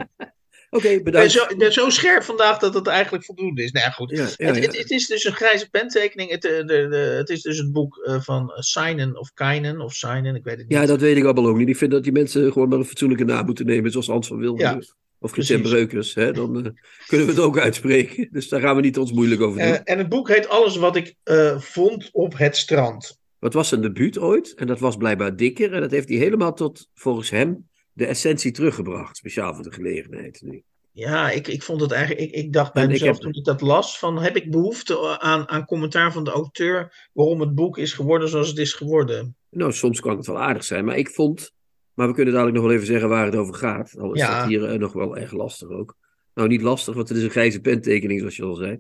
Oké, 0.70 1.02
bedankt. 1.02 1.32
Zo, 1.32 1.70
zo, 1.70 1.90
scherp 1.90 2.24
vandaag 2.24 2.58
dat 2.58 2.74
het 2.74 2.88
eigenlijk 2.88 3.26
voldoende 3.26 3.64
is. 3.64 3.72
Nou 3.72 3.86
ja, 3.86 3.92
goed. 3.92 4.10
Ja, 4.10 4.28
ja, 4.36 4.46
het, 4.46 4.66
het, 4.66 4.78
het, 4.78 4.92
is 4.92 5.08
dus 5.08 5.26
een 5.26 5.34
grijze 5.34 5.70
pentekening. 5.70 6.32
Het, 6.32 6.42
de, 6.42 6.64
de, 6.66 7.16
het 7.18 7.30
is 7.30 7.42
dus 7.42 7.58
het 7.58 7.72
boek 7.72 8.06
uh, 8.08 8.22
van 8.22 8.52
Seinen 8.56 9.20
of 9.20 9.34
Keinen 9.34 9.82
of 9.82 9.94
Seinen, 9.94 10.36
ik 10.36 10.44
weet 10.44 10.58
het 10.58 10.68
niet. 10.68 10.78
Ja, 10.78 10.86
dat 10.86 11.00
weet 11.00 11.18
ik 11.18 11.24
allemaal 11.24 11.48
ook 11.48 11.58
niet. 11.58 11.70
Ik 11.70 11.78
vind 11.78 11.92
dat 11.92 12.04
die 12.04 12.12
mensen 12.12 12.52
gewoon 12.52 12.70
maar 12.70 12.78
een 12.78 12.86
fatsoenlijke 12.86 13.24
naam 13.24 13.46
moeten 13.46 13.66
nemen, 13.66 13.92
zoals 13.92 14.08
Hans 14.08 14.28
van 14.28 14.38
Wilder. 14.38 14.98
Of 15.22 15.32
Christian 15.32 15.62
Breukers, 15.62 16.14
hè? 16.14 16.32
dan 16.32 16.58
uh, 16.58 16.64
kunnen 17.08 17.28
we 17.28 17.34
het 17.34 17.42
ook 17.42 17.58
uitspreken. 17.58 18.28
Dus 18.32 18.50
daar 18.50 18.62
gaan 18.62 18.76
we 18.76 18.82
niet 18.82 18.98
ons 18.98 19.12
moeilijk 19.12 19.42
over 19.42 19.60
doen. 19.60 19.70
Uh, 19.70 19.80
en 19.84 19.98
het 19.98 20.10
boek 20.10 20.28
heet 20.28 20.50
Alles 20.50 20.76
wat 20.76 20.96
ik 20.96 21.16
vond 21.58 22.10
op 22.12 22.38
het 22.38 22.58
strand. 22.58 23.20
Wat 23.40 23.54
was 23.54 23.68
zijn 23.68 23.82
debuut 23.82 24.20
ooit? 24.20 24.54
En 24.54 24.68
dat 24.68 24.80
was 24.80 24.98
blijkbaar 24.98 25.36
dikker. 25.36 25.74
En 25.74 25.82
dat 25.82 25.92
heeft 25.92 26.10
hij 26.10 26.18
helemaal 26.18 26.54
tot, 26.54 26.90
volgens 26.94 27.30
hem, 27.30 27.69
de 28.00 28.06
essentie 28.06 28.52
teruggebracht. 28.52 29.18
Speciaal 29.18 29.54
voor 29.54 29.64
de 29.64 29.72
gelegenheid 29.72 30.42
nu. 30.42 30.64
Ja, 30.92 31.30
ik, 31.30 31.48
ik 31.48 31.64
vond 31.64 31.82
het 31.82 31.92
eigenlijk. 31.92 32.28
Ik, 32.28 32.36
ik 32.36 32.54
dacht 32.54 32.74
bij 32.74 32.84
en 32.84 32.90
mezelf 32.90 33.20
toen 33.20 33.34
ik 33.34 33.44
dat 33.44 33.62
las: 33.62 34.00
van 34.00 34.22
heb 34.22 34.36
ik 34.36 34.52
behoefte 34.52 35.20
aan, 35.20 35.50
aan 35.50 35.66
commentaar 35.66 36.12
van 36.12 36.24
de 36.24 36.32
auteur 36.32 37.10
waarom 37.14 37.40
het 37.40 37.56
boek 37.56 37.78
is 37.78 37.94
geworden 37.94 38.30
zoals 38.30 38.48
het 38.48 38.58
is 38.58 38.74
geworden? 38.74 39.36
Nou, 39.50 39.74
soms 39.74 40.00
kan 40.00 40.18
het 40.18 40.28
wel 40.28 40.40
aardig 40.40 40.64
zijn, 40.64 40.86
maar 40.86 40.98
ik 40.98 41.10
vond. 41.10 41.52
Maar 41.94 42.08
we 42.08 42.14
kunnen 42.14 42.34
dadelijk 42.34 42.58
nog 42.58 42.66
wel 42.68 42.76
even 42.76 42.88
zeggen 42.88 43.10
waar 43.10 43.26
het 43.26 43.36
over 43.36 43.54
gaat. 43.54 43.96
Al 43.98 44.14
is 44.14 44.22
ja. 44.22 44.40
dat 44.40 44.48
hier 44.48 44.74
uh, 44.74 44.80
nog 44.80 44.94
wel 44.94 45.18
erg 45.18 45.32
lastig 45.32 45.70
ook. 45.70 45.98
Nou, 46.34 46.48
niet 46.48 46.62
lastig, 46.62 46.96
want 46.96 47.10
het 47.10 47.18
is 47.18 47.24
een 47.24 47.30
grijze 47.30 47.62
pentekening, 47.62 48.20
zoals 48.20 48.36
je 48.36 48.44
al 48.44 48.56
zei. 48.56 48.80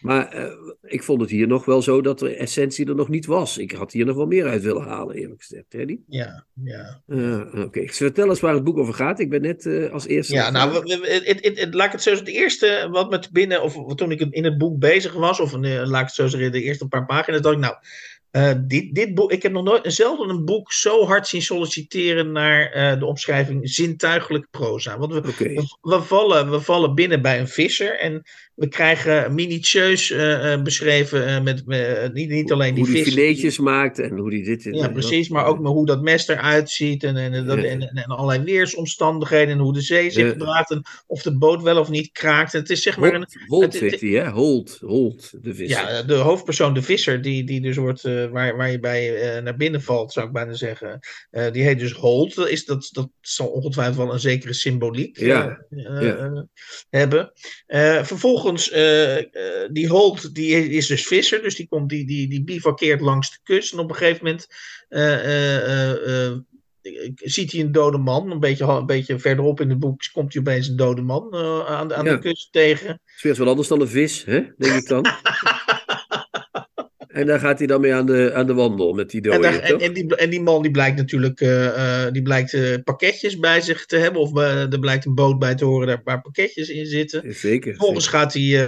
Maar 0.00 0.36
uh, 0.36 0.52
ik 0.82 1.02
vond 1.02 1.20
het 1.20 1.30
hier 1.30 1.46
nog 1.46 1.64
wel 1.64 1.82
zo 1.82 2.00
dat 2.00 2.18
de 2.18 2.34
essentie 2.34 2.86
er 2.86 2.94
nog 2.94 3.08
niet 3.08 3.26
was. 3.26 3.58
Ik 3.58 3.72
had 3.72 3.92
hier 3.92 4.06
nog 4.06 4.16
wel 4.16 4.26
meer 4.26 4.46
uit 4.46 4.62
willen 4.62 4.82
halen, 4.82 5.16
eerlijk 5.16 5.40
gezegd. 5.40 5.64
Teddy? 5.68 5.98
Ja, 6.08 6.44
ja. 6.64 7.02
Uh, 7.06 7.40
Oké, 7.40 7.60
okay. 7.60 7.88
vertel 7.88 8.28
eens 8.28 8.40
waar 8.40 8.54
het 8.54 8.64
boek 8.64 8.78
over 8.78 8.94
gaat. 8.94 9.20
Ik 9.20 9.30
ben 9.30 9.42
net 9.42 9.64
uh, 9.64 9.92
als 9.92 10.06
eerste. 10.06 10.34
Ja, 10.34 10.50
nou, 10.50 10.74
het, 10.74 11.42
het, 11.42 11.58
het, 11.58 11.74
laat 11.74 11.86
ik 11.86 11.92
het 11.92 12.02
zo. 12.02 12.10
Het 12.10 12.28
eerste 12.28 12.88
wat 12.90 13.10
me 13.10 13.22
binnen, 13.32 13.62
of 13.62 13.94
toen 13.94 14.10
ik 14.10 14.20
in 14.20 14.44
het 14.44 14.58
boek 14.58 14.78
bezig 14.78 15.12
was, 15.12 15.40
of 15.40 15.52
laat 15.52 16.00
ik 16.00 16.06
het 16.06 16.14
zo 16.14 16.26
zeggen, 16.26 16.52
de 16.52 16.62
eerste 16.62 16.88
paar 16.88 17.06
pagina's, 17.06 17.40
dacht 17.40 17.54
ik, 17.54 17.60
nou. 17.60 17.74
Uh, 18.32 18.52
dit, 18.66 18.94
dit 18.94 19.14
boek, 19.14 19.32
ik 19.32 19.42
heb 19.42 19.52
nog 19.52 19.64
nooit 19.64 19.92
zelden 19.92 20.28
een 20.28 20.44
boek 20.44 20.72
zo 20.72 21.04
hard 21.04 21.28
zien 21.28 21.42
solliciteren 21.42 22.32
naar 22.32 22.76
uh, 22.76 22.98
de 22.98 23.06
omschrijving 23.06 23.70
zintuigelijk 23.70 24.46
proza. 24.50 24.98
Want 24.98 25.12
we, 25.12 25.18
okay. 25.18 25.54
we, 25.54 25.76
we, 25.80 26.02
vallen, 26.02 26.50
we 26.50 26.60
vallen 26.60 26.94
binnen 26.94 27.22
bij 27.22 27.40
een 27.40 27.48
visser 27.48 27.98
en 27.98 28.22
we 28.56 28.68
krijgen 28.68 29.34
minutieus 29.34 30.10
uh, 30.10 30.62
beschreven 30.62 31.42
met, 31.42 31.66
met 31.66 32.14
niet, 32.14 32.28
niet 32.28 32.52
alleen 32.52 32.74
die 32.74 32.84
Hoe 32.84 32.92
die 32.92 33.04
vis. 33.04 33.14
filetjes 33.14 33.58
maakt 33.58 33.98
en 33.98 34.16
hoe 34.16 34.30
die 34.30 34.44
dit... 34.44 34.64
Ja, 34.70 34.88
precies, 34.88 35.28
maar 35.28 35.46
ook 35.46 35.66
hoe 35.66 35.86
dat 35.86 36.02
mes 36.02 36.28
eruit 36.28 36.70
ziet 36.70 37.04
en, 37.04 37.16
en, 37.16 37.34
en, 37.34 37.64
en, 37.64 37.80
en, 37.80 38.04
allerlei 38.04 38.44
weersomstandigheden 38.44 39.54
en 39.54 39.58
hoe 39.58 39.72
de 39.72 39.80
zee 39.80 40.10
zich 40.10 40.28
gedraagt 40.28 40.70
en 40.70 40.82
of 41.06 41.22
de 41.22 41.38
boot 41.38 41.62
wel 41.62 41.78
of 41.78 41.88
niet 41.88 42.12
kraakt. 42.12 42.52
Het 42.52 42.70
is 42.70 42.82
zeg 42.82 42.98
maar 42.98 43.14
een... 43.14 43.26
Holt 43.46 43.74
zegt 43.74 44.00
hij, 44.00 44.10
hè? 44.10 44.30
Holt, 44.30 44.78
Holt, 44.80 45.32
de 45.42 45.54
visser. 45.54 45.92
Ja, 45.92 46.02
de 46.02 46.14
hoofdpersoon, 46.14 46.74
de 46.74 46.82
visser, 46.82 47.22
die, 47.22 47.44
die 47.44 47.60
dus 47.60 47.76
wordt, 47.76 48.02
waar, 48.02 48.56
waar 48.56 48.70
je 48.70 48.80
bij 48.80 49.40
naar 49.40 49.56
binnen 49.56 49.82
valt, 49.82 50.12
zou 50.12 50.26
ik 50.26 50.32
bijna 50.32 50.52
zeggen. 50.52 50.98
die 51.52 51.62
heet 51.62 51.78
dus 51.78 51.92
Holt. 51.92 52.36
Is 52.36 52.64
dat, 52.64 52.88
dat 52.92 53.08
zal 53.20 53.46
ongetwijfeld 53.46 53.96
wel 53.96 54.12
een 54.12 54.20
zekere 54.20 54.52
symboliek 54.52 55.18
ja. 55.18 55.66
hebben. 56.90 57.32
vervolgens 58.02 58.44
Vervolgens, 58.46 58.72
uh, 58.72 59.16
uh, 59.16 59.68
die 59.70 59.88
Holt, 59.88 60.34
die 60.34 60.68
is 60.68 60.86
dus 60.86 61.06
visser, 61.06 61.42
dus 61.42 61.54
die, 61.54 61.68
komt, 61.68 61.88
die, 61.88 62.06
die, 62.06 62.28
die 62.28 62.44
bivakkeert 62.44 63.00
langs 63.00 63.30
de 63.30 63.38
kust. 63.42 63.72
En 63.72 63.78
op 63.78 63.90
een 63.90 63.96
gegeven 63.96 64.24
moment 64.24 64.46
uh, 64.88 66.36
ziet 67.14 67.52
hij 67.52 67.60
een 67.60 67.72
dode 67.72 67.98
man. 67.98 68.30
Een 68.30 68.40
beetje, 68.40 68.64
een 68.64 68.86
beetje 68.86 69.18
verderop 69.18 69.60
in 69.60 69.70
het 69.70 69.78
boek 69.78 70.02
komt 70.12 70.32
hij 70.32 70.42
opeens 70.42 70.68
een 70.68 70.76
dode 70.76 71.02
man 71.02 71.34
aan, 71.66 71.94
aan 71.94 72.04
ja. 72.04 72.12
de 72.12 72.18
kust 72.18 72.52
tegen. 72.52 72.88
Het 72.88 73.00
is 73.16 73.22
weer 73.22 73.34
wat 73.36 73.48
anders 73.48 73.68
dan 73.68 73.80
een 73.80 73.88
vis, 73.88 74.24
hè? 74.24 74.40
denk 74.56 74.74
ik 74.74 74.88
dan. 74.88 75.06
En 77.16 77.26
daar 77.26 77.40
gaat 77.40 77.58
hij 77.58 77.66
dan 77.66 77.80
mee 77.80 77.94
aan 77.94 78.06
de, 78.06 78.30
aan 78.34 78.46
de 78.46 78.54
wandel 78.54 78.92
met 78.92 79.10
die 79.10 79.20
dode. 79.20 79.36
En, 79.36 79.42
daar, 79.42 79.58
en, 79.60 79.80
en, 79.80 79.92
die, 79.92 80.16
en 80.16 80.30
die 80.30 80.40
man 80.40 80.62
die 80.62 80.70
blijkt 80.70 80.96
natuurlijk 80.96 81.40
uh, 81.40 81.64
uh, 81.64 82.06
die 82.12 82.22
blijkt, 82.22 82.52
uh, 82.52 82.74
pakketjes 82.84 83.38
bij 83.38 83.60
zich 83.60 83.86
te 83.86 83.96
hebben. 83.96 84.20
Of 84.20 84.36
er 84.36 84.78
blijkt 84.78 85.04
een 85.04 85.14
boot 85.14 85.38
bij 85.38 85.54
te 85.54 85.64
horen 85.64 85.86
daar 85.86 86.00
waar 86.04 86.20
pakketjes 86.20 86.68
in 86.68 86.86
zitten. 86.86 87.34
Zeker. 87.34 87.70
Vervolgens 87.70 88.06
gaat 88.06 88.32
hij. 88.32 88.66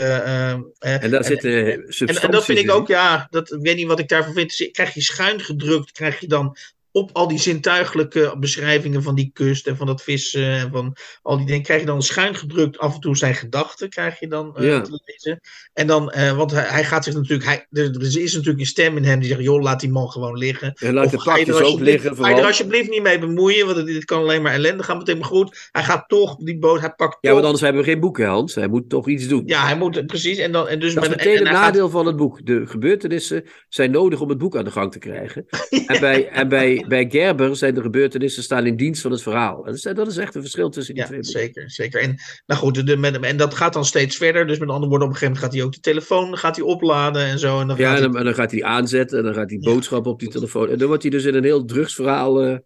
en 0.79 1.11
daar 1.11 1.25
zitten 1.25 1.67
en, 1.73 2.21
en 2.21 2.31
dat 2.31 2.45
vind 2.45 2.59
ik 2.59 2.71
ook, 2.71 2.89
ja, 2.89 3.27
dat, 3.31 3.53
ik 3.53 3.61
weet 3.61 3.77
niet 3.77 3.87
wat 3.87 3.99
ik 3.99 4.09
daarvan 4.09 4.35
vind. 4.35 4.57
Dus 4.57 4.71
krijg 4.71 4.95
je 4.95 5.03
schuin 5.03 5.41
gedrukt, 5.41 5.93
krijg 5.93 6.21
je 6.21 6.27
dan 6.27 6.57
op 6.99 7.11
al 7.13 7.29
die 7.29 7.39
zintuigelijke 7.39 8.37
beschrijvingen 8.39 9.03
van 9.03 9.15
die 9.15 9.31
kust 9.33 9.67
en 9.67 9.77
van 9.77 9.87
dat 9.87 10.03
vissen 10.03 10.51
en 10.51 10.71
van 10.71 10.97
al 11.23 11.37
die 11.37 11.47
dingen, 11.47 11.63
krijg 11.63 11.81
je 11.81 11.87
dan 11.87 12.03
schuin 12.03 12.35
gedrukt 12.35 12.79
af 12.79 12.95
en 12.95 13.01
toe 13.01 13.17
zijn 13.17 13.35
gedachten, 13.35 13.89
krijg 13.89 14.21
je 14.21 14.29
dan 14.29 14.57
uh, 14.59 14.67
ja. 14.67 14.81
te 14.81 15.01
lezen. 15.05 15.41
En 15.73 15.87
dan, 15.87 16.13
uh, 16.17 16.37
want 16.37 16.51
hij, 16.51 16.65
hij, 16.65 16.85
gaat 16.85 17.05
zich 17.05 17.15
natuurlijk, 17.15 17.45
hij, 17.45 17.67
er, 17.71 17.85
er, 17.85 18.21
is 18.21 18.33
natuurlijk 18.33 18.61
een 18.61 18.67
stem 18.67 18.97
in 18.97 19.05
hem 19.05 19.21
die 19.21 19.29
zegt, 19.29 19.43
joh, 19.43 19.63
laat 19.63 19.81
die 19.81 19.91
man 19.91 20.11
gewoon 20.11 20.39
liggen. 20.39 20.73
En 20.75 20.95
laat 20.95 21.05
of 21.05 21.11
de 21.11 21.23
pakjes 21.25 21.61
ook 21.61 21.81
liggen. 21.81 22.17
Ga 22.17 22.29
je 22.29 22.37
er 22.37 22.47
alsjeblieft 22.47 22.91
niet 22.91 23.03
mee 23.03 23.19
bemoeien, 23.19 23.67
want 23.67 23.87
dit 23.87 24.05
kan 24.05 24.21
alleen 24.21 24.43
maar 24.43 24.53
ellende 24.53 24.83
gaan 24.83 24.99
betekenen. 24.99 25.29
Maar 25.29 25.37
goed, 25.37 25.69
hij 25.73 25.83
gaat 25.83 26.09
toch 26.09 26.37
die 26.37 26.59
boot, 26.59 26.81
hij 26.81 26.93
pakt 26.93 27.19
Ja, 27.21 27.33
want 27.33 27.45
anders 27.45 27.63
hebben 27.63 27.83
we 27.83 27.91
geen 27.91 28.01
boeken, 28.01 28.27
Hans. 28.27 28.55
Hij 28.55 28.69
moet 28.69 28.89
toch 28.89 29.09
iets 29.09 29.29
doen. 29.29 29.43
Ja, 29.47 29.67
hij 29.67 29.77
moet, 29.77 30.07
precies. 30.07 30.39
En 30.39 30.53
dan, 30.53 30.69
en 30.69 30.81
dus 30.81 30.95
dat 30.95 31.05
is 31.05 31.11
meteen 31.11 31.39
het 31.39 31.51
nadeel 31.51 31.83
gaat... 31.83 31.93
van 31.93 32.07
het 32.07 32.17
boek. 32.17 32.47
De 32.47 32.67
gebeurtenissen 32.67 33.45
zijn 33.69 33.91
nodig 33.91 34.21
om 34.21 34.29
het 34.29 34.39
boek 34.39 34.57
aan 34.57 34.65
de 34.65 34.71
gang 34.71 34.93
te 34.93 34.99
krijgen. 34.99 35.47
ja. 35.71 35.87
En 35.87 36.01
bij, 36.01 36.29
en 36.29 36.49
bij, 36.49 36.85
bij 36.89 37.07
Gerber 37.11 37.57
zijn 37.57 37.75
de 37.75 37.81
gebeurtenissen 37.81 38.43
staan 38.43 38.67
in 38.67 38.77
dienst 38.77 39.03
van 39.03 39.11
het 39.11 39.23
verhaal. 39.23 39.65
Dat 39.65 39.75
is, 39.75 39.83
dat 39.83 40.07
is 40.07 40.17
echt 40.17 40.35
een 40.35 40.41
verschil 40.41 40.71
tussen 40.71 40.95
die 40.95 41.03
ja, 41.03 41.09
twee. 41.09 41.25
Zeker, 41.25 41.71
zeker. 41.71 42.01
En, 42.01 42.17
nou 42.47 42.61
goed, 42.61 42.87
de, 42.87 42.97
met, 42.97 43.21
en 43.21 43.37
dat 43.37 43.55
gaat 43.55 43.73
dan 43.73 43.85
steeds 43.85 44.17
verder. 44.17 44.47
Dus 44.47 44.59
met 44.59 44.69
andere 44.69 44.89
woorden, 44.89 45.09
op 45.09 45.13
een 45.15 45.19
gegeven 45.19 45.41
moment 45.41 45.45
gaat 45.45 45.53
hij 45.53 45.63
ook 45.63 45.75
de 45.75 45.91
telefoon 45.91 46.39
gaat 46.39 46.57
hij 46.57 46.65
opladen 46.65 47.23
en 47.23 47.39
zo. 47.39 47.61
En 47.61 47.67
dan 47.67 47.77
ja, 47.77 47.89
gaat 47.89 48.03
en 48.03 48.13
dan, 48.13 48.25
dan, 48.25 48.35
gaat 48.35 48.51
hij 48.51 48.63
aanzetten 48.63 49.19
en 49.19 49.25
dan 49.25 49.35
gaat 49.35 49.51
hij 49.51 49.59
boodschappen 49.59 50.11
op 50.11 50.21
die 50.21 50.29
telefoon. 50.29 50.69
En 50.69 50.79
dan 50.79 50.87
wordt 50.87 51.03
hij 51.03 51.11
dus 51.13 51.25
in 51.25 51.35
een 51.35 51.45
heel 51.45 51.65
drugsverhaal 51.65 52.47
uh, 52.47 52.57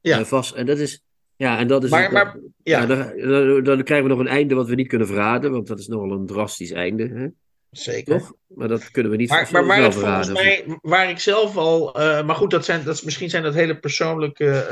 ja. 0.00 0.18
uh, 0.18 0.24
vast. 0.24 0.54
En 0.54 0.66
dat 0.66 0.78
is. 0.78 1.02
Ja, 1.36 1.58
en 1.58 1.66
dat 1.66 1.84
is. 1.84 1.90
Maar, 1.90 2.12
maar, 2.12 2.38
ja. 2.62 2.80
ja 2.80 2.86
dan, 2.86 2.98
dan, 3.28 3.64
dan, 3.64 3.82
krijgen 3.82 4.08
we 4.08 4.14
nog 4.14 4.20
een 4.20 4.32
einde 4.32 4.54
wat 4.54 4.68
we 4.68 4.74
niet 4.74 4.88
kunnen 4.88 5.06
verraden, 5.06 5.50
want 5.50 5.66
dat 5.66 5.78
is 5.78 5.86
nogal 5.86 6.10
een 6.10 6.26
drastisch 6.26 6.70
einde. 6.70 7.08
Hè? 7.08 7.26
Zeker. 7.70 8.18
Toch? 8.18 8.32
Maar 8.46 8.68
dat 8.68 8.90
kunnen 8.90 9.12
we 9.12 9.18
niet 9.18 9.28
maar, 9.28 9.48
maar 9.52 9.66
waar, 9.66 9.82
het 9.82 9.94
volgens 9.94 10.28
mij, 10.28 10.78
waar 10.82 11.10
ik 11.10 11.18
zelf 11.18 11.56
al. 11.56 12.00
Uh, 12.00 12.24
maar 12.24 12.34
goed, 12.34 12.50
dat 12.50 12.64
zijn, 12.64 12.84
dat 12.84 12.94
is, 12.94 13.02
misschien 13.02 13.30
zijn 13.30 13.42
dat 13.42 13.54
hele 13.54 13.78
persoonlijke 13.78 14.68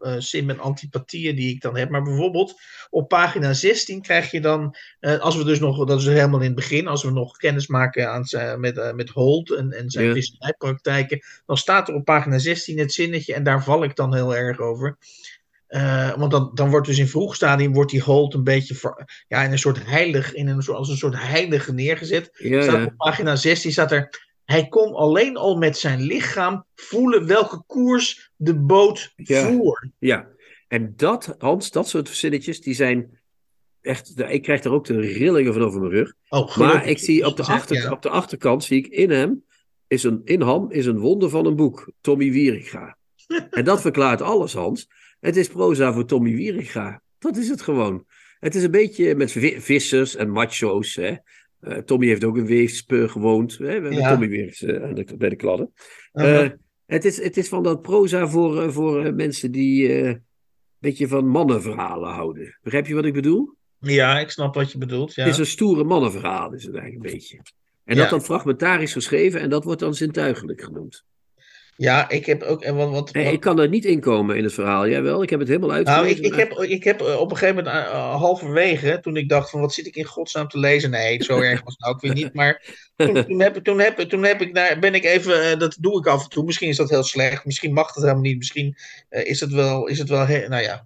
uh, 0.00 0.10
uh, 0.12 0.20
sim- 0.20 0.50
en 0.50 0.58
antipathieën 0.58 1.36
die 1.36 1.54
ik 1.54 1.60
dan 1.60 1.76
heb. 1.76 1.90
Maar 1.90 2.02
bijvoorbeeld 2.02 2.54
op 2.90 3.08
pagina 3.08 3.52
16 3.52 4.02
krijg 4.02 4.30
je 4.30 4.40
dan. 4.40 4.76
als 5.00 5.36
we 5.36 5.44
dus 5.44 5.60
nog. 5.60 5.86
Dat 5.86 6.00
is 6.00 6.06
helemaal 6.06 6.40
in 6.40 6.46
het 6.46 6.54
begin. 6.54 6.86
Als 6.86 7.02
we 7.04 7.10
nog 7.10 7.36
kennis 7.36 7.66
maken 7.66 8.10
aan, 8.10 8.24
met, 8.60 8.94
met 8.94 9.10
Holt 9.10 9.50
en, 9.50 9.72
en 9.72 9.90
zijn 9.90 10.06
Ja. 10.06 10.12
visserijpraktijken. 10.12 11.20
Dan 11.46 11.56
staat 11.56 11.88
er 11.88 11.94
op 11.94 12.04
pagina 12.04 12.38
16 12.38 12.78
het 12.78 12.92
zinnetje. 12.92 13.34
En 13.34 13.44
daar 13.44 13.62
val 13.64 13.84
ik 13.84 13.96
dan 13.96 14.14
heel 14.14 14.36
erg 14.36 14.58
over. 14.58 14.96
Uh, 15.74 16.16
want 16.16 16.30
dan, 16.30 16.50
dan 16.54 16.70
wordt 16.70 16.86
dus 16.86 16.98
in 16.98 17.08
vroeg 17.08 17.34
stadium 17.34 17.72
wordt 17.72 17.90
die 17.90 18.02
Holt 18.02 18.34
een 18.34 18.44
beetje 18.44 18.74
voor, 18.74 19.04
ja, 19.28 19.42
in 19.42 19.52
een 19.52 19.58
soort 19.58 19.86
heilig, 19.86 20.34
in 20.34 20.48
een, 20.48 20.62
soort- 20.62 20.78
als 20.78 20.88
een 20.88 20.96
soort 20.96 21.14
heilige 21.16 21.72
neergezet. 21.72 22.30
Ja, 22.32 22.62
staat 22.62 22.76
ja. 22.76 22.84
Op 22.84 22.96
pagina 22.96 23.36
16 23.36 23.72
staat 23.72 23.92
er. 23.92 24.22
Hij 24.44 24.68
kon 24.68 24.94
alleen 24.94 25.36
al 25.36 25.56
met 25.56 25.76
zijn 25.78 26.00
lichaam 26.00 26.64
voelen 26.74 27.26
welke 27.26 27.62
koers 27.66 28.30
de 28.36 28.54
boot 28.58 29.12
Ja. 29.16 29.46
voer. 29.46 29.90
Ja, 29.98 30.28
en 30.68 30.92
dat, 30.96 31.34
Hans, 31.38 31.70
dat 31.70 31.88
soort 31.88 32.08
zinnetjes, 32.08 32.60
die 32.60 32.74
zijn 32.74 33.20
echt, 33.80 34.20
ik 34.28 34.42
krijg 34.42 34.64
er 34.64 34.72
ook 34.72 34.86
de 34.86 35.00
rillingen 35.00 35.52
van 35.52 35.62
over 35.62 35.80
mijn 35.80 35.92
rug. 35.92 36.12
Oh. 36.28 36.56
Maar 36.56 36.86
ik 36.86 36.98
zie 36.98 37.26
op 37.26 37.36
de, 37.36 37.42
achter, 37.42 37.76
ja. 37.76 37.90
op 37.90 38.02
de 38.02 38.08
achterkant, 38.08 38.64
zie 38.64 38.78
ik 38.78 38.86
in 38.86 39.10
hem, 39.10 39.44
is 39.86 40.02
een, 40.02 40.20
in 40.24 40.40
ham 40.40 40.70
is 40.70 40.86
een 40.86 40.98
wonder 40.98 41.30
van 41.30 41.46
een 41.46 41.56
boek, 41.56 41.92
Tommy 42.00 42.30
Wieringa. 42.30 42.96
en 43.50 43.64
dat 43.64 43.80
verklaart 43.80 44.22
alles, 44.22 44.52
Hans. 44.54 44.88
Het 45.24 45.36
is 45.36 45.48
proza 45.48 45.92
voor 45.92 46.04
Tommy 46.04 46.34
Wieringa. 46.34 47.02
Dat 47.18 47.36
is 47.36 47.48
het 47.48 47.62
gewoon. 47.62 48.04
Het 48.38 48.54
is 48.54 48.62
een 48.62 48.70
beetje 48.70 49.14
met 49.14 49.32
vi- 49.32 49.60
vissers 49.60 50.16
en 50.16 50.30
macho's. 50.30 50.94
Hè. 50.96 51.14
Eh, 51.60 51.78
Tommy 51.78 52.06
heeft 52.06 52.24
ook 52.24 52.36
in 52.36 52.46
Weesp 52.46 52.92
gewoond. 53.06 53.58
Hè, 53.58 53.80
met 53.80 53.94
Ja. 53.94 54.10
Tommy 54.10 54.28
weer 54.28 54.44
eens, 54.44 54.62
eh, 54.62 55.16
bij 55.18 55.28
de 55.28 55.36
kladden. 55.36 55.72
Uh-huh. 56.12 56.44
Eh, 56.44 56.50
het, 56.86 57.04
is, 57.04 57.22
het 57.22 57.36
is 57.36 57.48
van 57.48 57.62
dat 57.62 57.82
proza 57.82 58.28
voor, 58.28 58.72
voor 58.72 59.14
mensen 59.14 59.50
die 59.50 59.92
een 60.04 60.24
beetje 60.78 61.08
van 61.08 61.26
mannenverhalen 61.28 62.10
houden. 62.10 62.58
Begrijp 62.62 62.86
je 62.86 62.94
wat 62.94 63.04
ik 63.04 63.12
bedoel? 63.12 63.54
ja, 63.78 64.18
ik 64.18 64.30
snap 64.30 64.54
wat 64.54 64.72
je 64.72 64.78
bedoelt. 64.78 65.14
Ja. 65.14 65.22
Het 65.24 65.32
is 65.32 65.38
een 65.38 65.46
stoere 65.46 65.84
mannenverhaal, 65.84 66.52
is 66.54 66.64
het 66.64 66.74
eigenlijk 66.74 67.04
een 67.06 67.12
beetje. 67.12 67.36
En 67.84 67.94
Ja. 67.96 68.00
dat 68.00 68.10
dan 68.10 68.22
fragmentarisch 68.22 68.92
geschreven 68.92 69.40
en 69.40 69.50
dat 69.50 69.64
wordt 69.64 69.80
dan 69.80 69.94
zintuigelijk 69.94 70.62
genoemd. 70.62 71.04
Ja, 71.76 72.08
ik 72.10 72.26
heb 72.26 72.42
ook. 72.42 72.62
En 72.62 72.76
wat, 72.76 72.90
wat, 72.90 73.14
ik 73.16 73.40
kan 73.40 73.60
er 73.60 73.68
niet 73.68 73.84
in 73.84 74.00
komen 74.00 74.36
in 74.36 74.44
het 74.44 74.52
verhaal. 74.52 74.88
Jij 74.88 75.02
wel? 75.02 75.22
Ik 75.22 75.30
heb 75.30 75.38
het 75.38 75.48
helemaal 75.48 75.68
Nou, 75.68 75.84
uitgelezen. 75.86 76.24
ik, 76.24 76.34
heb, 76.34 76.52
ik 76.52 76.84
heb 76.84 77.00
eh, 77.00 77.20
op 77.20 77.30
een 77.30 77.36
gegeven 77.36 77.64
moment, 77.64 77.76
eh, 77.84 77.90
eh, 77.92 78.14
halverwege, 78.16 78.98
toen 79.00 79.16
ik 79.16 79.28
dacht 79.28 79.50
van 79.50 79.60
wat 79.60 79.74
zit 79.74 79.86
ik 79.86 79.96
in 79.96 80.04
godsnaam 80.04 80.48
te 80.48 80.58
lezen? 80.58 80.90
Nee, 80.90 81.22
zo 81.22 81.40
erg 81.40 81.62
was 81.62 81.72
het 81.72 81.80
nou 81.80 81.94
ook 81.94 82.00
weer 82.00 82.12
niet. 82.14 82.34
Maar 82.34 82.62
toen, 82.96 83.24
toen, 83.26 83.40
heb, 83.40 83.54
toen, 83.56 83.78
heb, 83.80 83.98
toen 83.98 84.22
heb 84.24 84.40
ik 84.40 84.54
daar, 84.54 84.78
ben 84.78 84.94
ik 84.94 85.04
even, 85.04 85.58
dat 85.58 85.76
doe 85.80 85.98
ik 85.98 86.06
af 86.06 86.22
en 86.22 86.28
toe. 86.28 86.44
Misschien 86.44 86.68
is 86.68 86.76
dat 86.76 86.90
heel 86.90 87.02
slecht, 87.02 87.44
misschien 87.44 87.72
mag 87.72 87.92
dat 87.92 88.02
helemaal 88.02 88.22
niet. 88.22 88.38
Misschien 88.38 88.76
is 89.08 89.40
het 89.40 89.52
wel, 89.52 89.86
is 89.86 89.98
het 89.98 90.08
wel 90.08 90.26
he- 90.26 90.48
nou 90.48 90.62
ja, 90.62 90.82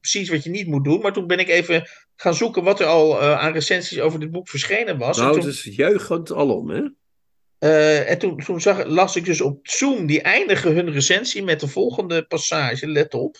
precies 0.00 0.28
wat 0.28 0.44
je 0.44 0.50
niet 0.50 0.66
moet 0.66 0.84
doen. 0.84 1.00
Maar 1.00 1.12
toen 1.12 1.26
ben 1.26 1.38
ik 1.38 1.48
even 1.48 1.88
gaan 2.16 2.34
zoeken 2.34 2.62
wat 2.64 2.80
er 2.80 2.86
al 2.86 3.20
aan 3.22 3.52
recensies 3.52 4.00
over 4.00 4.20
dit 4.20 4.30
boek 4.30 4.48
verschenen 4.48 4.98
was. 4.98 5.16
Nou, 5.18 5.32
toen- 5.32 5.40
het 5.40 5.48
is 5.54 5.76
juichend 5.76 6.32
alom, 6.32 6.70
hè? 6.70 6.80
Eh, 7.62 8.10
en 8.10 8.18
toen, 8.18 8.36
toen 8.36 8.60
zag, 8.60 8.84
las 8.84 9.16
ik 9.16 9.24
dus 9.24 9.40
op 9.40 9.58
Zoom, 9.62 10.06
die 10.06 10.22
eindigen 10.22 10.74
hun 10.74 10.92
recensie 10.92 11.42
met 11.42 11.60
de 11.60 11.68
volgende 11.68 12.22
passage. 12.26 12.86
Let 12.86 13.14
op. 13.14 13.36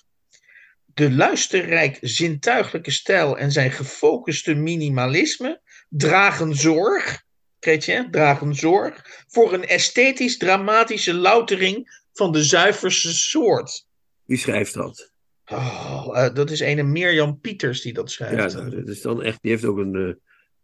De 0.94 1.10
luisterrijk 1.12 1.98
zintuiglijke 2.00 2.90
stijl 2.90 3.38
en 3.38 3.52
zijn 3.52 3.70
gefocuste 3.70 4.54
minimalisme 4.54 5.60
dragen 5.88 6.54
zorg, 6.54 7.22
Kretje, 7.58 8.08
dragen 8.10 8.54
zorg 8.54 9.24
voor 9.28 9.52
een 9.52 9.66
esthetisch 9.66 10.36
dramatische 10.36 11.14
loutering 11.14 12.00
van 12.12 12.32
de 12.32 12.44
zuiverste 12.44 13.12
soort. 13.14 13.86
Wie 14.24 14.38
schrijft 14.38 14.74
dat? 14.74 15.12
Oh, 15.46 16.08
eh, 16.14 16.34
dat 16.34 16.50
is 16.50 16.60
ene 16.60 16.82
Mirjam 16.82 17.40
Pieters 17.40 17.80
die 17.80 17.92
dat 17.92 18.14
Ja, 18.14 18.26
schrijft. 18.26 18.54
nou, 18.54 18.70
dat 18.70 18.88
is 18.88 19.00
dan 19.00 19.22
echt, 19.22 19.38
die 19.42 19.50
heeft 19.50 19.64
ook 19.64 19.78
een, 19.78 19.94
eh, 19.94 20.14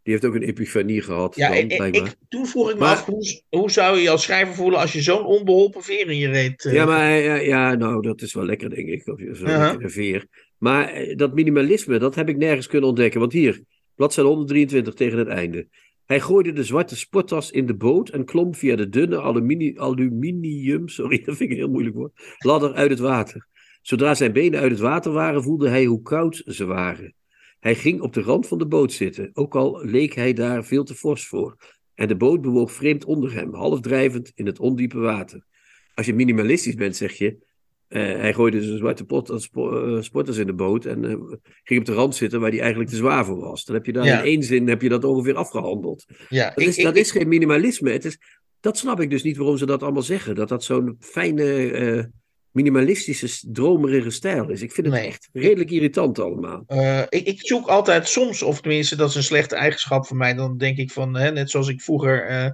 die 0.09 0.17
heeft 0.19 0.35
ook 0.35 0.41
een 0.41 0.47
epifanie 0.49 1.01
gehad. 1.01 1.35
Ja, 1.35 1.53
dan, 1.53 1.67
blijkbaar. 1.67 2.05
ik, 2.07 2.15
toen 2.29 2.45
vroeg 2.47 2.67
ik 2.69 2.73
me 2.75 2.79
Maar- 2.81 2.89
af, 2.95 3.05
hoe, 3.05 3.41
hoe 3.49 3.71
zou 3.71 3.95
je 3.97 4.01
je 4.03 4.09
als 4.09 4.23
schrijver 4.23 4.55
voelen 4.55 4.79
als 4.79 4.93
je 4.93 5.01
zo'n 5.01 5.25
onbeholpen 5.25 5.83
veer 5.83 6.09
in 6.09 6.17
je 6.17 6.27
reet... 6.29 6.65
eh, 6.65 6.73
Ja, 6.73 6.85
maar 6.85 7.11
ja, 7.11 7.35
ja, 7.35 7.75
nou, 7.75 8.01
dat 8.01 8.21
is 8.21 8.33
wel 8.33 8.45
lekker, 8.45 8.69
denk 8.69 8.87
ik. 8.87 9.07
Of 9.07 9.19
zo'n 9.31 9.47
Uh-huh. 9.47 9.75
veer. 9.89 10.25
Maar 10.57 10.89
eh, 10.89 11.15
dat 11.17 11.33
minimalisme, 11.33 11.99
dat 11.99 12.15
heb 12.15 12.29
ik 12.29 12.37
nergens 12.37 12.67
kunnen 12.67 12.89
ontdekken. 12.89 13.19
Want 13.19 13.33
hier, 13.33 13.61
bladzijde 13.95 14.29
123 14.29 14.93
tegen 14.93 15.17
het 15.17 15.27
einde. 15.27 15.67
Hij 16.05 16.19
gooide 16.19 16.53
de 16.53 16.63
zwarte 16.63 16.95
sporttas 16.95 17.51
in 17.51 17.65
de 17.65 17.75
boot 17.75 18.09
en 18.09 18.25
klom 18.25 18.55
via 18.55 18.75
de 18.75 18.89
dunne 18.89 19.19
alumini 19.21 19.73
aluminium, 19.77 20.87
sorry, 20.87 21.17
dat 21.25 21.35
vind 21.37 21.49
ik 21.49 21.49
een 21.49 21.63
heel 21.63 21.71
moeilijk 21.71 21.95
woord, 21.95 22.11
ladder 22.37 22.73
uit 22.73 22.89
het 22.89 22.99
water. 22.99 23.47
Zodra 23.81 24.13
zijn 24.15 24.31
benen 24.31 24.59
uit 24.59 24.71
het 24.71 24.79
water 24.79 25.11
waren, 25.11 25.43
voelde 25.43 25.69
hij 25.69 25.85
hoe 25.85 26.01
koud 26.01 26.41
ze 26.45 26.65
waren. 26.65 27.13
Hij 27.59 27.75
ging 27.75 28.01
op 28.01 28.13
de 28.13 28.21
rand 28.21 28.47
van 28.47 28.57
de 28.57 28.67
boot 28.67 28.91
zitten, 28.91 29.29
ook 29.33 29.55
al 29.55 29.85
leek 29.85 30.13
hij 30.13 30.33
daar 30.33 30.63
veel 30.63 30.83
te 30.83 30.95
fors 30.95 31.27
voor. 31.27 31.55
En 31.93 32.07
de 32.07 32.15
boot 32.15 32.41
bewoog 32.41 32.71
vreemd 32.71 33.05
onder 33.05 33.33
hem, 33.33 33.53
half 33.53 33.79
drijvend 33.79 34.31
in 34.35 34.45
het 34.45 34.59
ondiepe 34.59 34.97
water. 34.99 35.45
Als 35.93 36.05
je 36.05 36.13
minimalistisch 36.13 36.75
bent, 36.75 36.95
zeg 36.95 37.13
je. 37.13 37.47
Uh, 37.89 38.01
hij 38.01 38.33
gooide 38.33 38.63
zijn 38.63 38.77
zwarte 38.77 39.05
pot, 39.05 39.29
uh, 39.29 40.01
sporters 40.01 40.37
in 40.37 40.45
de 40.45 40.53
boot 40.53 40.85
en 40.85 41.03
uh, 41.03 41.15
ging 41.63 41.79
op 41.79 41.85
de 41.85 41.93
rand 41.93 42.15
zitten 42.15 42.39
waar 42.39 42.49
hij 42.49 42.59
eigenlijk 42.59 42.89
te 42.89 42.95
zwaar 42.95 43.25
voor 43.25 43.39
was. 43.39 43.65
Dan 43.65 43.75
heb 43.75 43.85
je 43.85 43.91
daar 43.91 44.05
ja. 44.05 44.19
in 44.19 44.25
één 44.25 44.43
zin 44.43 44.67
heb 44.67 44.81
je 44.81 44.89
dat 44.89 45.03
ongeveer 45.03 45.35
afgehandeld. 45.35 46.05
Ja, 46.29 46.49
dat, 46.49 46.67
is, 46.67 46.77
ik, 46.77 46.83
dat 46.83 46.95
ik, 46.95 47.01
is 47.01 47.11
geen 47.11 47.27
minimalisme. 47.27 47.91
Het 47.91 48.05
is, 48.05 48.17
dat 48.59 48.77
snap 48.77 49.01
ik 49.01 49.09
dus 49.09 49.23
niet 49.23 49.37
waarom 49.37 49.57
ze 49.57 49.65
dat 49.65 49.83
allemaal 49.83 50.01
zeggen. 50.01 50.35
Dat 50.35 50.49
dat 50.49 50.63
zo'n 50.63 50.95
fijne 50.99 52.11
minimalistische, 52.51 53.51
dromerige 53.51 54.09
stijl 54.09 54.49
is. 54.49 54.61
Ik 54.61 54.71
vind 54.71 54.87
het 54.87 54.95
nee. 54.95 55.07
echt 55.07 55.29
redelijk 55.33 55.71
irritant 55.71 56.19
allemaal. 56.19 56.63
Uh, 56.67 56.99
ik, 56.99 57.27
ik, 57.27 57.47
zoek 57.47 57.67
altijd 57.67 58.07
soms, 58.07 58.41
of 58.43 58.61
tenminste 58.61 58.95
dat 58.95 59.09
is 59.09 59.15
een 59.15 59.23
slechte 59.23 59.55
eigenschap 59.55 60.07
van 60.07 60.17
mij, 60.17 60.33
dan 60.33 60.57
denk 60.57 60.77
ik 60.77 60.91
van, 60.91 61.15
hè, 61.15 61.31
net 61.31 61.49
zoals 61.49 61.67
ik 61.67 61.81
vroeger 61.81 62.29
uh, 62.29 62.49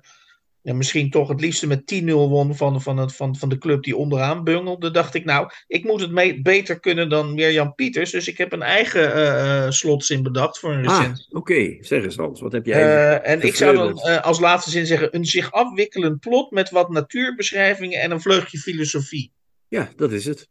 ja, 0.62 0.74
misschien 0.74 1.10
toch 1.10 1.28
het 1.28 1.41
liefste 1.41 1.68
met 1.68 2.02
10-0 2.04 2.06
won 2.06 2.56
van, 2.56 2.82
van, 2.82 2.98
het, 2.98 3.16
van, 3.16 3.36
van 3.36 3.50
de 3.50 3.58
club 3.58 3.84
die 3.84 3.96
onderaan 3.96 4.43
bungelde, 4.43 4.91
dacht 4.91 5.14
ik 5.14 5.26
nou, 5.26 5.50
ik 5.68 5.84
moet 5.84 6.02
het 6.02 6.12
mee, 6.12 6.41
beter 6.41 6.80
kunnen 6.80 7.10
dan 7.10 7.34
Mirjam 7.34 7.76
Pieters, 7.76 8.12
dus 8.12 8.28
ik 8.28 8.38
heb 8.38 8.52
een 8.52 8.62
eigen 8.62 9.18
uh, 9.18 9.70
slotzin 9.70 10.24
bedacht 10.24 10.60
voor 10.60 10.74
een 10.74 10.88
ah, 10.88 10.98
recensie. 10.98 11.26
Ah, 11.30 11.39
Oké, 11.39 11.78
zeg 11.80 12.04
eens 12.04 12.16
Hans, 12.16 12.41
wat 12.41 12.52
heb 12.52 12.66
jij? 12.66 13.22
en 13.22 13.41
ik 13.41 13.56
zou 13.56 13.76
dan 13.76 14.22
als 14.22 14.39
laatste 14.39 14.70
zin 14.70 14.86
zeggen, 14.86 15.16
een 15.16 15.26
zich 15.26 15.52
afwikkelend 15.52 16.20
plot 16.20 16.52
met 16.52 16.70
wat 16.70 16.89
natuurbeschrijvingen 16.89 18.02
en 18.02 18.12
een 18.12 18.22
vleugje 18.22 18.58
filosofie. 18.58 19.34
Ja, 19.68 19.89
dat 19.95 20.11
is 20.11 20.26
het. 20.26 20.49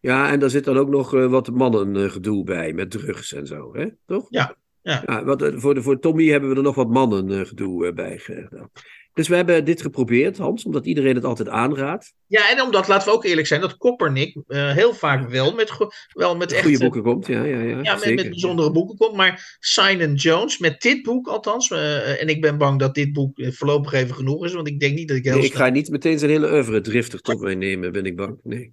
Ja, 0.00 0.30
en 0.30 0.40
daar 0.40 0.50
zit 0.50 0.64
dan 0.64 0.76
ook 0.78 0.88
nog 0.88 1.14
uh, 1.14 1.30
wat 1.30 1.50
mannengedoe 1.50 2.38
uh, 2.38 2.44
bij, 2.44 2.72
met 2.72 2.90
drugs 2.90 3.32
en 3.32 3.46
zo, 3.46 3.74
hè? 3.76 3.86
toch? 4.06 4.26
Ja. 4.28 4.56
ja. 4.82 5.02
ja 5.06 5.24
wat, 5.24 5.42
uh, 5.42 5.58
voor, 5.58 5.74
de, 5.74 5.82
voor 5.82 5.98
Tommy 5.98 6.26
hebben 6.26 6.50
we 6.50 6.56
er 6.56 6.62
nog 6.62 6.74
wat 6.74 6.90
mannengedoe 6.90 7.92
bij 7.92 8.18
gedaan. 8.18 8.70
Dus 9.14 9.28
we 9.28 9.34
hebben 9.34 9.64
dit 9.64 9.82
geprobeerd, 9.82 10.38
Hans, 10.38 10.64
omdat 10.64 10.86
iedereen 10.86 11.14
het 11.14 11.24
altijd 11.24 11.48
aanraadt. 11.48 12.14
Ja, 12.26 12.50
en 12.50 12.62
omdat, 12.62 12.88
laten 12.88 13.08
we 13.08 13.14
ook 13.14 13.24
eerlijk 13.24 13.46
zijn, 13.46 13.60
dat 13.60 13.76
Koppernik 13.76 14.36
heel 14.46 14.94
vaak 14.94 15.30
wel 15.30 15.54
met, 15.54 15.72
wel 16.12 16.36
met 16.36 16.52
echt... 16.52 16.62
Goede 16.62 16.78
boeken 16.78 17.02
komt, 17.02 17.26
ja. 17.26 17.42
Ja, 17.42 17.60
ja, 17.60 17.80
ja 17.82 17.94
met, 17.94 18.14
met, 18.14 18.28
bijzondere 18.28 18.70
boeken 18.70 18.96
komt. 18.96 19.16
Maar 19.16 19.56
Simon 19.60 20.14
Jones, 20.14 20.58
met 20.58 20.80
dit 20.80 21.02
boek 21.02 21.28
althans, 21.28 21.70
en 21.70 22.28
ik 22.28 22.40
ben 22.40 22.58
bang 22.58 22.78
dat 22.78 22.94
dit 22.94 23.12
boek 23.12 23.32
voorlopig 23.44 23.92
even 23.92 24.14
genoeg 24.14 24.44
is, 24.44 24.52
want 24.52 24.68
ik 24.68 24.80
denk 24.80 24.94
niet 24.94 25.08
dat 25.08 25.16
ik 25.16 25.24
heel 25.24 25.36
nee, 25.36 25.44
Ik 25.44 25.54
ga 25.54 25.68
niet 25.68 25.90
meteen 25.90 26.18
zijn 26.18 26.30
hele 26.30 26.50
oeuvre 26.50 26.80
driftig 26.80 27.20
tot 27.20 27.40
mij 27.40 27.54
nemen, 27.54 27.92
ben 27.92 28.06
ik 28.06 28.16
bang. 28.16 28.38
Nee. 28.42 28.72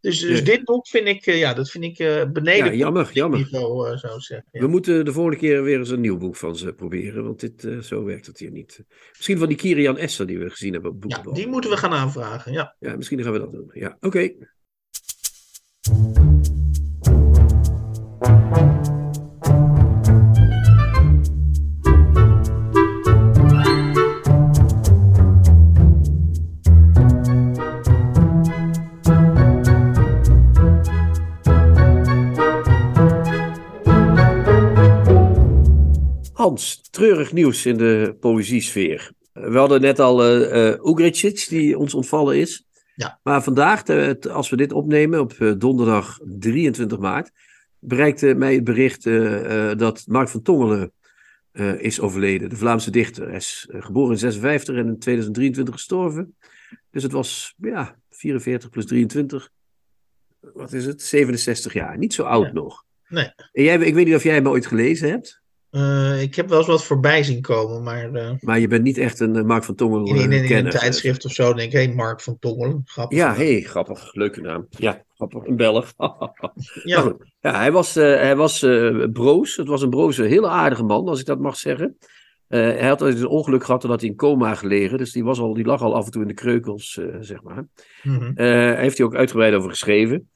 Dus, 0.00 0.20
dus 0.20 0.30
nee. 0.30 0.42
dit 0.42 0.64
boek 0.64 0.88
vind 0.88 1.08
ik, 1.08 1.24
ja, 1.24 1.54
dat 1.54 1.70
vind 1.70 1.84
ik 1.84 1.98
uh, 1.98 2.24
beneden. 2.32 2.66
Ja, 2.66 2.72
jammer, 2.72 3.10
jammer. 3.12 3.38
Niveau, 3.38 3.90
uh, 3.90 3.96
zou 3.96 4.20
zeggen, 4.20 4.48
ja. 4.50 4.60
We 4.60 4.66
moeten 4.66 5.04
de 5.04 5.12
volgende 5.12 5.38
keer 5.38 5.62
weer 5.62 5.78
eens 5.78 5.90
een 5.90 6.00
nieuw 6.00 6.16
boek 6.16 6.36
van 6.36 6.56
ze 6.56 6.72
proberen, 6.72 7.24
want 7.24 7.40
dit, 7.40 7.64
uh, 7.64 7.80
zo 7.80 8.04
werkt 8.04 8.26
het 8.26 8.38
hier 8.38 8.50
niet. 8.50 8.84
Misschien 9.16 9.38
van 9.38 9.48
die 9.48 9.56
Kirian 9.56 9.98
Esser 9.98 10.26
die 10.26 10.38
we 10.38 10.50
gezien 10.50 10.72
hebben 10.72 10.90
op 10.90 11.04
Ja, 11.06 11.22
die 11.32 11.46
moeten 11.46 11.70
we 11.70 11.76
gaan 11.76 11.92
aanvragen, 11.92 12.52
ja. 12.52 12.76
Ja, 12.78 12.96
misschien 12.96 13.22
gaan 13.22 13.32
we 13.32 13.38
dat 13.38 13.52
doen. 13.52 13.70
Ja, 13.72 13.96
oké. 14.00 14.06
Okay. 14.06 14.36
Hans, 36.44 36.80
treurig 36.90 37.32
nieuws 37.32 37.66
in 37.66 37.76
de 37.76 38.16
poëziesfeer. 38.20 39.12
We 39.32 39.58
hadden 39.58 39.80
net 39.80 39.98
al 39.98 40.32
uh, 40.32 40.68
Ugricic, 40.68 41.46
die 41.48 41.78
ons 41.78 41.94
ontvallen 41.94 42.36
is. 42.36 42.66
Ja. 42.94 43.20
Maar 43.22 43.42
vandaag, 43.42 43.82
als 44.28 44.50
we 44.50 44.56
dit 44.56 44.72
opnemen 44.72 45.20
op 45.20 45.54
donderdag 45.58 46.18
23 46.24 46.98
maart, 46.98 47.30
bereikte 47.78 48.34
mij 48.34 48.54
het 48.54 48.64
bericht 48.64 49.04
uh, 49.06 49.70
dat 49.76 50.04
Mark 50.06 50.28
van 50.28 50.42
Tongelen 50.42 50.92
uh, 51.52 51.80
is 51.80 52.00
overleden. 52.00 52.48
De 52.48 52.56
Vlaamse 52.56 52.90
dichter. 52.90 53.26
Hij 53.26 53.36
is 53.36 53.68
geboren 53.70 54.12
in 54.12 54.18
56 54.18 54.74
en 54.74 54.86
in 54.86 54.98
2023 54.98 55.74
gestorven. 55.74 56.36
Dus 56.90 57.02
het 57.02 57.12
was 57.12 57.54
ja, 57.56 57.96
44 58.10 58.70
plus 58.70 58.86
23. 58.86 59.50
Wat 60.40 60.72
is 60.72 60.86
het? 60.86 61.02
67 61.02 61.72
jaar. 61.72 61.98
Niet 61.98 62.14
zo 62.14 62.22
oud 62.22 62.46
ja. 62.46 62.52
nog. 62.52 62.84
Nee. 63.08 63.32
En 63.52 63.62
jij, 63.62 63.78
ik 63.78 63.94
weet 63.94 64.06
niet 64.06 64.14
of 64.14 64.22
jij 64.22 64.34
hem 64.34 64.48
ooit 64.48 64.66
gelezen 64.66 65.08
hebt. 65.08 65.42
Uh, 65.74 66.22
ik 66.22 66.34
heb 66.34 66.48
wel 66.48 66.58
eens 66.58 66.66
wat 66.66 66.84
voorbij 66.84 67.22
zien 67.22 67.40
komen, 67.40 67.82
maar... 67.82 68.10
Uh, 68.12 68.30
maar 68.40 68.58
je 68.58 68.68
bent 68.68 68.82
niet 68.82 68.98
echt 68.98 69.20
een 69.20 69.36
uh, 69.36 69.42
Mark 69.42 69.64
van 69.64 69.74
Tongelen 69.74 70.06
in, 70.06 70.16
in, 70.16 70.32
in, 70.32 70.44
in 70.44 70.64
een 70.64 70.70
tijdschrift 70.70 71.24
of 71.24 71.32
zo 71.32 71.52
denk 71.52 71.72
ik, 71.72 71.72
hé, 71.72 71.84
hey, 71.84 71.94
Mark 71.94 72.20
van 72.20 72.38
Tongelen, 72.38 72.82
grappig. 72.84 73.18
Ja, 73.18 73.34
hé, 73.34 73.52
hey, 73.52 73.62
grappig, 73.62 74.14
leuke 74.14 74.40
naam. 74.40 74.66
Ja, 74.70 75.04
grappig, 75.14 75.46
een 75.46 75.56
Belg. 75.56 75.92
ja. 76.84 77.16
ja, 77.40 77.58
hij 77.58 77.72
was, 77.72 77.94
hij 77.94 78.36
was 78.36 78.58
broos, 79.12 79.56
het 79.56 79.68
was 79.68 79.82
een 79.82 79.90
broze, 79.90 80.22
hele 80.22 80.48
aardige 80.48 80.82
man, 80.82 81.08
als 81.08 81.20
ik 81.20 81.26
dat 81.26 81.40
mag 81.40 81.56
zeggen. 81.56 81.96
hij 82.48 82.88
had 82.88 83.00
een 83.00 83.26
ongeluk 83.26 83.64
gehad 83.64 83.82
dat 83.82 84.00
hij 84.00 84.10
in 84.10 84.16
coma 84.16 84.54
gelegen, 84.54 84.98
dus 84.98 85.12
die, 85.12 85.24
was 85.24 85.38
al, 85.38 85.54
die 85.54 85.66
lag 85.66 85.82
al 85.82 85.94
af 85.94 86.04
en 86.04 86.10
toe 86.10 86.22
in 86.22 86.28
de 86.28 86.34
kreukels, 86.34 87.00
zeg 87.20 87.42
maar. 87.42 87.66
Mm 88.02 88.18
-hmm. 88.18 88.32
Heeft 88.76 88.98
hij 88.98 89.06
ook 89.06 89.14
uitgebreid 89.14 89.54
over 89.54 89.70
geschreven. 89.70 90.30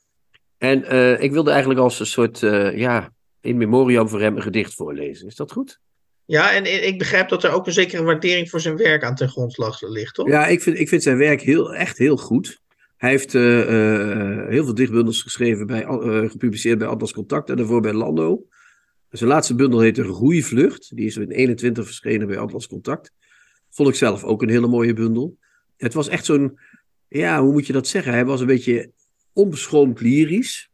En 0.56 0.78
ik 1.22 1.32
wilde 1.32 1.50
eigenlijk 1.50 1.80
als 1.80 2.00
een 2.00 2.06
soort, 2.06 2.38
ja 2.74 3.12
in 3.48 3.56
memoriam 3.56 4.08
voor 4.08 4.20
hem 4.20 4.36
een 4.36 4.42
gedicht 4.42 4.74
voorlezen. 4.74 5.26
Is 5.26 5.36
dat 5.36 5.52
goed? 5.52 5.80
Ja, 6.24 6.52
en 6.52 6.86
ik 6.86 6.98
begrijp 6.98 7.28
dat 7.28 7.44
er 7.44 7.50
ook 7.50 7.66
een 7.66 7.72
zekere 7.72 8.02
waardering 8.02 8.50
voor 8.50 8.60
zijn 8.60 8.76
werk 8.76 9.04
aan 9.04 9.14
ten 9.14 9.28
grondslag 9.28 9.80
ligt, 9.82 10.14
toch? 10.14 10.28
Ja, 10.28 10.46
ik 10.46 10.62
vind, 10.62 10.78
ik 10.78 10.88
vind 10.88 11.02
zijn 11.02 11.16
werk 11.16 11.42
heel, 11.42 11.74
echt 11.74 11.98
heel 11.98 12.16
goed. 12.16 12.60
Hij 12.96 13.10
heeft 13.10 13.34
uh, 13.34 13.70
uh, 13.70 14.48
heel 14.48 14.64
veel 14.64 14.74
dichtbundels 14.74 15.22
geschreven, 15.22 15.66
bij, 15.66 15.84
uh, 15.84 16.30
gepubliceerd 16.30 16.78
bij 16.78 16.88
Atlas 16.88 17.12
Contact 17.12 17.50
en 17.50 17.56
daarvoor 17.56 17.80
bij 17.80 17.92
Lando. 17.92 18.46
Zijn 19.10 19.30
laatste 19.30 19.54
bundel 19.54 19.80
heet 19.80 19.94
De 19.94 20.04
Groeivlucht. 20.04 20.96
Die 20.96 21.06
is 21.06 21.16
in 21.16 21.30
21 21.30 21.84
verschenen 21.84 22.26
bij 22.26 22.38
Atlas 22.38 22.66
Contact. 22.66 23.12
Vond 23.70 23.88
ik 23.88 23.94
zelf 23.94 24.24
ook 24.24 24.42
een 24.42 24.48
hele 24.48 24.66
mooie 24.66 24.92
bundel. 24.92 25.38
Het 25.76 25.94
was 25.94 26.08
echt 26.08 26.24
zo'n, 26.24 26.58
ja, 27.08 27.42
hoe 27.42 27.52
moet 27.52 27.66
je 27.66 27.72
dat 27.72 27.86
zeggen? 27.86 28.12
Hij 28.12 28.24
was 28.24 28.40
een 28.40 28.46
beetje 28.46 28.90
onbeschroomd 29.32 30.00
lyrisch 30.00 30.67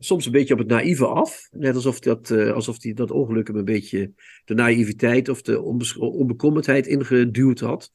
soms 0.00 0.26
een 0.26 0.32
beetje 0.32 0.54
op 0.54 0.58
het 0.58 0.68
naïeve 0.68 1.06
af. 1.06 1.48
Net 1.50 1.74
alsof, 1.74 2.00
dat, 2.00 2.30
uh, 2.30 2.52
alsof 2.52 2.78
die, 2.78 2.94
dat 2.94 3.10
ongeluk 3.10 3.46
hem 3.46 3.56
een 3.56 3.64
beetje 3.64 4.12
de 4.44 4.54
naïviteit 4.54 5.28
of 5.28 5.42
de 5.42 5.62
onbekommerdheid 5.98 6.86
ingeduwd 6.86 7.60
had. 7.60 7.92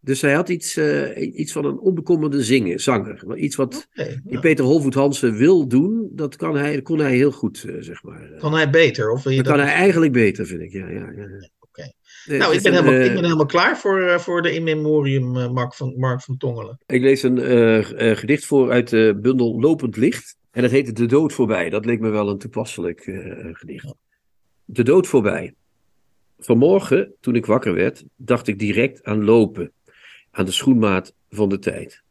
Dus 0.00 0.20
hij 0.20 0.32
had 0.32 0.48
iets, 0.48 0.76
uh, 0.76 1.38
iets 1.38 1.52
van 1.52 1.64
een 1.64 1.78
onbekommerde 1.78 2.42
zingen, 2.42 2.80
zanger. 2.80 3.36
Iets 3.36 3.56
wat 3.56 3.88
okay, 3.92 4.20
ja. 4.24 4.40
Peter 4.40 4.64
Holvoet 4.64 4.94
Hansen 4.94 5.34
wil 5.34 5.68
doen, 5.68 6.08
dat 6.12 6.36
kan 6.36 6.56
hij, 6.56 6.82
kon 6.82 6.98
hij 6.98 7.14
heel 7.14 7.32
goed, 7.32 7.64
uh, 7.66 7.76
zeg 7.80 8.02
maar. 8.02 8.30
Kan 8.38 8.54
hij 8.54 8.70
beter? 8.70 9.10
Of 9.10 9.22
wil 9.22 9.32
je 9.32 9.38
dat, 9.38 9.46
dat 9.46 9.56
kan 9.56 9.66
hij 9.66 9.74
eigenlijk 9.74 10.12
beter, 10.12 10.46
vind 10.46 10.60
ik. 10.60 10.72
Ja, 10.72 10.88
ja, 10.88 11.12
ja. 11.16 11.24
Oké. 11.60 11.92
Okay. 12.24 12.38
nou, 12.38 12.54
ik 12.54 12.62
ben, 12.62 12.74
een, 12.74 12.84
helemaal, 12.84 13.06
ik 13.06 13.12
ben 13.12 13.24
helemaal 13.24 13.46
klaar 13.46 13.78
voor, 13.78 14.20
voor 14.20 14.42
de 14.42 14.54
in 14.54 14.62
memoriam 14.62 15.52
Mark 15.52 15.74
van, 15.74 15.94
Mark 15.96 16.22
van 16.22 16.36
Tongelen. 16.36 16.78
Ik 16.86 17.00
lees 17.00 17.22
een 17.22 18.16
gedicht 18.16 18.44
voor 18.44 18.70
uit 18.70 18.88
de 18.88 19.18
bundel 19.20 19.60
Lopend 19.60 19.96
Licht. 19.96 20.37
En 20.50 20.62
dat 20.62 20.70
heette 20.70 20.92
De 20.92 21.06
Dood 21.06 21.32
Voorbij. 21.32 21.70
Dat 21.70 21.84
leek 21.84 22.00
me 22.00 22.08
wel 22.08 22.28
een 22.28 22.38
toepasselijk 22.38 23.06
uh, 23.06 23.48
gedicht. 23.52 23.94
De 24.64 24.82
Dood 24.82 25.06
Voorbij. 25.06 25.54
Vanmorgen, 26.38 27.14
toen 27.20 27.34
ik 27.34 27.46
wakker 27.46 27.74
werd, 27.74 28.04
dacht 28.16 28.46
ik 28.46 28.58
direct 28.58 29.04
aan 29.04 29.24
lopen. 29.24 29.72
Aan 30.30 30.44
de 30.44 30.52
schoenmaat 30.52 31.14
van 31.30 31.48
de 31.48 31.58
tijd. 31.58 32.02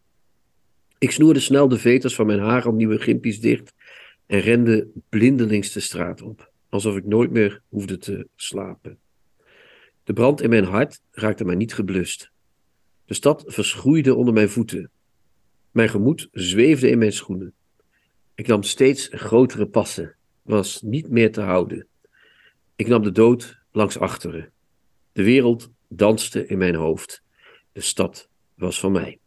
Ik 0.97 1.11
snoerde 1.11 1.39
snel 1.39 1.67
de 1.67 1.77
veters 1.77 2.15
van 2.15 2.25
mijn 2.25 2.39
haar 2.39 2.73
nieuwe 2.73 2.99
gimpies 2.99 3.39
dicht 3.39 3.73
en 4.25 4.39
rende 4.39 4.87
blindelings 5.09 5.71
de 5.71 5.79
straat 5.79 6.21
op, 6.21 6.51
alsof 6.69 6.95
ik 6.95 7.05
nooit 7.05 7.31
meer 7.31 7.61
hoefde 7.69 7.97
te 7.97 8.27
slapen. 8.35 8.97
De 10.03 10.13
brand 10.13 10.41
in 10.41 10.49
mijn 10.49 10.63
hart 10.63 11.01
raakte 11.11 11.45
mij 11.45 11.55
niet 11.55 11.73
geblust. 11.73 12.31
De 13.05 13.13
stad 13.13 13.43
verschroeide 13.47 14.15
onder 14.15 14.33
mijn 14.33 14.49
voeten. 14.49 14.89
Mijn 15.71 15.89
gemoed 15.89 16.27
zweefde 16.31 16.89
in 16.89 16.97
mijn 16.97 17.13
schoenen. 17.13 17.53
Ik 18.37 18.47
nam 18.47 18.63
steeds 18.63 19.07
grotere 19.11 19.67
passen, 19.67 20.15
was 20.41 20.81
niet 20.81 21.09
meer 21.09 21.31
te 21.31 21.41
houden. 21.41 21.87
Ik 22.75 22.87
nam 22.87 23.03
de 23.03 23.11
dood 23.11 23.57
langs 23.71 23.99
achteren. 23.99 24.51
De 25.11 25.23
wereld 25.23 25.69
danste 25.87 26.47
in 26.47 26.57
mijn 26.57 26.75
hoofd. 26.75 27.23
De 27.71 27.81
stad 27.81 28.29
was 28.55 28.79
van 28.79 28.91
mij. 28.91 29.19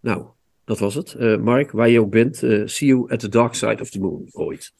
Nou, 0.00 0.26
dat 0.64 0.78
was 0.78 0.94
het. 0.94 1.14
Uh, 1.18 1.36
Mark, 1.36 1.70
waar 1.70 1.88
je 1.88 2.00
ook 2.00 2.10
bent, 2.10 2.42
uh, 2.42 2.66
see 2.66 2.88
you 2.88 3.10
at 3.10 3.18
the 3.18 3.28
dark 3.28 3.54
side 3.54 3.80
of 3.80 3.90
the 3.90 4.00
moon 4.00 4.28
ooit. 4.30 4.72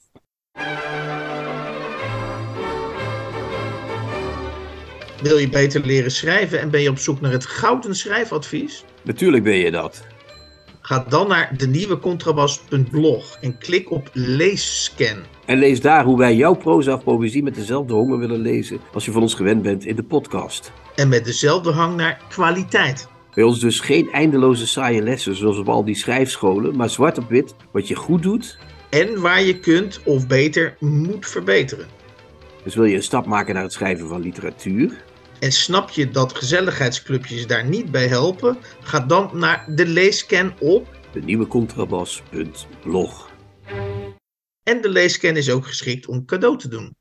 Wil 5.22 5.38
je 5.38 5.48
beter 5.50 5.86
leren 5.86 6.10
schrijven 6.10 6.60
en 6.60 6.70
ben 6.70 6.80
je 6.80 6.90
op 6.90 6.98
zoek 6.98 7.20
naar 7.20 7.32
het 7.32 7.46
gouden 7.46 7.96
schrijfadvies? 7.96 8.84
Natuurlijk 9.02 9.42
ben 9.42 9.56
je 9.56 9.70
dat. 9.70 10.06
Ga 10.90 11.04
dan 11.08 11.28
naar 11.28 11.54
de 11.56 11.66
nieuwe 11.66 11.98
contrabas.blog 11.98 13.36
en 13.40 13.58
klik 13.58 13.90
op 13.90 14.10
leesscan. 14.12 15.16
En 15.46 15.58
lees 15.58 15.80
daar 15.80 16.04
hoe 16.04 16.18
wij 16.18 16.34
jouw 16.34 16.54
proza 16.54 16.94
of 16.94 17.02
poëzie 17.02 17.42
met 17.42 17.54
dezelfde 17.54 17.92
honger 17.92 18.18
willen 18.18 18.40
lezen 18.40 18.80
als 18.92 19.04
je 19.04 19.12
van 19.12 19.22
ons 19.22 19.34
gewend 19.34 19.62
bent 19.62 19.84
in 19.84 19.96
de 19.96 20.02
podcast. 20.02 20.72
En 20.94 21.08
met 21.08 21.24
dezelfde 21.24 21.70
hang 21.70 21.96
naar 21.96 22.20
kwaliteit. 22.28 23.08
Bij 23.34 23.44
ons 23.44 23.60
dus 23.60 23.80
geen 23.80 24.10
eindeloze 24.12 24.66
saaie 24.66 25.02
lessen 25.02 25.36
zoals 25.36 25.58
op 25.58 25.68
al 25.68 25.84
die 25.84 25.96
schrijfscholen, 25.96 26.76
maar 26.76 26.90
zwart 26.90 27.18
op 27.18 27.28
wit 27.28 27.54
wat 27.72 27.88
je 27.88 27.94
goed 27.94 28.22
doet. 28.22 28.58
En 28.88 29.20
waar 29.20 29.42
je 29.42 29.58
kunt 29.58 30.00
of 30.04 30.26
beter 30.26 30.76
moet 30.78 31.26
verbeteren. 31.26 31.86
Dus 32.64 32.74
wil 32.74 32.84
je 32.84 32.96
een 32.96 33.02
stap 33.02 33.26
maken 33.26 33.54
naar 33.54 33.62
het 33.62 33.72
schrijven 33.72 34.08
van 34.08 34.20
literatuur? 34.20 34.92
En 35.40 35.52
snap 35.52 35.90
je 35.90 36.10
dat 36.10 36.34
gezelligheidsclubjes 36.34 37.46
daar 37.46 37.64
niet 37.64 37.90
bij 37.90 38.06
helpen? 38.06 38.58
Ga 38.80 39.00
dan 39.00 39.30
naar 39.34 39.64
de 39.74 39.86
leescan 39.86 40.54
op. 40.58 40.98
De 41.12 41.20
nieuwe 41.20 41.46
contrabas.blog. 41.46 43.30
En 44.62 44.80
de 44.80 44.88
leescan 44.88 45.36
is 45.36 45.50
ook 45.50 45.66
geschikt 45.66 46.06
om 46.06 46.24
cadeau 46.24 46.58
te 46.58 46.68
doen. 46.68 46.94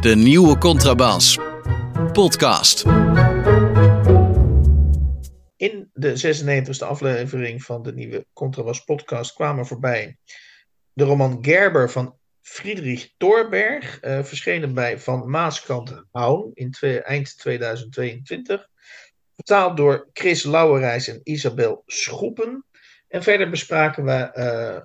De 0.00 0.14
nieuwe 0.16 0.58
Contrabas. 0.58 1.38
Podcast. 2.12 2.84
In 5.56 5.90
de 5.92 6.36
96e 6.82 6.86
aflevering 6.86 7.62
van 7.62 7.82
de 7.82 7.92
nieuwe 7.92 8.26
Contrabas 8.32 8.84
podcast 8.84 9.32
kwamen 9.32 9.66
voorbij 9.66 10.16
de 10.92 11.04
roman 11.04 11.44
Gerber 11.44 11.90
van 11.90 12.18
Friedrich 12.40 13.12
Thorberg, 13.16 14.04
uh, 14.04 14.24
verschenen 14.24 14.74
bij 14.74 14.98
Van 14.98 15.30
Maaskant 15.30 16.04
Houn 16.10 16.50
in 16.54 16.70
twee, 16.70 17.02
eind 17.02 17.38
2022. 17.38 18.68
Vertaald 19.34 19.76
door 19.76 20.08
Chris 20.12 20.42
Lauwerijs 20.42 21.08
en 21.08 21.20
Isabel 21.22 21.82
Schoepen. 21.86 22.64
En 23.08 23.22
verder 23.22 23.50
bespraken 23.50 24.04
we 24.04 24.30
uh, 24.34 24.80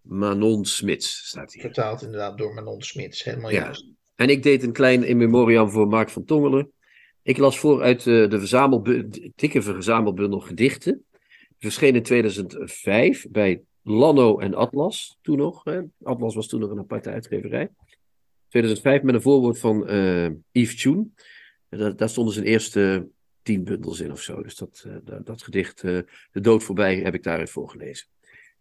Manon 0.00 0.64
Smits, 0.64 1.28
staat 1.28 1.52
hier. 1.52 1.62
Vertaald 1.62 2.02
inderdaad 2.02 2.38
door 2.38 2.54
Manon 2.54 2.82
Smits, 2.82 3.24
helemaal 3.24 3.50
ja. 3.50 3.64
juist. 3.64 3.98
En 4.20 4.28
ik 4.28 4.42
deed 4.42 4.62
een 4.62 4.72
klein 4.72 5.04
in 5.04 5.16
memoriam 5.16 5.70
voor 5.70 5.88
Mark 5.88 6.10
van 6.10 6.24
Tongelen. 6.24 6.72
Ik 7.22 7.38
las 7.38 7.58
voor 7.58 7.82
uit 7.82 8.04
de, 8.04 8.26
de 8.28 8.38
verzamelbundel, 8.38 9.30
dikke 9.34 9.62
verzamelbundel 9.62 10.40
gedichten. 10.40 11.04
Verscheen 11.58 11.94
in 11.94 12.02
2005 12.02 13.26
bij 13.30 13.62
Lano 13.82 14.38
en 14.38 14.54
Atlas, 14.54 15.18
toen 15.22 15.36
nog. 15.36 15.64
Hè. 15.64 15.80
Atlas 16.02 16.34
was 16.34 16.46
toen 16.46 16.60
nog 16.60 16.70
een 16.70 16.78
aparte 16.78 17.10
uitgeverij. 17.10 17.70
2005 18.48 19.02
met 19.02 19.14
een 19.14 19.22
voorwoord 19.22 19.58
van 19.58 19.90
uh, 19.90 20.28
Yves 20.50 20.76
Tjoen. 20.76 21.14
Daar, 21.68 21.96
daar 21.96 22.08
stonden 22.08 22.34
zijn 22.34 22.46
eerste 22.46 23.08
tien 23.42 23.64
bundels 23.64 24.00
in 24.00 24.12
of 24.12 24.20
zo. 24.20 24.42
Dus 24.42 24.56
dat, 24.56 24.84
uh, 24.86 24.96
dat, 25.04 25.26
dat, 25.26 25.42
gedicht, 25.42 25.82
uh, 25.82 25.98
De 26.32 26.40
Dood 26.40 26.62
Voorbij, 26.62 26.96
heb 26.96 27.14
ik 27.14 27.22
daarin 27.22 27.48
voorgelezen. 27.48 28.06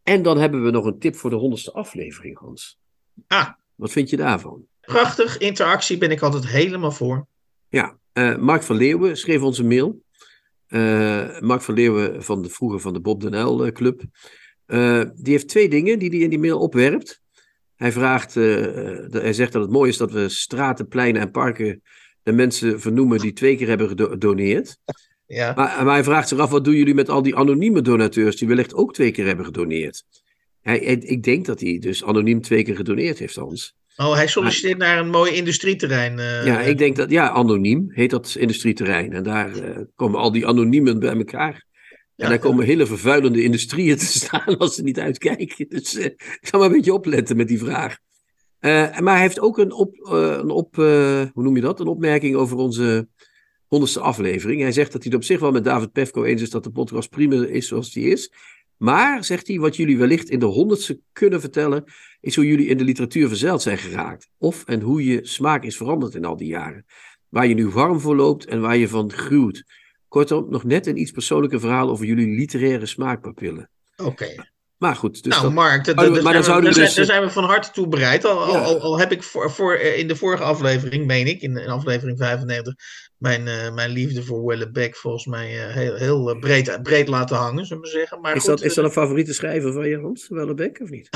En 0.04 0.22
dan 0.22 0.38
hebben 0.38 0.64
we 0.64 0.72
nog 0.72 0.86
een 0.86 1.00
tip 1.00 1.16
voor 1.16 1.30
de 1.30 1.36
honderdste 1.36 1.72
aflevering, 1.72 2.38
Hans. 2.38 2.80
Ah. 3.28 3.50
Wat 3.76 3.92
vind 3.92 4.10
je 4.10 4.18
daarvan? 4.18 4.68
Prachtig, 4.90 5.38
interactie 5.38 5.98
ben 5.98 6.12
ik 6.12 6.22
altijd 6.22 6.48
helemaal 6.48 6.92
voor. 6.92 7.28
Ja, 7.68 7.98
uh, 8.14 8.38
Mark 8.38 8.64
van 8.64 8.76
Leeuwen 8.76 9.18
schreef 9.18 9.42
ons 9.42 9.58
een 9.58 9.68
mail. 9.68 10.04
Uh, 10.68 11.40
Mark 11.40 11.62
van 11.62 11.74
Leeuwen 11.74 12.24
van 12.24 12.42
de 12.42 12.50
vroeger 12.50 12.80
van 12.80 12.94
de 12.94 13.00
Bob 13.00 13.22
Den 13.22 13.34
Uyl 13.34 13.72
Club. 13.72 14.02
Uh, 14.68 15.04
die 15.16 15.34
heeft 15.34 15.48
twee 15.48 15.70
dingen 15.70 16.00
die 16.00 16.10
hij 16.10 16.20
in 16.20 16.30
die 16.30 16.40
mail 16.40 16.60
opwerpt. 16.60 17.22
Hij, 17.76 17.92
vraagt, 17.92 18.34
hij 18.34 19.34
zegt 19.34 19.52
dat 19.52 19.62
het 19.62 19.72
mooi 19.72 19.90
is 19.90 19.98
dat 19.98 20.12
we 20.12 20.30
straten, 20.30 20.88
pleinen 20.88 21.22
en 21.22 21.32
parken 21.32 21.82
de 22.24 22.32
mensen 22.32 22.82
vernoemen 22.82 23.20
die 23.20 23.34
twee 23.34 23.58
keer 23.58 23.68
hebben 23.68 23.90
gedoneerd. 23.90 24.78
Ja. 25.26 25.54
Maar, 25.56 25.86
maar, 25.86 25.94
hij 25.94 26.04
vraagt 26.04 26.28
zich 26.28 26.38
af, 26.38 26.50
wat 26.50 26.64
doen 26.64 26.76
jullie 26.76 26.94
met 26.94 27.10
al 27.10 27.22
die 27.22 27.36
anonieme 27.36 27.82
donateurs 27.82 28.36
die 28.36 28.48
wellicht 28.48 28.74
ook 28.74 28.94
twee 28.94 29.12
keer 29.12 29.26
hebben 29.26 29.46
gedoneerd? 29.46 30.04
Hij, 30.62 30.80
ik 30.80 31.24
denk 31.24 31.46
dat 31.46 31.60
hij 31.60 31.80
dus 31.80 32.04
anoniem 32.04 32.42
twee 32.42 32.64
keer 32.64 32.76
gedoneerd 32.76 33.20
heeft, 33.20 33.36
Hans. 33.36 33.78
Oh, 34.02 34.14
hij 34.14 34.28
solliciteert 34.28 34.78
naar 34.78 35.00
een 35.00 35.10
mooi 35.10 35.32
industrieterrein. 35.32 36.18
Uh, 36.18 36.46
ja, 36.46 36.60
ik 36.60 36.78
denk 36.78 36.96
dat, 36.96 37.10
ja, 37.10 37.30
anoniem 37.30 37.86
heet 37.90 38.10
dat 38.10 38.36
industrieterrein. 38.40 39.14
En 39.14 39.24
daar 39.24 39.56
uh, 39.56 39.78
komen 39.96 40.20
al 40.20 40.32
die 40.32 40.48
anoniemen 40.48 41.00
bij 41.00 41.16
elkaar. 41.16 41.66
Ja, 42.16 42.24
en 42.24 42.30
daar 42.30 42.40
komen 42.40 42.66
hele 42.66 42.86
vervuilende 42.86 43.44
industrieën 43.44 43.98
te 43.98 44.06
staan 44.06 44.58
als 44.58 44.76
ze 44.76 44.84
niet 44.84 45.00
uitkijken. 45.00 45.70
Dus 45.70 45.96
uh, 45.96 46.06
ik 46.06 46.38
ga 46.42 46.58
maar 46.58 46.68
een 46.68 46.74
beetje 46.74 46.94
opletten 46.94 47.38
met 47.38 47.48
die 47.48 47.60
vraag. 47.60 47.98
maar 48.60 49.14
hij 49.14 49.22
heeft 49.22 49.40
ook 49.40 49.58
een, 49.58 49.72
op, 49.72 50.08
een 50.12 50.50
op 50.50 50.76
hoe 50.76 51.32
noem 51.34 51.56
je 51.56 51.62
dat? 51.62 51.80
Een 51.80 51.88
opmerking 51.88 52.36
over 52.36 52.58
onze 52.58 53.08
honderdste 53.68 54.00
aflevering. 54.00 54.62
Hij 54.62 54.72
zegt 54.72 54.92
dat 54.92 55.04
hij 55.04 55.12
het 55.12 55.22
op 55.22 55.28
zich 55.28 55.40
wel 55.40 55.52
met 55.52 55.64
David 55.64 55.92
Pefko 55.92 56.24
eens 56.24 56.42
is 56.42 56.50
dat 56.50 56.64
de 56.64 56.72
podcast 56.72 57.10
prima 57.10 57.46
is 57.46 57.68
zoals 57.68 57.92
die 57.92 58.10
is. 58.10 58.32
Maar, 58.78 59.24
zegt 59.24 59.48
hij, 59.48 59.60
wat 59.60 59.76
jullie 59.76 59.98
wellicht 59.98 60.30
in 60.30 60.40
de 60.40 60.46
honderdste 60.46 61.00
kunnen 61.12 61.40
vertellen, 61.40 61.84
is 62.20 62.36
hoe 62.36 62.48
jullie 62.48 62.68
in 62.68 62.78
de 62.78 62.84
literatuur 62.84 63.28
verzeild 63.28 63.62
zijn 63.62 63.78
geraakt. 63.78 64.30
Of 64.38 64.64
en 64.66 64.82
hoe 64.82 65.04
je 65.04 65.20
smaak 65.22 65.64
is 65.64 65.78
veranderd 65.78 66.16
in 66.16 66.26
al 66.26 66.38
die 66.38 66.48
jaren. 66.48 66.86
Waar 67.30 67.48
je 67.48 67.54
nu 67.54 67.68
warm 67.68 68.00
voor 68.00 68.16
loopt 68.16 68.46
en 68.46 68.62
waar 68.62 68.78
je 68.78 68.88
van 68.88 69.12
gruwt. 69.12 69.64
Kortom, 70.08 70.50
nog 70.50 70.64
net 70.64 70.88
een 70.88 71.00
iets 71.00 71.12
persoonlijker 71.12 71.60
verhaal 71.60 71.90
over 71.90 72.06
jullie 72.06 72.38
literaire 72.38 72.86
smaakpapillen. 72.86 73.70
Oké. 73.96 74.10
Okay. 74.10 74.38
Maar 74.80 74.96
goed. 74.96 75.24
Dus 75.24 75.34
nou, 75.34 75.44
dat... 75.44 75.54
Mark, 75.54 75.86
dat, 75.86 75.98
oh, 75.98 76.24
maar 76.24 76.34
dan 76.34 76.44
zouden 76.44 76.74
we 76.74 76.80
dus... 76.80 76.94
daar 76.94 77.06
zijn 77.06 77.24
we 77.24 77.30
van 77.30 77.44
harte 77.44 77.72
toe 77.72 77.88
bereid. 77.88 78.26
Al, 78.26 78.52
ja. 78.52 78.60
al, 78.60 78.82
al, 78.82 79.00
heb 79.00 79.12
ik 79.12 79.24
voor, 79.24 79.52
voor, 79.52 79.76
in 79.76 80.08
de 80.08 80.16
vorige 80.16 80.44
aflevering, 80.44 81.06
meen 81.06 81.28
ik, 81.28 81.42
in, 81.42 81.58
in 81.58 81.70
aflevering 81.70 82.18
95, 82.18 82.74
mijn, 83.18 83.48
uh, 83.48 83.74
mijn 83.74 83.90
liefde 83.90 84.24
voor 84.24 84.46
Wellebeck 84.46 84.96
volgens 84.96 85.26
mij 85.26 85.68
uh, 85.68 85.74
heel, 85.74 85.96
heel 85.96 86.38
breed, 86.40 86.80
breed 86.84 87.08
laten 87.08 87.38
hangen, 87.38 87.66
zullen 87.66 87.84
we 87.84 87.90
zeggen. 87.90 88.22
Maar 88.22 88.36
is, 88.36 88.42
goed, 88.42 88.50
dat, 88.50 88.62
is 88.62 88.74
dat 88.74 88.86
een 88.86 88.92
favoriete 88.92 89.34
schrijver 89.34 89.74
van 89.74 89.88
je, 89.88 90.00
Hans, 90.00 90.28
Wellebeck, 90.28 90.80
of 90.82 90.90
niet? 90.90 91.10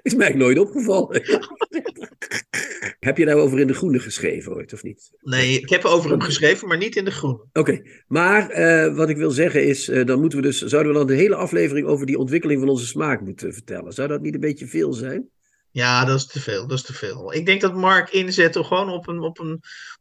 is 0.08 0.14
mij 0.14 0.34
nooit 0.34 0.58
opgevallen. 0.58 1.22
heb 3.00 3.18
je 3.18 3.24
daarover 3.24 3.60
in 3.60 3.66
de 3.66 3.74
groene 3.74 3.98
geschreven 3.98 4.54
ooit, 4.54 4.72
of 4.72 4.82
niet? 4.82 5.10
Nee, 5.20 5.60
ik 5.60 5.68
heb 5.68 5.84
over 5.84 6.10
hem 6.10 6.20
geschreven, 6.20 6.68
maar 6.68 6.76
niet 6.76 6.96
in 6.96 7.04
de 7.04 7.10
groene. 7.10 7.38
Oké, 7.38 7.60
okay. 7.60 8.02
maar 8.06 8.58
uh, 8.58 8.96
wat 8.96 9.08
ik 9.08 9.16
wil 9.16 9.30
zeggen 9.30 9.66
is, 9.66 9.88
uh, 9.88 10.04
dan 10.04 10.20
moeten 10.20 10.38
we 10.38 10.44
dus, 10.44 10.62
zouden 10.62 10.92
we 10.92 10.98
dan 10.98 11.06
de 11.06 11.14
hele 11.14 11.34
aflevering 11.34 11.86
over 11.86 12.06
die 12.06 12.18
ontwikkeling 12.18 12.60
van 12.60 12.68
onze 12.68 12.86
smaak 12.86 13.20
moeten 13.20 13.52
vertellen? 13.52 13.92
Zou 13.92 14.08
dat 14.08 14.20
niet 14.20 14.34
een 14.34 14.40
beetje 14.40 14.66
veel 14.66 14.92
zijn? 14.92 15.28
Ja, 15.72 16.04
dat 16.04 16.16
is 16.16 16.26
te 16.26 16.40
veel. 16.40 16.66
Dat 16.66 16.78
is 16.78 16.84
te 16.84 16.92
veel. 16.92 17.34
Ik 17.34 17.46
denk 17.46 17.60
dat 17.60 17.74
Mark 17.74 18.10
inzet 18.10 18.56
gewoon 18.56 18.88
op 18.88 19.08
een, 19.08 19.20
op 19.20 19.38
een, 19.38 19.60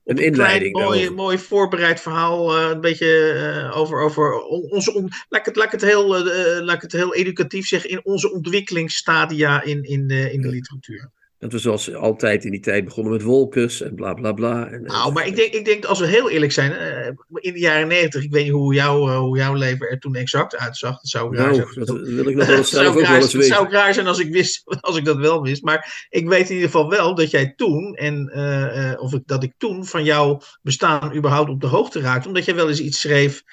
een, 0.10 0.18
inleiding. 0.18 0.74
Klein, 0.74 0.88
mooi, 0.88 1.10
mooi 1.10 1.38
voorbereid 1.38 2.02
verhaal. 2.02 2.58
Uh, 2.58 2.70
een 2.70 2.82
beetje 2.82 3.34
uh, 3.70 3.78
over, 3.78 4.02
over 4.02 4.42
onze. 4.46 4.94
On, 4.94 5.10
laat, 5.30 5.40
ik 5.40 5.46
het, 5.46 5.56
laat, 5.56 5.66
ik 5.66 5.72
het 5.72 5.90
heel, 5.90 6.28
uh, 6.28 6.60
laat 6.62 6.76
ik 6.76 6.82
het 6.82 6.92
heel 6.92 7.16
educatief 7.16 7.68
zeggen. 7.68 7.90
In 7.90 8.06
onze 8.06 8.32
ontwikkelingsstadia 8.32 9.64
in, 9.64 9.84
in, 9.84 10.10
in 10.10 10.42
de 10.42 10.50
literatuur. 10.50 11.12
Dat 11.40 11.52
we 11.52 11.58
zoals 11.58 11.94
altijd 11.94 12.46
in 12.46 12.52
die 12.52 12.60
tijd 12.60 12.86
begonnen 12.86 13.14
met 13.14 13.22
wolkens 13.22 13.82
en 13.82 13.96
bla 13.96 14.14
bla 14.14 14.32
bla. 14.32 14.68
En, 14.68 14.84
nou, 14.84 15.14
maar 15.14 15.28
ik 15.28 15.36
denk, 15.36 15.54
ik 15.54 15.66
denk 15.66 15.86
als 15.86 16.00
we 16.00 16.06
heel 16.06 16.30
eerlijk 16.30 16.52
zijn, 16.52 16.72
uh, 16.72 17.42
in 17.42 17.54
de 17.54 17.60
jaren 17.60 17.88
negentig, 17.88 18.24
ik 18.24 18.32
weet 18.32 18.44
niet 18.44 18.52
hoe, 18.52 18.74
jou, 18.74 19.12
uh, 19.12 19.18
hoe 19.18 19.38
jouw 19.38 19.54
leven 19.54 19.90
er 19.90 20.00
toen 20.00 20.16
exact 20.16 20.58
uitzag. 20.58 20.92
Dat 20.92 21.08
zou 21.08 21.36
raar 21.36 21.46
nou, 21.46 21.56
zijn. 21.56 21.86
Dat 21.86 22.08
wil 22.08 22.28
ik 22.28 22.36
nog 22.36 22.48
wel 22.48 22.64
zelf 22.64 22.96
ook 22.96 23.02
wel 23.02 23.16
eens 23.16 23.34
weten. 23.34 23.40
Het 23.40 23.58
zou 23.58 23.70
raar 23.70 23.94
zijn 23.94 24.08
als 24.08 24.20
ik, 24.20 24.32
wist, 24.32 24.64
als 24.82 24.98
ik 24.98 25.06
dat 25.06 25.18
wel 25.18 25.42
wist. 25.42 25.64
Maar 25.64 26.08
ik 26.10 26.28
weet 26.28 26.50
in 26.50 26.56
ieder 26.56 26.70
geval 26.70 26.90
wel 26.90 27.16
dat 27.16 27.32
jij 27.32 27.54
toen, 27.56 27.96
en, 27.96 28.32
uh, 28.36 29.02
of 29.02 29.14
ik, 29.14 29.22
dat 29.26 29.44
ik 29.44 29.54
toen 29.58 29.86
van 29.86 30.04
jouw 30.04 30.42
bestaan 30.62 31.16
überhaupt 31.16 31.50
op 31.50 31.62
de 31.62 31.68
hoogte 31.68 32.00
raakte. 32.00 32.28
Omdat 32.28 32.46
jij 32.46 32.56
wel 32.56 32.70
eens 32.70 32.82
iets 32.82 33.00
schreef. 33.00 33.44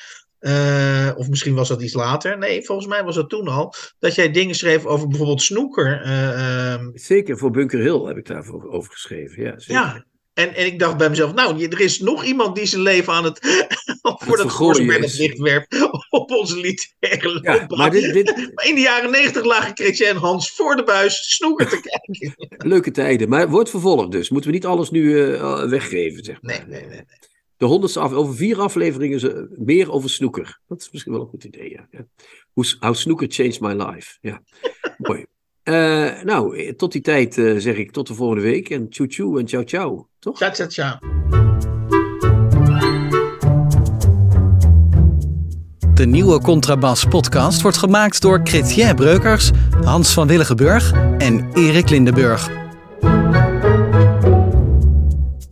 Uh, 0.41 1.13
of 1.17 1.29
misschien 1.29 1.55
was 1.55 1.69
dat 1.69 1.83
iets 1.83 1.95
later. 1.95 2.39
Nee, 2.39 2.65
volgens 2.65 2.87
mij 2.87 3.05
was 3.05 3.15
dat 3.15 3.29
toen 3.29 3.49
al. 3.49 3.75
Dat 3.99 4.15
jij 4.15 4.31
dingen 4.31 4.55
schreef 4.55 4.85
over 4.85 5.09
bijvoorbeeld 5.09 5.43
snoeker. 5.43 6.03
Uh, 6.05 6.73
um... 6.73 6.91
Zeker, 6.95 7.39
voor 7.39 7.51
Bunker 7.51 7.81
Hill 7.81 8.07
heb 8.07 8.17
ik 8.17 8.27
daarvoor 8.27 8.71
over 8.71 8.93
geschreven. 8.93 9.43
Ja, 9.43 9.59
zeker. 9.59 9.75
ja. 9.75 10.05
En, 10.37 10.55
en 10.55 10.67
ik 10.67 10.79
dacht 10.79 10.97
bij 10.97 11.09
mezelf, 11.09 11.35
nou, 11.35 11.65
er 11.65 11.81
is 11.81 12.01
nog 12.01 12.25
iemand 12.25 12.57
die 12.57 12.67
zijn 12.67 12.83
leven 12.83 13.13
aan 13.13 13.25
het, 13.25 13.39
voor 14.27 14.37
dat 14.37 14.53
voorspellend 14.53 15.19
licht 15.19 15.39
werpt 15.39 15.89
op 16.11 16.31
onze 16.31 16.61
literaire. 16.61 17.39
Ja, 17.43 17.77
maar, 17.77 17.91
dit, 17.91 18.13
dit... 18.13 18.51
maar 18.55 18.67
in 18.67 18.75
de 18.75 18.81
jaren 18.81 19.11
negentig 19.11 19.45
lagen 19.45 19.77
Chrétien 19.77 20.07
en 20.07 20.17
Hans 20.17 20.51
voor 20.51 20.77
de 20.77 20.85
buis 20.85 21.35
snoeker 21.35 21.69
te 21.69 21.81
kijken. 21.89 22.69
Leuke 22.69 22.91
tijden, 22.91 23.29
maar 23.29 23.49
wordt 23.49 23.71
vervolgd 23.71 24.11
dus. 24.11 24.31
Moeten 24.31 24.51
we 24.51 24.57
niet 24.57 24.67
alles 24.67 24.91
nu 24.91 25.03
uh, 25.03 25.65
weggeven, 25.65 26.25
zeg 26.25 26.43
maar. 26.43 26.65
Nee, 26.69 26.81
nee, 26.81 26.89
nee. 26.89 26.97
nee 26.97 27.05
de 27.57 27.65
honderdste 27.65 28.01
af, 28.01 28.13
over 28.13 28.35
vier 28.35 28.61
afleveringen 28.61 29.21
ze, 29.21 29.57
meer 29.59 29.93
over 29.93 30.11
snoeker. 30.11 30.61
Dat 30.69 30.81
is 30.81 30.91
misschien 30.91 31.13
wel 31.13 31.21
een 31.21 31.29
goed 31.29 31.45
idee. 31.45 31.71
Ja. 31.71 32.07
How 32.79 32.95
Snooker 32.95 33.27
Changed 33.31 33.61
My 33.61 33.73
Life. 33.73 34.19
Ja, 34.21 34.43
mooi. 34.99 35.27
Uh, 35.65 36.23
nou, 36.23 36.75
tot 36.75 36.93
die 36.93 37.01
tijd 37.01 37.37
uh, 37.37 37.59
zeg 37.59 37.77
ik 37.77 37.91
tot 37.91 38.07
de 38.07 38.15
volgende 38.15 38.43
week. 38.43 38.71
En 38.71 38.89
tjoe 38.89 39.07
tjoe 39.07 39.41
en 39.41 39.47
ciao 39.47 39.65
ciao. 39.65 40.09
Toch? 40.19 40.37
Ciao 40.37 40.53
ciao 40.53 40.69
ciao. 40.69 40.99
De 45.95 46.07
nieuwe 46.07 46.41
Contrabas 46.41 47.05
podcast 47.05 47.63
wordt 47.63 47.77
gemaakt 47.77 48.23
door 48.23 48.41
Chrétien 48.45 48.95
Breukers, 48.95 49.51
Hans 49.85 50.13
van 50.13 50.27
Willigenburg 50.27 50.93
en 51.19 51.51
Erik 51.53 51.91
Lindenburg. 51.91 52.66